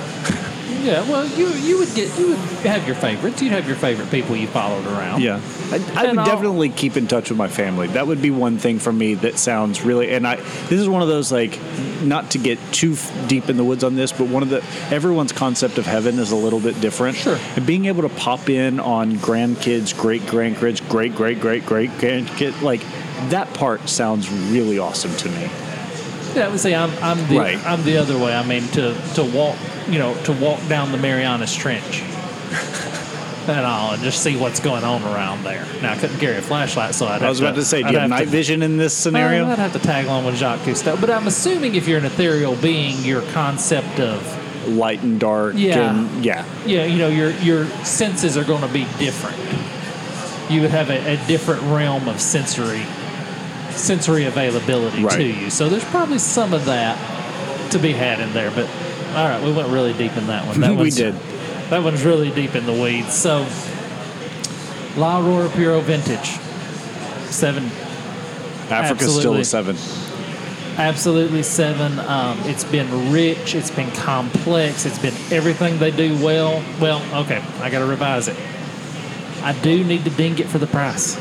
Yeah, 0.84 1.08
well, 1.10 1.26
you 1.26 1.48
you 1.48 1.78
would 1.78 1.94
get 1.94 2.16
you 2.18 2.28
would 2.28 2.38
have 2.66 2.86
your 2.86 2.94
favorites. 2.96 3.40
You'd 3.40 3.52
have 3.52 3.66
your 3.66 3.76
favorite 3.76 4.10
people 4.10 4.36
you 4.36 4.46
followed 4.46 4.86
around. 4.86 5.22
Yeah, 5.22 5.40
I, 5.70 5.76
I 5.94 6.06
would 6.08 6.18
I'll- 6.18 6.26
definitely 6.26 6.68
keep 6.68 6.96
in 6.98 7.06
touch 7.06 7.30
with 7.30 7.38
my 7.38 7.48
family. 7.48 7.86
That 7.88 8.06
would 8.06 8.20
be 8.20 8.30
one 8.30 8.58
thing 8.58 8.78
for 8.78 8.92
me 8.92 9.14
that 9.14 9.38
sounds 9.38 9.82
really. 9.82 10.12
And 10.12 10.26
I, 10.26 10.36
this 10.36 10.72
is 10.80 10.88
one 10.88 11.00
of 11.00 11.08
those 11.08 11.32
like, 11.32 11.58
not 12.02 12.32
to 12.32 12.38
get 12.38 12.58
too 12.70 12.92
f- 12.92 13.28
deep 13.28 13.48
in 13.48 13.56
the 13.56 13.64
woods 13.64 13.82
on 13.82 13.94
this, 13.94 14.12
but 14.12 14.28
one 14.28 14.42
of 14.42 14.50
the 14.50 14.62
everyone's 14.94 15.32
concept 15.32 15.78
of 15.78 15.86
heaven 15.86 16.18
is 16.18 16.32
a 16.32 16.36
little 16.36 16.60
bit 16.60 16.78
different. 16.82 17.16
Sure. 17.16 17.38
And 17.56 17.64
being 17.66 17.86
able 17.86 18.02
to 18.02 18.10
pop 18.10 18.50
in 18.50 18.78
on 18.78 19.14
grandkids, 19.16 19.98
great 19.98 20.22
grandkids, 20.22 20.86
great 20.88 21.14
great 21.14 21.40
great 21.40 21.64
great 21.64 21.90
grandkid, 21.92 22.60
like 22.60 22.82
that 23.30 23.52
part 23.54 23.88
sounds 23.88 24.30
really 24.30 24.78
awesome 24.78 25.16
to 25.16 25.30
me. 25.30 25.48
Yeah, 26.34 26.46
I 26.46 26.48
would 26.48 26.60
say 26.60 26.74
I'm 26.74 26.90
I'm 27.02 27.26
the 27.28 27.38
Right. 27.38 27.66
I'm 27.66 27.82
the 27.84 27.96
other 27.96 28.18
way. 28.18 28.34
I 28.34 28.44
mean 28.46 28.66
to 28.68 28.94
to 29.14 29.24
walk 29.24 29.56
you 29.88 29.98
know 29.98 30.14
to 30.24 30.32
walk 30.32 30.60
down 30.68 30.92
the 30.92 30.98
Marianas 30.98 31.54
Trench. 31.54 32.02
And 33.46 33.66
all, 33.66 33.92
and 33.92 34.02
just 34.02 34.22
see 34.22 34.36
what's 34.38 34.58
going 34.58 34.84
on 34.84 35.02
around 35.02 35.44
there. 35.44 35.66
Now 35.82 35.92
I 35.92 35.98
couldn't 35.98 36.18
carry 36.18 36.36
a 36.38 36.40
flashlight, 36.40 36.94
so 36.94 37.06
I'd 37.06 37.22
I 37.22 37.28
was 37.28 37.40
have 37.40 37.48
about 37.50 37.56
to 37.60 37.64
say, 37.66 37.82
do 37.82 37.88
I'd 37.88 37.92
you 37.92 37.98
have 37.98 38.08
night 38.08 38.24
to- 38.24 38.30
vision 38.30 38.62
in 38.62 38.78
this 38.78 38.94
scenario? 38.96 39.44
Uh, 39.44 39.50
I'd 39.50 39.58
have 39.58 39.74
to 39.74 39.78
tag 39.78 40.06
along 40.06 40.24
with 40.24 40.36
Jacques 40.36 40.60
Cousteau. 40.60 40.98
But 40.98 41.10
I'm 41.10 41.26
assuming 41.26 41.74
if 41.74 41.86
you're 41.86 41.98
an 41.98 42.06
ethereal 42.06 42.56
being, 42.56 42.96
your 43.04 43.20
concept 43.32 44.00
of 44.00 44.24
Light 44.66 45.02
and 45.02 45.20
dark. 45.20 45.56
Yeah. 45.58 45.90
And, 45.94 46.24
yeah. 46.24 46.46
yeah, 46.64 46.86
you 46.86 46.96
know, 46.96 47.08
your 47.08 47.32
your 47.40 47.66
senses 47.84 48.38
are 48.38 48.44
going 48.44 48.62
to 48.62 48.72
be 48.72 48.86
different. 48.98 49.36
You 50.50 50.62
would 50.62 50.70
have 50.70 50.88
a, 50.88 51.12
a 51.20 51.26
different 51.26 51.60
realm 51.64 52.08
of 52.08 52.22
sensory 52.22 52.86
sensory 53.76 54.24
availability 54.24 55.02
Right. 55.04 55.16
to 55.16 55.22
you. 55.24 55.50
So 55.50 55.68
there's 55.68 55.84
probably 55.84 56.18
some 56.18 56.52
of 56.52 56.64
that 56.66 56.96
to 57.72 57.78
be 57.78 57.92
had 57.92 58.20
in 58.20 58.32
there. 58.32 58.50
But 58.50 58.68
all 59.14 59.28
right, 59.28 59.42
we 59.42 59.52
went 59.52 59.68
really 59.68 59.92
deep 59.92 60.16
in 60.16 60.26
that 60.28 60.46
one. 60.46 60.60
That 60.60 60.70
We 60.76 60.76
one's- 60.76 60.96
did. 60.96 61.14
That 61.70 61.82
one's 61.82 62.02
really 62.04 62.30
deep 62.30 62.54
in 62.54 62.66
the 62.66 62.72
weeds. 62.72 63.14
So 63.14 63.46
La 64.96 65.18
Aurora 65.20 65.48
Puro 65.48 65.80
Vintage, 65.80 66.38
seven 67.30 67.64
Africa's 68.70 69.16
still 69.18 69.34
a 69.34 69.44
seven. 69.44 69.76
Absolutely 70.76 71.42
seven. 71.42 71.98
Um, 72.00 72.38
it's 72.44 72.64
been 72.64 73.12
rich. 73.12 73.54
It's 73.54 73.70
been 73.70 73.90
complex. 73.92 74.84
It's 74.86 74.98
been 74.98 75.14
everything 75.32 75.78
they 75.78 75.90
do 75.90 76.16
well. 76.22 76.62
Well, 76.80 77.00
okay, 77.22 77.42
I 77.60 77.70
got 77.70 77.78
to 77.78 77.86
revise 77.86 78.28
it. 78.28 78.36
I 79.42 79.52
do 79.62 79.84
need 79.84 80.04
to 80.04 80.10
ding 80.10 80.38
it 80.38 80.46
for 80.48 80.58
the 80.58 80.66
price. 80.66 81.16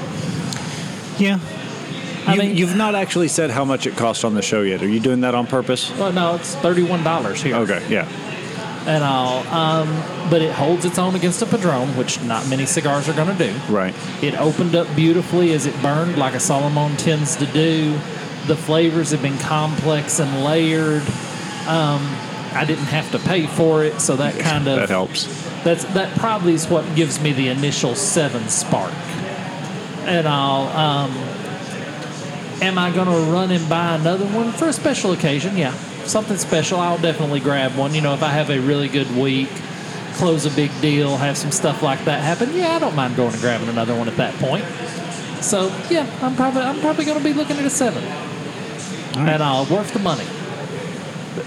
Yeah. 1.19 1.39
I 2.27 2.33
you, 2.35 2.39
mean- 2.39 2.55
you've 2.57 2.75
not 2.75 2.95
actually 2.95 3.27
said 3.27 3.49
how 3.51 3.65
much 3.65 3.85
it 3.87 3.95
cost 3.97 4.23
on 4.25 4.33
the 4.33 4.41
show 4.41 4.61
yet. 4.61 4.81
Are 4.81 4.87
you 4.87 4.99
doing 4.99 5.21
that 5.21 5.35
on 5.35 5.47
purpose? 5.47 5.91
Well, 5.97 6.11
no, 6.13 6.35
it's 6.35 6.55
thirty-one 6.55 7.03
dollars 7.03 7.41
here, 7.41 7.55
Okay, 7.55 7.85
yeah. 7.89 8.07
and 8.87 9.03
all. 9.03 9.45
Um, 9.47 9.89
but 10.29 10.41
it 10.41 10.51
holds 10.53 10.85
its 10.85 10.97
own 10.97 11.15
against 11.15 11.41
a 11.41 11.45
Padron, 11.45 11.89
which 11.97 12.21
not 12.23 12.47
many 12.47 12.65
cigars 12.65 13.09
are 13.09 13.13
going 13.13 13.35
to 13.35 13.47
do. 13.51 13.53
Right. 13.69 13.93
It 14.23 14.39
opened 14.39 14.75
up 14.75 14.87
beautifully 14.95 15.51
as 15.53 15.65
it 15.65 15.79
burned, 15.81 16.17
like 16.17 16.33
a 16.33 16.39
Salomon 16.39 16.95
tends 16.97 17.35
to 17.37 17.45
do. 17.47 17.91
The 18.47 18.55
flavors 18.55 19.11
have 19.11 19.21
been 19.21 19.37
complex 19.39 20.19
and 20.19 20.43
layered. 20.43 21.01
Um, 21.67 22.01
I 22.55 22.65
didn't 22.67 22.85
have 22.85 23.09
to 23.11 23.19
pay 23.19 23.47
for 23.47 23.83
it, 23.83 23.99
so 24.01 24.15
that 24.17 24.37
kind 24.39 24.67
of 24.67 24.75
That 24.77 24.89
helps. 24.89 25.25
That's 25.63 25.85
that 25.93 26.17
probably 26.17 26.53
is 26.53 26.67
what 26.67 26.83
gives 26.95 27.21
me 27.21 27.31
the 27.33 27.47
initial 27.47 27.95
seven 27.95 28.47
spark. 28.49 28.93
And 30.05 30.27
I'll 30.27 30.67
um, 30.77 31.11
am 32.61 32.77
I 32.77 32.91
going 32.91 33.07
to 33.07 33.31
run 33.31 33.51
and 33.51 33.67
buy 33.69 33.95
another 33.95 34.25
one 34.25 34.51
for 34.51 34.67
a 34.67 34.73
special 34.73 35.11
occasion? 35.11 35.57
Yeah, 35.57 35.73
something 36.05 36.37
special. 36.37 36.79
I'll 36.79 36.97
definitely 36.97 37.39
grab 37.39 37.75
one. 37.75 37.93
You 37.93 38.01
know, 38.01 38.13
if 38.13 38.23
I 38.23 38.29
have 38.29 38.49
a 38.49 38.59
really 38.59 38.87
good 38.87 39.09
week, 39.15 39.49
close 40.13 40.45
a 40.45 40.51
big 40.51 40.71
deal, 40.81 41.17
have 41.17 41.37
some 41.37 41.51
stuff 41.51 41.81
like 41.81 42.03
that 42.05 42.21
happen. 42.21 42.55
Yeah, 42.55 42.75
I 42.75 42.79
don't 42.79 42.95
mind 42.95 43.15
going 43.15 43.33
and 43.33 43.41
grabbing 43.41 43.69
another 43.69 43.95
one 43.95 44.07
at 44.07 44.17
that 44.17 44.33
point. 44.35 44.65
So 45.43 45.67
yeah, 45.89 46.09
I'm 46.21 46.35
probably 46.35 46.61
I'm 46.61 46.79
probably 46.79 47.05
going 47.05 47.17
to 47.17 47.23
be 47.23 47.33
looking 47.33 47.57
at 47.57 47.65
a 47.65 47.69
seven, 47.69 48.03
and 49.15 49.43
I'll 49.43 49.65
worth 49.65 49.91
the 49.91 49.99
money. 49.99 50.25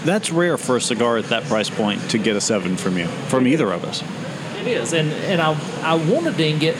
That's 0.05 0.31
rare 0.31 0.57
for 0.57 0.77
a 0.77 0.81
cigar 0.81 1.17
at 1.17 1.25
that 1.25 1.43
price 1.45 1.69
point 1.69 2.09
to 2.11 2.17
get 2.17 2.35
a 2.35 2.41
seven 2.41 2.77
from 2.77 2.97
you, 2.97 3.07
from 3.29 3.47
either 3.47 3.71
of 3.71 3.83
us. 3.85 4.03
It 4.61 4.67
is, 4.67 4.93
and 4.93 5.11
and 5.11 5.41
I 5.41 5.57
I 5.81 5.95
want 5.95 6.25
to 6.25 6.31
ding 6.31 6.61
it, 6.61 6.77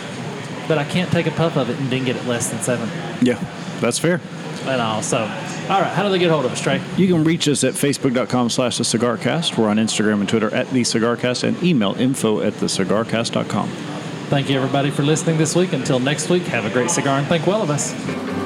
but 0.68 0.78
I 0.78 0.84
can't 0.84 1.12
take 1.12 1.26
a 1.26 1.32
puff 1.32 1.58
of 1.58 1.70
it 1.70 1.80
and 1.80 1.90
ding 1.90 2.08
it 2.08 2.16
at 2.16 2.26
less 2.26 2.50
than 2.50 2.62
seven. 2.62 2.90
Yeah, 3.22 3.40
that's 3.80 4.00
fair. 4.00 4.22
And 4.66 4.82
all 4.82 5.02
so, 5.02 5.20
all 5.20 5.82
right. 5.82 5.92
How 5.94 6.04
do 6.04 6.10
they 6.10 6.20
get 6.20 6.30
hold 6.30 6.46
of 6.46 6.52
us, 6.52 6.62
Trae? 6.62 6.82
You 6.98 7.08
can 7.08 7.24
reach 7.24 7.48
us 7.48 7.64
at 7.64 7.74
facebook.com 7.74 8.50
slash 8.50 8.78
the 8.78 8.84
cigarcast. 8.84 9.58
We're 9.58 9.70
on 9.70 9.78
Instagram 9.78 10.20
and 10.20 10.30
Twitter 10.30 10.54
at 10.54 10.70
the 10.72 10.82
cigarcast 10.82 11.44
and 11.44 11.62
email 11.64 11.94
info 11.96 12.42
at 12.42 12.54
thecigarcast.com. 12.54 13.70
Thank 14.30 14.50
you 14.50 14.58
everybody 14.58 14.92
for 14.92 15.04
listening 15.04 15.38
this 15.38 15.56
week. 15.56 15.72
Until 15.72 16.00
next 16.00 16.30
week, 16.30 16.44
have 16.44 16.66
a 16.66 16.70
great 16.70 16.92
cigar 16.92 17.20
and 17.20 17.28
think 17.28 17.48
well 17.48 17.62
of 17.62 17.70
us. 17.70 18.37